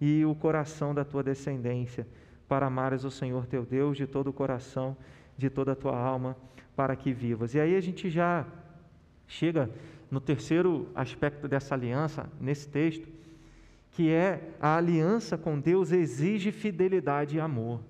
e 0.00 0.24
o 0.24 0.34
coração 0.34 0.94
da 0.94 1.04
tua 1.04 1.22
descendência, 1.22 2.06
para 2.48 2.66
amares 2.66 3.04
o 3.04 3.10
Senhor 3.10 3.46
teu 3.46 3.64
Deus 3.64 3.96
de 3.96 4.06
todo 4.06 4.28
o 4.28 4.32
coração, 4.32 4.96
de 5.36 5.50
toda 5.50 5.72
a 5.72 5.76
tua 5.76 5.98
alma, 5.98 6.36
para 6.76 6.94
que 6.94 7.12
vivas. 7.12 7.54
E 7.54 7.60
aí 7.60 7.74
a 7.74 7.80
gente 7.80 8.08
já 8.08 8.46
chega 9.26 9.70
no 10.10 10.20
terceiro 10.20 10.88
aspecto 10.94 11.46
dessa 11.46 11.74
aliança, 11.74 12.30
nesse 12.40 12.68
texto, 12.68 13.08
que 13.98 14.12
é 14.12 14.40
a 14.60 14.76
aliança 14.76 15.36
com 15.36 15.58
Deus 15.58 15.90
exige 15.90 16.52
fidelidade 16.52 17.36
e 17.36 17.40
amor. 17.40 17.80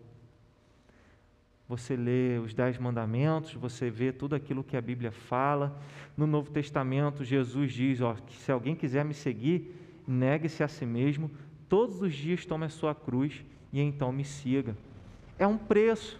Você 1.68 1.94
lê 1.96 2.38
os 2.38 2.54
Dez 2.54 2.78
Mandamentos, 2.78 3.52
você 3.52 3.90
vê 3.90 4.10
tudo 4.10 4.34
aquilo 4.34 4.64
que 4.64 4.74
a 4.74 4.80
Bíblia 4.80 5.12
fala. 5.12 5.78
No 6.16 6.26
Novo 6.26 6.50
Testamento, 6.50 7.22
Jesus 7.22 7.74
diz: 7.74 8.00
ó, 8.00 8.14
que 8.14 8.34
se 8.38 8.50
alguém 8.50 8.74
quiser 8.74 9.04
me 9.04 9.12
seguir, 9.12 9.70
negue-se 10.06 10.62
a 10.62 10.68
si 10.68 10.86
mesmo, 10.86 11.30
todos 11.68 12.00
os 12.00 12.14
dias 12.14 12.46
tome 12.46 12.64
a 12.64 12.70
sua 12.70 12.94
cruz 12.94 13.44
e 13.70 13.78
então 13.78 14.10
me 14.10 14.24
siga. 14.24 14.74
É 15.38 15.46
um 15.46 15.58
preço. 15.58 16.18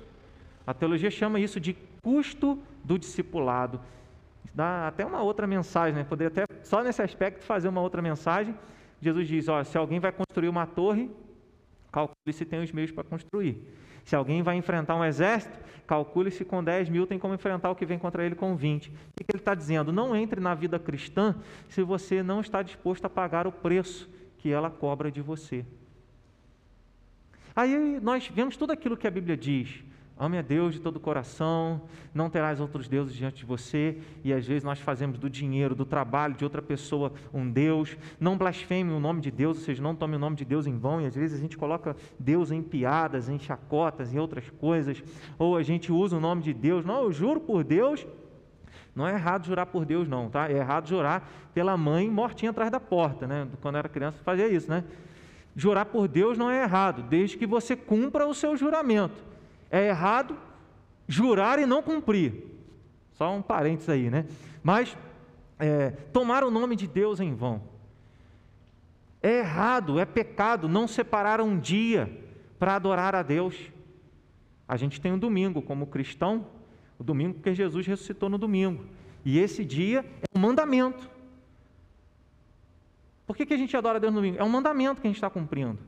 A 0.66 0.74
teologia 0.74 1.10
chama 1.10 1.40
isso 1.40 1.58
de 1.58 1.74
custo 2.02 2.58
do 2.84 2.98
discipulado. 2.98 3.80
Dá 4.54 4.88
até 4.88 5.06
uma 5.06 5.22
outra 5.22 5.46
mensagem, 5.46 5.94
né? 5.94 6.04
Poderia 6.04 6.28
até, 6.28 6.44
só 6.62 6.82
nesse 6.82 7.00
aspecto, 7.00 7.42
fazer 7.42 7.68
uma 7.68 7.80
outra 7.80 8.02
mensagem 8.02 8.54
Jesus 9.00 9.28
diz: 9.28 9.48
ó, 9.48 9.62
se 9.64 9.76
alguém 9.78 10.00
vai 10.00 10.12
construir 10.12 10.48
uma 10.48 10.66
torre, 10.66 11.10
calcule 11.92 12.32
se 12.32 12.44
tem 12.44 12.62
os 12.62 12.72
meios 12.72 12.90
para 12.90 13.04
construir. 13.04 13.62
Se 14.04 14.16
alguém 14.16 14.42
vai 14.42 14.56
enfrentar 14.56 14.96
um 14.96 15.04
exército, 15.04 15.58
calcule 15.86 16.30
se 16.30 16.44
com 16.44 16.64
10 16.64 16.88
mil 16.88 17.06
tem 17.06 17.18
como 17.18 17.34
enfrentar 17.34 17.70
o 17.70 17.74
que 17.74 17.84
vem 17.84 17.98
contra 17.98 18.24
ele 18.24 18.34
com 18.34 18.56
20. 18.56 18.88
O 18.88 18.92
que 18.92 19.24
ele 19.28 19.40
está 19.40 19.54
dizendo? 19.54 19.92
Não 19.92 20.16
entre 20.16 20.40
na 20.40 20.54
vida 20.54 20.78
cristã 20.78 21.34
se 21.68 21.82
você 21.82 22.22
não 22.22 22.40
está 22.40 22.62
disposto 22.62 23.04
a 23.04 23.10
pagar 23.10 23.46
o 23.46 23.52
preço 23.52 24.08
que 24.38 24.50
ela 24.50 24.70
cobra 24.70 25.10
de 25.10 25.20
você. 25.20 25.64
Aí 27.54 27.98
nós 28.00 28.28
vemos 28.28 28.56
tudo 28.56 28.72
aquilo 28.72 28.96
que 28.96 29.06
a 29.06 29.10
Bíblia 29.10 29.36
diz. 29.36 29.82
Ame 30.18 30.36
a 30.36 30.42
Deus 30.42 30.74
de 30.74 30.80
todo 30.80 30.96
o 30.96 31.00
coração, 31.00 31.80
não 32.12 32.28
terás 32.28 32.58
outros 32.58 32.88
deuses 32.88 33.14
diante 33.14 33.36
de 33.36 33.46
você, 33.46 33.98
e 34.24 34.32
às 34.32 34.44
vezes 34.44 34.64
nós 34.64 34.80
fazemos 34.80 35.16
do 35.16 35.30
dinheiro, 35.30 35.76
do 35.76 35.84
trabalho 35.84 36.34
de 36.34 36.42
outra 36.42 36.60
pessoa 36.60 37.12
um 37.32 37.48
Deus. 37.48 37.96
Não 38.18 38.36
blasfeme 38.36 38.92
o 38.92 38.98
nome 38.98 39.20
de 39.20 39.30
Deus, 39.30 39.58
ou 39.58 39.64
seja, 39.64 39.80
não 39.80 39.94
tome 39.94 40.16
o 40.16 40.18
nome 40.18 40.34
de 40.34 40.44
Deus 40.44 40.66
em 40.66 40.76
vão, 40.76 41.00
e 41.00 41.06
às 41.06 41.14
vezes 41.14 41.38
a 41.38 41.40
gente 41.40 41.56
coloca 41.56 41.94
Deus 42.18 42.50
em 42.50 42.60
piadas, 42.60 43.28
em 43.28 43.38
chacotas, 43.38 44.12
em 44.12 44.18
outras 44.18 44.50
coisas, 44.50 45.00
ou 45.38 45.56
a 45.56 45.62
gente 45.62 45.92
usa 45.92 46.16
o 46.16 46.20
nome 46.20 46.42
de 46.42 46.52
Deus. 46.52 46.84
Não, 46.84 47.04
eu 47.04 47.12
juro 47.12 47.38
por 47.38 47.62
Deus. 47.62 48.04
Não 48.96 49.06
é 49.06 49.12
errado 49.12 49.46
jurar 49.46 49.66
por 49.66 49.84
Deus, 49.84 50.08
não, 50.08 50.28
tá? 50.28 50.50
É 50.50 50.56
errado 50.56 50.88
jurar 50.88 51.30
pela 51.54 51.76
mãe 51.76 52.10
mortinha 52.10 52.50
atrás 52.50 52.68
da 52.72 52.80
porta, 52.80 53.28
né? 53.28 53.46
Quando 53.62 53.78
era 53.78 53.88
criança 53.88 54.18
fazia 54.24 54.48
isso, 54.48 54.68
né? 54.68 54.82
Jurar 55.54 55.84
por 55.84 56.08
Deus 56.08 56.36
não 56.36 56.50
é 56.50 56.64
errado, 56.64 57.02
desde 57.02 57.36
que 57.36 57.46
você 57.46 57.76
cumpra 57.76 58.26
o 58.26 58.34
seu 58.34 58.56
juramento. 58.56 59.27
É 59.70 59.88
errado 59.88 60.36
jurar 61.06 61.58
e 61.58 61.66
não 61.66 61.82
cumprir. 61.82 62.44
Só 63.12 63.34
um 63.34 63.42
parênteses 63.42 63.88
aí, 63.88 64.10
né? 64.10 64.26
Mas 64.62 64.96
é, 65.58 65.90
tomar 66.12 66.44
o 66.44 66.50
nome 66.50 66.76
de 66.76 66.86
Deus 66.86 67.18
em 67.20 67.34
vão. 67.34 67.62
É 69.22 69.38
errado, 69.38 69.98
é 69.98 70.04
pecado 70.04 70.68
não 70.68 70.86
separar 70.86 71.40
um 71.40 71.58
dia 71.58 72.08
para 72.58 72.76
adorar 72.76 73.14
a 73.14 73.22
Deus. 73.22 73.56
A 74.66 74.76
gente 74.76 75.00
tem 75.00 75.12
um 75.12 75.18
domingo 75.18 75.60
como 75.60 75.86
cristão, 75.86 76.46
o 76.98 77.02
domingo 77.02 77.34
porque 77.34 77.54
Jesus 77.54 77.86
ressuscitou 77.86 78.28
no 78.28 78.38
domingo. 78.38 78.84
E 79.24 79.38
esse 79.38 79.64
dia 79.64 80.04
é 80.22 80.38
um 80.38 80.40
mandamento. 80.40 81.10
Por 83.26 83.36
que, 83.36 83.44
que 83.44 83.54
a 83.54 83.58
gente 83.58 83.76
adora 83.76 83.98
a 83.98 84.00
Deus 84.00 84.12
no 84.12 84.20
domingo? 84.20 84.38
É 84.38 84.44
um 84.44 84.48
mandamento 84.48 85.00
que 85.00 85.06
a 85.06 85.10
gente 85.10 85.16
está 85.16 85.28
cumprindo. 85.28 85.78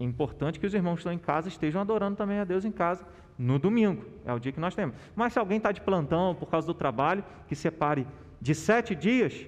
É 0.00 0.04
importante 0.04 0.58
que 0.58 0.66
os 0.66 0.72
irmãos 0.72 0.94
que 0.94 1.00
estão 1.00 1.12
em 1.12 1.18
casa 1.18 1.46
estejam 1.46 1.78
adorando 1.78 2.16
também 2.16 2.38
a 2.38 2.44
Deus 2.44 2.64
em 2.64 2.72
casa 2.72 3.04
no 3.38 3.58
domingo. 3.58 4.02
É 4.24 4.32
o 4.32 4.38
dia 4.38 4.50
que 4.50 4.58
nós 4.58 4.74
temos. 4.74 4.96
Mas 5.14 5.34
se 5.34 5.38
alguém 5.38 5.58
está 5.58 5.70
de 5.70 5.82
plantão 5.82 6.34
por 6.34 6.46
causa 6.46 6.66
do 6.66 6.72
trabalho, 6.72 7.22
que 7.46 7.54
separe 7.54 8.06
de 8.40 8.54
sete 8.54 8.94
dias, 8.94 9.46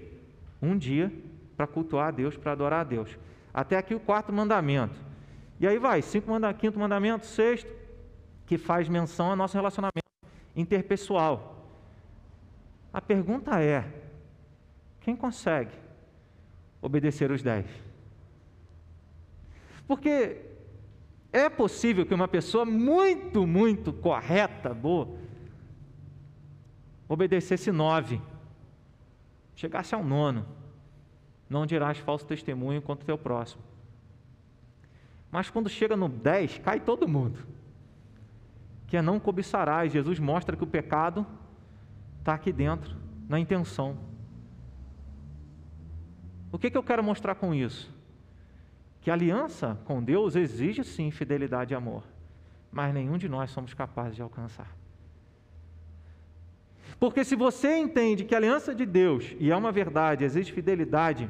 um 0.61 0.77
dia 0.77 1.11
para 1.57 1.67
cultuar 1.67 2.09
a 2.09 2.11
Deus, 2.11 2.37
para 2.37 2.53
adorar 2.53 2.81
a 2.81 2.85
Deus. 2.85 3.19
Até 3.53 3.79
aqui 3.79 3.95
o 3.95 4.01
quarto 4.01 4.31
mandamento. 4.31 5.01
E 5.59 5.67
aí 5.67 5.79
vai, 5.79 6.03
cinco 6.03 6.31
manda, 6.31 6.53
quinto 6.53 6.79
mandamento, 6.79 7.25
sexto, 7.25 7.71
que 8.45 8.59
faz 8.59 8.91
menção 8.91 9.31
ao 9.31 9.37
nosso 9.37 9.57
relacionamento 9.57 10.03
interpessoal. 10.55 11.67
A 12.93 13.01
pergunta 13.01 13.59
é: 13.63 13.87
quem 15.01 15.17
consegue 15.17 15.73
obedecer 16.83 17.31
os 17.31 17.43
dez? 17.43 17.65
Porque 19.93 20.41
é 21.31 21.51
possível 21.51 22.07
que 22.07 22.15
uma 22.15 22.27
pessoa 22.27 22.65
muito, 22.65 23.47
muito 23.47 23.93
correta, 23.93 24.73
boa, 24.73 25.07
obedecesse 27.07 27.71
nove, 27.71 28.19
chegasse 29.55 29.95
ao 29.95 30.03
nono, 30.03 30.47
não 31.47 31.67
dirás 31.67 31.99
falso 31.99 32.25
testemunho 32.25 32.81
contra 32.81 33.03
o 33.03 33.07
teu 33.07 33.19
próximo. 33.19 33.63
Mas 35.31 35.51
quando 35.51 35.69
chega 35.69 35.95
no 35.95 36.09
dez, 36.09 36.57
cai 36.57 36.81
todo 36.81 37.07
mundo. 37.07 37.47
Que 38.87 38.97
é 38.97 39.03
não 39.03 39.21
cobiçarás. 39.21 39.93
Jesus 39.93 40.19
mostra 40.19 40.57
que 40.57 40.65
o 40.65 40.67
pecado 40.67 41.27
está 42.19 42.33
aqui 42.33 42.51
dentro, 42.51 42.97
na 43.29 43.39
intenção. 43.39 43.99
O 46.51 46.59
que, 46.59 46.71
que 46.71 46.79
eu 46.79 46.83
quero 46.83 47.05
mostrar 47.05 47.35
com 47.35 47.55
isso? 47.55 47.92
Que 49.03 49.11
aliança 49.11 49.79
com 49.85 50.03
Deus 50.03 50.37
exige 50.37 50.85
sim 50.85 51.11
fidelidade 51.11 51.75
e 51.75 51.77
amor, 51.77 52.05
mas 52.71 52.95
nenhum 52.95 53.19
de 53.19 53.29
nós 53.29 53.51
somos 53.51 53.75
capazes 53.75 54.15
de 54.15 54.23
alcançar. 54.23 54.75
Porque 57.01 57.25
se 57.25 57.35
você 57.35 57.77
entende 57.77 58.25
que 58.25 58.33
a 58.33 58.39
aliança 58.39 58.73
de 58.73 58.87
Deus, 58.87 59.35
e 59.41 59.51
é 59.51 59.57
uma 59.57 59.73
verdade, 59.73 60.25
exige 60.25 60.53
fidelidade 60.53 61.29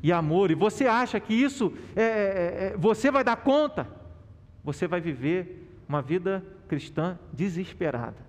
e 0.00 0.12
amor, 0.12 0.52
e 0.52 0.54
você 0.54 0.86
acha 0.86 1.18
que 1.18 1.34
isso 1.34 1.76
é, 1.96 2.02
é, 2.02 2.66
é, 2.72 2.76
você 2.78 3.10
vai 3.10 3.24
dar 3.24 3.36
conta, 3.36 3.88
você 4.62 4.86
vai 4.86 5.00
viver 5.00 5.68
uma 5.88 6.00
vida 6.00 6.44
cristã 6.68 7.18
desesperada. 7.32 8.25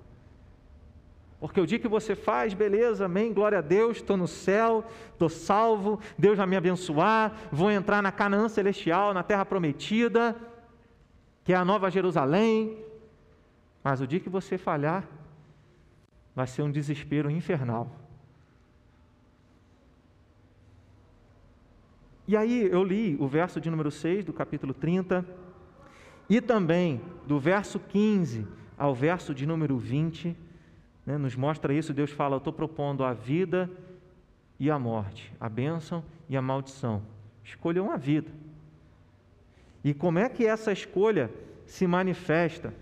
Porque 1.39 1.61
o 1.61 1.67
dia 1.67 1.77
que 1.77 1.87
você 1.87 2.15
faz, 2.15 2.53
beleza, 2.53 3.05
amém, 3.05 3.31
glória 3.31 3.59
a 3.59 3.61
Deus, 3.61 3.97
estou 3.97 4.17
no 4.17 4.27
céu, 4.27 4.83
estou 5.11 5.29
salvo, 5.29 5.99
Deus 6.17 6.35
vai 6.35 6.47
me 6.47 6.55
abençoar, 6.55 7.31
vou 7.51 7.69
entrar 7.69 8.01
na 8.01 8.11
Canaã 8.11 8.49
celestial, 8.49 9.13
na 9.13 9.21
terra 9.21 9.45
prometida, 9.45 10.35
que 11.43 11.53
é 11.53 11.55
a 11.55 11.63
nova 11.63 11.91
Jerusalém. 11.91 12.77
Mas 13.83 14.01
o 14.01 14.07
dia 14.07 14.19
que 14.19 14.29
você 14.29 14.57
falhar, 14.57 15.07
vai 16.35 16.47
ser 16.47 16.63
um 16.63 16.71
desespero 16.71 17.29
infernal. 17.29 17.91
E 22.27 22.35
aí 22.35 22.67
eu 22.71 22.83
li 22.83 23.15
o 23.19 23.27
verso 23.27 23.61
de 23.61 23.69
número 23.69 23.89
6 23.89 24.25
do 24.25 24.33
capítulo 24.33 24.73
30, 24.73 25.25
e 26.29 26.41
também 26.41 26.99
do 27.25 27.39
verso 27.39 27.79
15 27.79 28.45
ao 28.77 28.93
verso 28.93 29.33
de 29.33 29.45
número 29.45 29.77
20 29.77 30.46
né, 31.07 31.17
nos 31.17 31.37
mostra 31.37 31.73
isso. 31.73 31.93
Deus 31.93 32.11
fala: 32.11 32.35
Eu 32.35 32.39
estou 32.39 32.51
propondo 32.51 33.05
a 33.05 33.13
vida 33.13 33.71
e 34.59 34.69
a 34.69 34.77
morte, 34.77 35.33
a 35.39 35.47
bênção 35.47 36.03
e 36.27 36.35
a 36.35 36.41
maldição. 36.41 37.01
Escolham 37.43 37.89
a 37.89 37.95
vida. 37.95 38.29
E 39.83 39.93
como 39.93 40.19
é 40.19 40.27
que 40.27 40.45
essa 40.45 40.71
escolha 40.73 41.31
se 41.65 41.87
manifesta, 41.87 42.73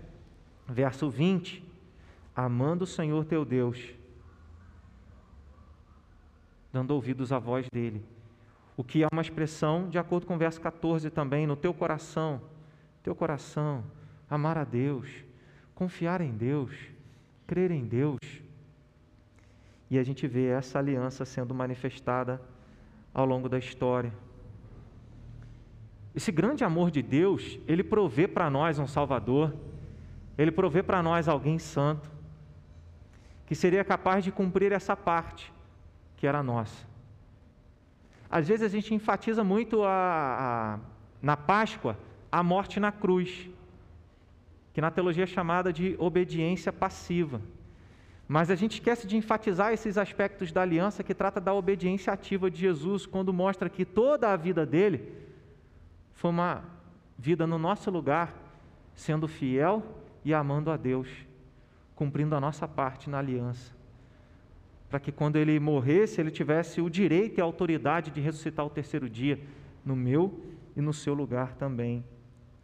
verso 0.66 1.08
20, 1.08 1.64
amando 2.34 2.82
o 2.82 2.86
Senhor 2.86 3.24
teu 3.24 3.44
Deus, 3.44 3.94
dando 6.72 6.90
ouvidos 6.90 7.32
à 7.32 7.38
voz 7.38 7.68
dele. 7.72 8.04
O 8.76 8.82
que 8.82 9.02
é 9.02 9.08
uma 9.10 9.22
expressão, 9.22 9.88
de 9.88 9.98
acordo 9.98 10.26
com 10.26 10.34
o 10.34 10.38
verso 10.38 10.60
14 10.60 11.10
também, 11.10 11.46
no 11.46 11.56
teu 11.56 11.72
coração, 11.72 12.42
teu 13.02 13.14
coração, 13.14 13.84
amar 14.28 14.58
a 14.58 14.64
Deus, 14.64 15.08
confiar 15.74 16.20
em 16.20 16.32
Deus, 16.32 16.72
crer 17.46 17.70
em 17.70 17.84
Deus. 17.84 18.18
E 19.90 19.98
a 19.98 20.02
gente 20.02 20.26
vê 20.26 20.46
essa 20.46 20.78
aliança 20.78 21.24
sendo 21.24 21.54
manifestada 21.54 22.40
ao 23.14 23.24
longo 23.24 23.48
da 23.48 23.58
história. 23.58 24.12
Esse 26.14 26.32
grande 26.32 26.64
amor 26.64 26.90
de 26.90 27.02
Deus, 27.02 27.58
ele 27.68 27.84
provê 27.84 28.26
para 28.26 28.50
nós 28.50 28.78
um 28.78 28.86
Salvador, 28.86 29.54
ele 30.36 30.50
provê 30.50 30.82
para 30.82 31.02
nós 31.02 31.28
alguém 31.28 31.58
santo, 31.58 32.10
que 33.46 33.54
seria 33.54 33.84
capaz 33.84 34.24
de 34.24 34.32
cumprir 34.32 34.72
essa 34.72 34.96
parte 34.96 35.52
que 36.16 36.26
era 36.26 36.42
nossa. 36.42 36.86
Às 38.30 38.48
vezes 38.48 38.64
a 38.64 38.68
gente 38.68 38.92
enfatiza 38.94 39.44
muito 39.44 39.84
a, 39.84 39.88
a, 39.88 40.78
na 41.22 41.36
Páscoa 41.36 41.96
a 42.30 42.42
morte 42.42 42.80
na 42.80 42.90
cruz, 42.90 43.48
que 44.76 44.80
na 44.82 44.90
teologia 44.90 45.24
é 45.24 45.26
chamada 45.26 45.72
de 45.72 45.96
obediência 45.98 46.70
passiva. 46.70 47.40
Mas 48.28 48.50
a 48.50 48.54
gente 48.54 48.72
esquece 48.72 49.06
de 49.06 49.16
enfatizar 49.16 49.72
esses 49.72 49.96
aspectos 49.96 50.52
da 50.52 50.60
aliança 50.60 51.02
que 51.02 51.14
trata 51.14 51.40
da 51.40 51.54
obediência 51.54 52.12
ativa 52.12 52.50
de 52.50 52.58
Jesus, 52.58 53.06
quando 53.06 53.32
mostra 53.32 53.70
que 53.70 53.86
toda 53.86 54.30
a 54.30 54.36
vida 54.36 54.66
dele 54.66 55.10
foi 56.12 56.30
uma 56.30 56.62
vida 57.16 57.46
no 57.46 57.56
nosso 57.56 57.90
lugar, 57.90 58.34
sendo 58.94 59.26
fiel 59.26 59.82
e 60.22 60.34
amando 60.34 60.70
a 60.70 60.76
Deus, 60.76 61.08
cumprindo 61.94 62.34
a 62.34 62.40
nossa 62.40 62.68
parte 62.68 63.08
na 63.08 63.16
aliança. 63.16 63.72
Para 64.90 65.00
que 65.00 65.10
quando 65.10 65.36
ele 65.36 65.58
morresse, 65.58 66.20
ele 66.20 66.30
tivesse 66.30 66.82
o 66.82 66.90
direito 66.90 67.38
e 67.38 67.40
a 67.40 67.44
autoridade 67.44 68.10
de 68.10 68.20
ressuscitar 68.20 68.66
o 68.66 68.68
terceiro 68.68 69.08
dia, 69.08 69.40
no 69.82 69.96
meu 69.96 70.38
e 70.76 70.82
no 70.82 70.92
seu 70.92 71.14
lugar 71.14 71.54
também. 71.54 72.04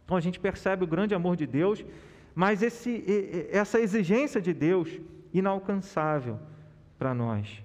Então 0.03 0.17
a 0.17 0.21
gente 0.21 0.39
percebe 0.39 0.83
o 0.83 0.87
grande 0.87 1.15
amor 1.15 1.35
de 1.35 1.45
Deus, 1.45 1.83
mas 2.35 2.61
esse, 2.61 3.03
essa 3.51 3.79
exigência 3.79 4.41
de 4.41 4.53
Deus 4.53 4.89
inalcançável 5.33 6.39
para 6.97 7.13
nós. 7.13 7.63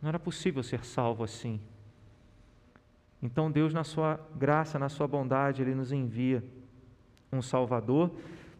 Não 0.00 0.08
era 0.08 0.18
possível 0.18 0.62
ser 0.62 0.84
salvo 0.84 1.24
assim. 1.24 1.60
Então 3.22 3.50
Deus, 3.50 3.74
na 3.74 3.84
sua 3.84 4.20
graça, 4.36 4.78
na 4.78 4.88
sua 4.88 5.08
bondade, 5.08 5.62
Ele 5.62 5.74
nos 5.74 5.92
envia 5.92 6.42
um 7.32 7.42
Salvador 7.42 8.10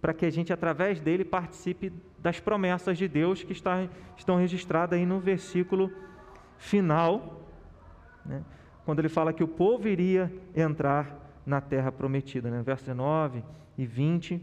para 0.01 0.13
que 0.13 0.27
a 0.27 0.31
gente, 0.31 0.53
através 0.53 1.01
dele, 1.01 1.25
participe 1.25 1.93
das 2.19 2.41
promessas 2.41 2.99
de 2.99 3.09
Deus 3.09 3.43
que 3.43 3.53
está, 3.53 3.89
estão 4.17 4.37
registradas 4.37 4.99
aí 4.99 5.07
no 5.07 5.21
versículo 5.21 5.93
final, 6.57 7.43
né? 8.25 8.45
quando 8.85 9.01
ele 9.01 9.09
fala 9.09 9.33
que 9.33 9.45
o 9.45 9.49
povo 9.49 9.89
iria 9.89 10.33
entrar 10.55 11.28
na 11.49 11.61
terra 11.63 11.91
prometida, 11.91 12.51
né? 12.51 12.63
verso 12.63 12.85
19 12.85 13.43
e 13.77 13.87
20, 13.87 14.41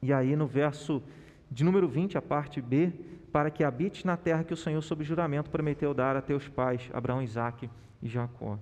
e 0.00 0.12
aí 0.12 0.36
no 0.36 0.46
verso 0.46 1.02
de 1.50 1.64
número 1.64 1.88
20, 1.88 2.16
a 2.16 2.22
parte 2.22 2.60
B, 2.60 2.92
para 3.32 3.50
que 3.50 3.64
habites 3.64 4.04
na 4.04 4.16
terra 4.16 4.44
que 4.44 4.54
o 4.54 4.56
Senhor, 4.56 4.80
sob 4.82 5.02
juramento, 5.04 5.50
prometeu 5.50 5.92
dar 5.92 6.16
a 6.16 6.22
teus 6.22 6.48
pais, 6.48 6.88
Abraão, 6.92 7.20
Isaque 7.20 7.68
e 8.00 8.08
Jacó. 8.08 8.58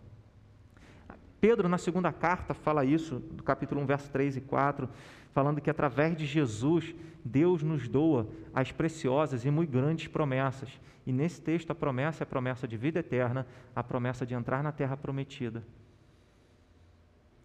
Pedro, 1.41 1.69
na 1.69 1.77
segunda 1.77 2.11
carta, 2.11 2.55
fala 2.55 2.85
isso, 2.85 3.19
do 3.19 3.43
capítulo 3.43 3.83
1, 3.83 3.87
verso 3.87 4.11
3 4.11 4.39
e 4.39 4.41
4, 4.41 4.89
falando 5.33 5.61
que 5.61 5.69
através 5.69 6.17
de 6.17 6.25
Jesus, 6.25 6.95
Deus 7.23 7.63
nos 7.63 7.87
doa 7.89 8.27
as 8.55 8.73
preciosas 8.73 9.45
e 9.45 9.51
muito 9.51 9.71
grandes 9.71 10.07
promessas. 10.09 10.81
E 11.07 11.13
nesse 11.13 11.43
texto, 11.43 11.71
a 11.71 11.75
promessa 11.75 12.23
é 12.23 12.25
a 12.25 12.27
promessa 12.27 12.67
de 12.67 12.79
vida 12.79 13.01
eterna, 13.01 13.47
a 13.77 13.83
promessa 13.83 14.25
de 14.25 14.33
entrar 14.33 14.63
na 14.63 14.73
terra 14.73 14.97
prometida. 14.97 15.63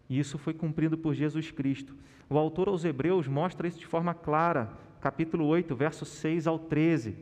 E 0.09 0.19
isso 0.19 0.37
foi 0.37 0.53
cumprido 0.53 0.97
por 0.97 1.13
Jesus 1.13 1.51
Cristo. 1.51 1.95
O 2.29 2.37
autor 2.37 2.67
aos 2.67 2.83
Hebreus 2.83 3.27
mostra 3.27 3.67
isso 3.67 3.79
de 3.79 3.85
forma 3.85 4.13
clara, 4.13 4.71
capítulo 4.99 5.45
8, 5.45 5.75
versos 5.75 6.09
6 6.09 6.47
ao 6.47 6.57
13, 6.57 7.15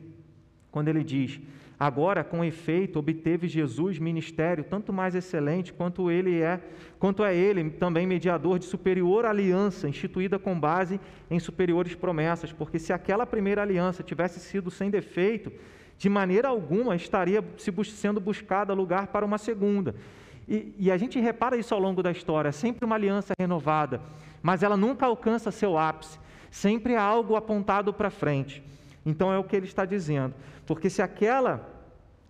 quando 0.70 0.88
ele 0.88 1.04
diz: 1.04 1.40
Agora, 1.78 2.24
com 2.24 2.44
efeito, 2.44 2.98
obteve 2.98 3.46
Jesus 3.46 3.98
ministério 3.98 4.64
tanto 4.64 4.92
mais 4.92 5.14
excelente 5.14 5.72
quanto 5.72 6.10
ele 6.10 6.40
é, 6.40 6.60
quanto 6.98 7.24
é 7.24 7.36
ele 7.36 7.70
também 7.70 8.06
mediador 8.06 8.58
de 8.58 8.64
superior 8.64 9.24
aliança, 9.24 9.88
instituída 9.88 10.38
com 10.38 10.58
base 10.58 10.98
em 11.30 11.38
superiores 11.38 11.94
promessas, 11.94 12.52
porque 12.52 12.78
se 12.80 12.92
aquela 12.92 13.24
primeira 13.24 13.62
aliança 13.62 14.02
tivesse 14.02 14.40
sido 14.40 14.70
sem 14.70 14.90
defeito, 14.90 15.52
de 15.96 16.08
maneira 16.08 16.48
alguma 16.48 16.96
estaria 16.96 17.44
se 17.56 17.72
sendo 17.84 18.20
buscada 18.20 18.74
lugar 18.74 19.08
para 19.08 19.24
uma 19.24 19.38
segunda. 19.38 19.94
E, 20.48 20.74
e, 20.78 20.90
a 20.90 20.96
gente 20.96 21.20
repara 21.20 21.56
isso 21.58 21.74
ao 21.74 21.80
longo 21.80 22.02
da 22.02 22.10
história, 22.10 22.50
sempre 22.52 22.84
uma 22.84 22.94
aliança 22.94 23.34
renovada, 23.38 24.00
mas 24.42 24.62
ela 24.62 24.78
nunca 24.78 25.04
alcança 25.04 25.50
seu 25.50 25.76
ápice, 25.76 26.18
sempre 26.50 26.96
há 26.96 27.02
algo 27.02 27.36
apontado 27.36 27.92
para 27.92 28.08
frente. 28.08 28.62
Então 29.04 29.30
é 29.30 29.38
o 29.38 29.44
que 29.44 29.54
ele 29.54 29.66
está 29.66 29.84
dizendo. 29.84 30.34
Porque 30.66 30.88
se 30.88 31.02
aquela 31.02 31.77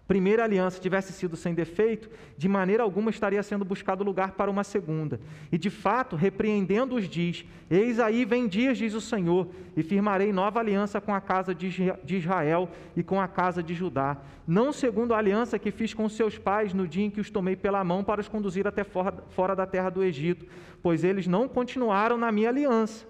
primeira 0.09 0.43
aliança 0.43 0.81
tivesse 0.81 1.13
sido 1.13 1.37
sem 1.37 1.53
defeito, 1.53 2.09
de 2.35 2.49
maneira 2.49 2.83
alguma 2.83 3.11
estaria 3.11 3.43
sendo 3.43 3.63
buscado 3.63 4.03
lugar 4.03 4.33
para 4.33 4.51
uma 4.51 4.65
segunda. 4.65 5.21
E 5.53 5.59
de 5.59 5.69
fato, 5.69 6.17
repreendendo-os, 6.17 7.07
diz: 7.07 7.45
Eis 7.71 8.01
aí 8.01 8.25
vem 8.25 8.49
dias, 8.49 8.79
diz 8.79 8.95
o 8.95 9.03
Senhor, 9.03 9.47
e 9.77 9.83
firmarei 9.83 10.33
nova 10.33 10.59
aliança 10.59 10.99
com 10.99 11.15
a 11.15 11.21
casa 11.21 11.55
de 11.55 12.17
Israel 12.17 12.71
e 12.97 13.03
com 13.03 13.21
a 13.21 13.29
casa 13.29 13.63
de 13.63 13.75
Judá, 13.75 14.17
não 14.47 14.73
segundo 14.73 15.13
a 15.13 15.19
aliança 15.19 15.59
que 15.59 15.71
fiz 15.71 15.93
com 15.93 16.09
seus 16.09 16.39
pais 16.39 16.73
no 16.73 16.89
dia 16.89 17.05
em 17.05 17.11
que 17.11 17.21
os 17.21 17.31
tomei 17.31 17.55
pela 17.55 17.85
mão 17.85 18.03
para 18.03 18.23
os 18.23 18.29
conduzir 18.29 18.67
até 18.67 18.83
fora, 18.83 19.55
da 19.55 19.67
terra 19.67 19.91
do 19.91 20.03
Egito, 20.03 20.47
pois 20.83 21.05
eles 21.05 21.27
não 21.27 21.47
continuaram 21.47 22.17
na 22.17 22.33
minha 22.33 22.49
aliança 22.49 23.07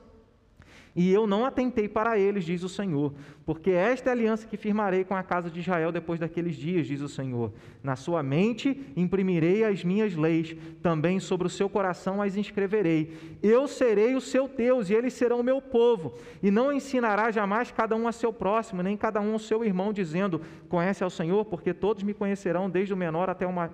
e 0.98 1.12
eu 1.12 1.28
não 1.28 1.44
atentei 1.46 1.88
para 1.88 2.18
eles, 2.18 2.44
diz 2.44 2.64
o 2.64 2.68
Senhor, 2.68 3.14
porque 3.46 3.70
esta 3.70 4.08
é 4.08 4.10
a 4.10 4.14
aliança 4.14 4.48
que 4.48 4.56
firmarei 4.56 5.04
com 5.04 5.14
a 5.14 5.22
casa 5.22 5.48
de 5.48 5.60
Israel 5.60 5.92
depois 5.92 6.18
daqueles 6.18 6.56
dias, 6.56 6.88
diz 6.88 7.00
o 7.00 7.08
Senhor. 7.08 7.52
Na 7.84 7.94
sua 7.94 8.20
mente 8.20 8.84
imprimirei 8.96 9.62
as 9.62 9.84
minhas 9.84 10.16
leis, 10.16 10.56
também 10.82 11.20
sobre 11.20 11.46
o 11.46 11.50
seu 11.50 11.68
coração 11.68 12.20
as 12.20 12.36
inscreverei. 12.36 13.16
Eu 13.40 13.68
serei 13.68 14.16
o 14.16 14.20
seu 14.20 14.48
Deus 14.48 14.90
e 14.90 14.94
eles 14.94 15.14
serão 15.14 15.38
o 15.38 15.44
meu 15.44 15.62
povo. 15.62 16.14
E 16.42 16.50
não 16.50 16.72
ensinará 16.72 17.30
jamais 17.30 17.70
cada 17.70 17.94
um 17.94 18.08
a 18.08 18.12
seu 18.12 18.32
próximo, 18.32 18.82
nem 18.82 18.96
cada 18.96 19.20
um 19.20 19.34
ao 19.34 19.38
seu 19.38 19.64
irmão, 19.64 19.92
dizendo: 19.92 20.40
Conhece 20.68 21.04
ao 21.04 21.10
Senhor, 21.10 21.44
porque 21.44 21.72
todos 21.72 22.02
me 22.02 22.12
conhecerão, 22.12 22.68
desde 22.68 22.92
o 22.92 22.96
menor 22.96 23.30
até 23.30 23.46
o 23.46 23.52
maior 23.52 23.70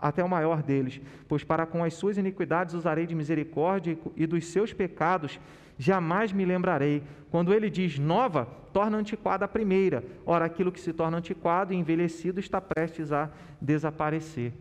até 0.00 0.22
o 0.22 0.28
maior 0.28 0.62
deles, 0.62 1.00
pois 1.26 1.44
para 1.44 1.64
com 1.64 1.82
as 1.82 1.94
suas 1.94 2.18
iniquidades 2.18 2.74
usarei 2.74 3.06
de 3.06 3.14
misericórdia 3.14 3.96
e 4.14 4.26
dos 4.26 4.44
seus 4.48 4.70
pecados 4.70 5.40
jamais 5.78 6.32
me 6.32 6.44
lembrarei. 6.44 7.02
Quando 7.30 7.52
ele 7.52 7.68
diz 7.68 7.98
nova, 7.98 8.46
torna 8.72 8.98
antiquada 8.98 9.44
a 9.44 9.48
primeira. 9.48 10.04
Ora, 10.24 10.44
aquilo 10.44 10.72
que 10.72 10.80
se 10.80 10.92
torna 10.92 11.18
antiquado 11.18 11.72
e 11.72 11.76
envelhecido 11.76 12.40
está 12.40 12.60
prestes 12.60 13.12
a 13.12 13.30
desaparecer. 13.60 14.52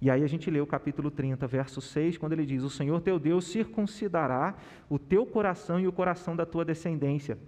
E 0.00 0.10
aí 0.10 0.24
a 0.24 0.26
gente 0.26 0.50
lê 0.50 0.60
o 0.60 0.66
capítulo 0.66 1.10
30, 1.10 1.46
verso 1.46 1.80
6, 1.80 2.18
quando 2.18 2.32
ele 2.32 2.44
diz: 2.44 2.64
O 2.64 2.70
Senhor 2.70 3.00
teu 3.00 3.18
Deus 3.18 3.46
circuncidará 3.46 4.54
o 4.88 4.98
teu 4.98 5.24
coração 5.24 5.78
e 5.78 5.86
o 5.86 5.92
coração 5.92 6.34
da 6.34 6.44
tua 6.44 6.64
descendência, 6.64 7.38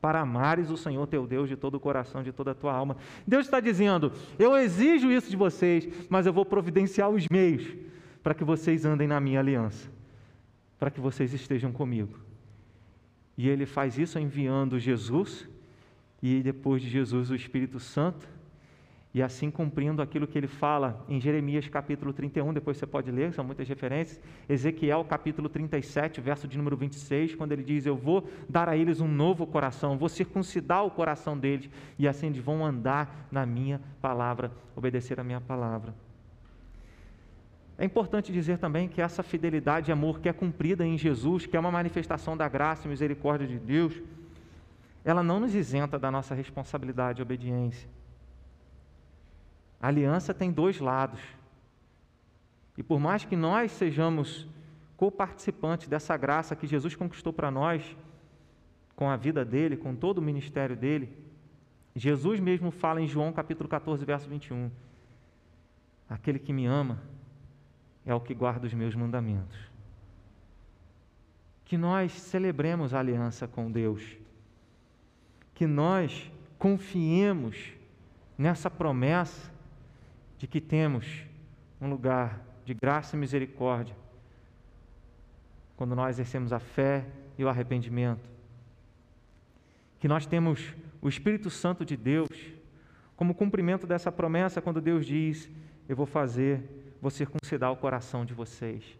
para 0.00 0.20
amares 0.20 0.70
o 0.70 0.76
Senhor 0.76 1.04
teu 1.08 1.26
Deus 1.26 1.48
de 1.48 1.56
todo 1.56 1.74
o 1.74 1.80
coração, 1.80 2.22
de 2.22 2.30
toda 2.30 2.52
a 2.52 2.54
tua 2.54 2.72
alma. 2.72 2.96
Deus 3.26 3.46
está 3.46 3.58
dizendo: 3.58 4.12
Eu 4.38 4.56
exijo 4.56 5.10
isso 5.10 5.28
de 5.28 5.36
vocês, 5.36 5.88
mas 6.08 6.26
eu 6.26 6.32
vou 6.32 6.44
providenciar 6.44 7.10
os 7.10 7.26
meios 7.28 7.74
para 8.22 8.34
que 8.34 8.44
vocês 8.44 8.84
andem 8.84 9.08
na 9.08 9.18
minha 9.18 9.40
aliança 9.40 9.95
para 10.78 10.90
que 10.90 11.00
vocês 11.00 11.32
estejam 11.32 11.72
comigo. 11.72 12.18
E 13.36 13.48
ele 13.48 13.66
faz 13.66 13.98
isso 13.98 14.18
enviando 14.18 14.78
Jesus 14.78 15.48
e 16.22 16.42
depois 16.42 16.82
de 16.82 16.88
Jesus 16.88 17.30
o 17.30 17.34
Espírito 17.34 17.78
Santo, 17.78 18.26
e 19.12 19.22
assim 19.22 19.50
cumprindo 19.50 20.02
aquilo 20.02 20.26
que 20.26 20.36
ele 20.36 20.46
fala 20.46 21.02
em 21.08 21.18
Jeremias 21.18 21.66
capítulo 21.68 22.12
31, 22.12 22.52
depois 22.52 22.76
você 22.76 22.86
pode 22.86 23.10
ler, 23.10 23.32
são 23.32 23.44
muitas 23.44 23.66
referências, 23.66 24.20
Ezequiel 24.46 25.04
capítulo 25.04 25.48
37, 25.48 26.20
verso 26.20 26.46
de 26.46 26.58
número 26.58 26.76
26, 26.76 27.34
quando 27.34 27.52
ele 27.52 27.62
diz: 27.62 27.86
Eu 27.86 27.96
vou 27.96 28.28
dar 28.46 28.68
a 28.68 28.76
eles 28.76 29.00
um 29.00 29.08
novo 29.08 29.46
coração, 29.46 29.96
vou 29.96 30.08
circuncidar 30.08 30.84
o 30.84 30.90
coração 30.90 31.38
deles, 31.38 31.70
e 31.98 32.06
assim 32.06 32.26
eles 32.26 32.40
vão 32.40 32.64
andar 32.64 33.26
na 33.30 33.46
minha 33.46 33.80
palavra, 34.02 34.52
obedecer 34.74 35.18
a 35.18 35.24
minha 35.24 35.40
palavra. 35.40 35.94
É 37.78 37.84
importante 37.84 38.32
dizer 38.32 38.58
também 38.58 38.88
que 38.88 39.00
essa 39.00 39.22
fidelidade 39.22 39.90
e 39.90 39.92
amor 39.92 40.20
que 40.20 40.28
é 40.28 40.32
cumprida 40.32 40.84
em 40.86 40.96
Jesus, 40.96 41.46
que 41.46 41.56
é 41.56 41.60
uma 41.60 41.70
manifestação 41.70 42.36
da 42.36 42.48
graça 42.48 42.86
e 42.86 42.90
misericórdia 42.90 43.46
de 43.46 43.58
Deus, 43.58 44.00
ela 45.04 45.22
não 45.22 45.40
nos 45.40 45.54
isenta 45.54 45.98
da 45.98 46.10
nossa 46.10 46.34
responsabilidade 46.34 47.20
e 47.20 47.22
obediência. 47.22 47.88
A 49.80 49.88
aliança 49.88 50.32
tem 50.32 50.50
dois 50.50 50.80
lados. 50.80 51.20
E 52.78 52.82
por 52.82 52.98
mais 52.98 53.24
que 53.24 53.36
nós 53.36 53.72
sejamos 53.72 54.48
coparticipantes 54.96 55.88
dessa 55.88 56.16
graça 56.16 56.56
que 56.56 56.66
Jesus 56.66 56.94
conquistou 56.96 57.32
para 57.32 57.50
nós, 57.50 57.96
com 58.96 59.10
a 59.10 59.16
vida 59.16 59.44
dele, 59.44 59.76
com 59.76 59.94
todo 59.94 60.18
o 60.18 60.22
ministério 60.22 60.74
dele. 60.74 61.14
Jesus 61.94 62.40
mesmo 62.40 62.70
fala 62.70 63.00
em 63.00 63.06
João 63.06 63.32
capítulo 63.32 63.68
14, 63.68 64.04
verso 64.04 64.28
21. 64.28 64.70
Aquele 66.08 66.38
que 66.38 66.52
me 66.52 66.64
ama 66.66 67.02
é 68.06 68.14
o 68.14 68.20
que 68.20 68.32
guarda 68.32 68.66
os 68.66 68.72
meus 68.72 68.94
mandamentos. 68.94 69.58
Que 71.64 71.76
nós 71.76 72.12
celebremos 72.12 72.94
a 72.94 73.00
aliança 73.00 73.48
com 73.48 73.70
Deus. 73.70 74.16
Que 75.52 75.66
nós 75.66 76.30
confiemos 76.58 77.72
nessa 78.38 78.70
promessa 78.70 79.52
de 80.38 80.46
que 80.46 80.60
temos 80.60 81.24
um 81.80 81.90
lugar 81.90 82.40
de 82.64 82.72
graça 82.72 83.16
e 83.16 83.18
misericórdia 83.18 83.96
quando 85.76 85.94
nós 85.94 86.16
exercemos 86.16 86.52
a 86.52 86.58
fé 86.58 87.04
e 87.36 87.44
o 87.44 87.48
arrependimento. 87.48 88.28
Que 89.98 90.08
nós 90.08 90.24
temos 90.26 90.74
o 91.02 91.08
Espírito 91.08 91.50
Santo 91.50 91.84
de 91.84 91.96
Deus 91.96 92.30
como 93.16 93.34
cumprimento 93.34 93.86
dessa 93.86 94.12
promessa 94.12 94.62
quando 94.62 94.80
Deus 94.80 95.04
diz: 95.04 95.50
Eu 95.88 95.96
vou 95.96 96.06
fazer, 96.06 96.62
vou 97.00 97.10
circuncidar 97.10 97.72
o 97.72 97.76
coração 97.76 98.24
de 98.24 98.34
vocês. 98.34 98.98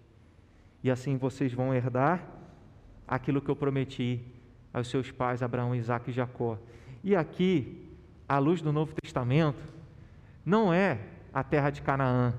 E 0.83 0.91
assim 0.91 1.17
vocês 1.17 1.53
vão 1.53 1.75
herdar 1.75 2.27
aquilo 3.07 3.41
que 3.41 3.51
eu 3.51 3.57
prometi 3.57 4.21
aos 4.73 4.89
seus 4.89 5.11
pais, 5.11 5.43
Abraão, 5.43 5.75
Isaac 5.75 6.11
e 6.11 6.13
Jacó. 6.13 6.59
E 7.03 7.15
aqui, 7.15 7.89
à 8.29 8.39
luz 8.39 8.61
do 8.61 8.73
Novo 8.73 8.95
Testamento, 9.03 9.63
não 10.45 10.73
é 10.73 10.99
a 11.33 11.43
terra 11.43 11.71
de 11.71 11.83
Canaã, 11.83 12.35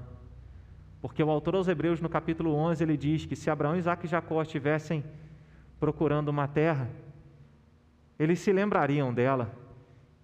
porque 1.02 1.24
o 1.24 1.30
autor 1.30 1.56
aos 1.56 1.68
Hebreus, 1.68 2.02
no 2.02 2.10
capítulo 2.10 2.54
11, 2.54 2.84
ele 2.84 2.98
diz 2.98 3.26
que 3.26 3.36
se 3.36 3.50
Abraão, 3.50 3.76
Isaac 3.76 4.06
e 4.06 4.10
Jacó 4.10 4.42
estivessem 4.42 5.04
procurando 5.80 6.30
uma 6.30 6.48
terra, 6.48 6.90
eles 8.18 8.40
se 8.40 8.52
lembrariam 8.52 9.14
dela 9.14 9.54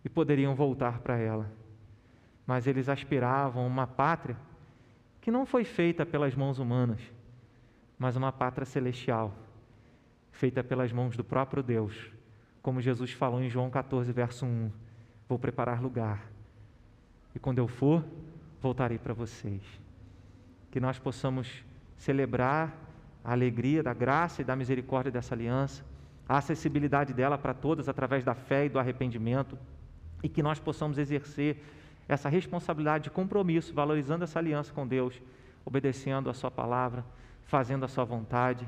e 0.03 0.09
poderiam 0.09 0.55
voltar 0.55 0.99
para 0.99 1.17
ela. 1.17 1.51
Mas 2.45 2.67
eles 2.67 2.89
aspiravam 2.89 3.65
uma 3.65 3.85
pátria 3.85 4.35
que 5.23 5.31
não 5.31 5.45
foi 5.45 5.63
feita 5.63 6.05
pelas 6.05 6.35
mãos 6.35 6.59
humanas, 6.59 6.99
mas 7.97 8.17
uma 8.17 8.29
pátria 8.29 8.65
celestial, 8.65 9.33
feita 10.33 10.61
pelas 10.61 10.91
mãos 10.91 11.15
do 11.15 11.23
próprio 11.23 11.63
Deus, 11.63 12.11
como 12.61 12.81
Jesus 12.81 13.13
falou 13.13 13.41
em 13.41 13.49
João 13.49 13.69
14, 13.69 14.11
verso 14.11 14.45
1: 14.45 14.69
Vou 15.29 15.39
preparar 15.39 15.81
lugar, 15.81 16.29
e 17.33 17.39
quando 17.39 17.59
eu 17.59 17.69
for, 17.69 18.03
voltarei 18.61 18.97
para 18.97 19.13
vocês. 19.13 19.61
Que 20.69 20.81
nós 20.81 20.99
possamos 20.99 21.63
celebrar 21.95 22.75
a 23.23 23.31
alegria 23.31 23.81
da 23.81 23.93
graça 23.93 24.41
e 24.41 24.45
da 24.45 24.57
misericórdia 24.57 25.09
dessa 25.09 25.33
aliança, 25.33 25.85
a 26.27 26.37
acessibilidade 26.39 27.13
dela 27.13 27.37
para 27.37 27.53
todas 27.53 27.87
através 27.87 28.25
da 28.25 28.35
fé 28.35 28.65
e 28.65 28.69
do 28.69 28.77
arrependimento, 28.77 29.57
e 30.21 30.27
que 30.27 30.43
nós 30.43 30.59
possamos 30.59 30.97
exercer 30.97 31.63
essa 32.07 32.29
responsabilidade 32.29 33.05
de 33.05 33.09
compromisso, 33.09 33.73
valorizando 33.73 34.23
essa 34.23 34.39
aliança 34.39 34.73
com 34.73 34.87
Deus, 34.87 35.21
obedecendo 35.65 36.29
a 36.29 36.33
Sua 36.33 36.51
palavra, 36.51 37.05
fazendo 37.43 37.85
a 37.85 37.87
Sua 37.87 38.03
vontade, 38.03 38.67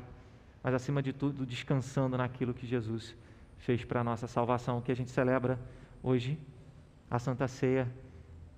mas 0.63 0.73
acima 0.73 1.01
de 1.01 1.13
tudo, 1.13 1.45
descansando 1.45 2.17
naquilo 2.17 2.53
que 2.53 2.65
Jesus 2.65 3.15
fez 3.57 3.83
para 3.83 4.01
a 4.01 4.03
nossa 4.03 4.27
salvação, 4.27 4.81
que 4.81 4.91
a 4.91 4.95
gente 4.95 5.11
celebra 5.11 5.59
hoje, 6.01 6.39
a 7.09 7.19
Santa 7.19 7.47
Ceia 7.47 7.91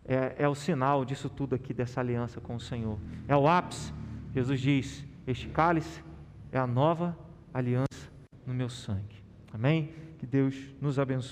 é, 0.06 0.36
é 0.38 0.48
o 0.48 0.56
sinal 0.56 1.04
disso 1.04 1.30
tudo 1.30 1.54
aqui, 1.54 1.74
dessa 1.74 2.00
aliança 2.00 2.40
com 2.40 2.56
o 2.56 2.60
Senhor. 2.60 2.98
É 3.28 3.36
o 3.36 3.48
ápice. 3.48 3.94
Jesus 4.34 4.62
diz: 4.62 5.06
Este 5.26 5.50
cálice 5.50 6.02
é 6.52 6.58
a 6.58 6.66
nova 6.66 7.18
aliança 7.54 8.10
no 8.46 8.54
meu 8.54 8.70
sangue. 8.70 9.22
Amém? 9.54 9.94
Que 10.18 10.26
Deus 10.26 10.56
nos 10.80 10.98
abençoe. 10.98 11.26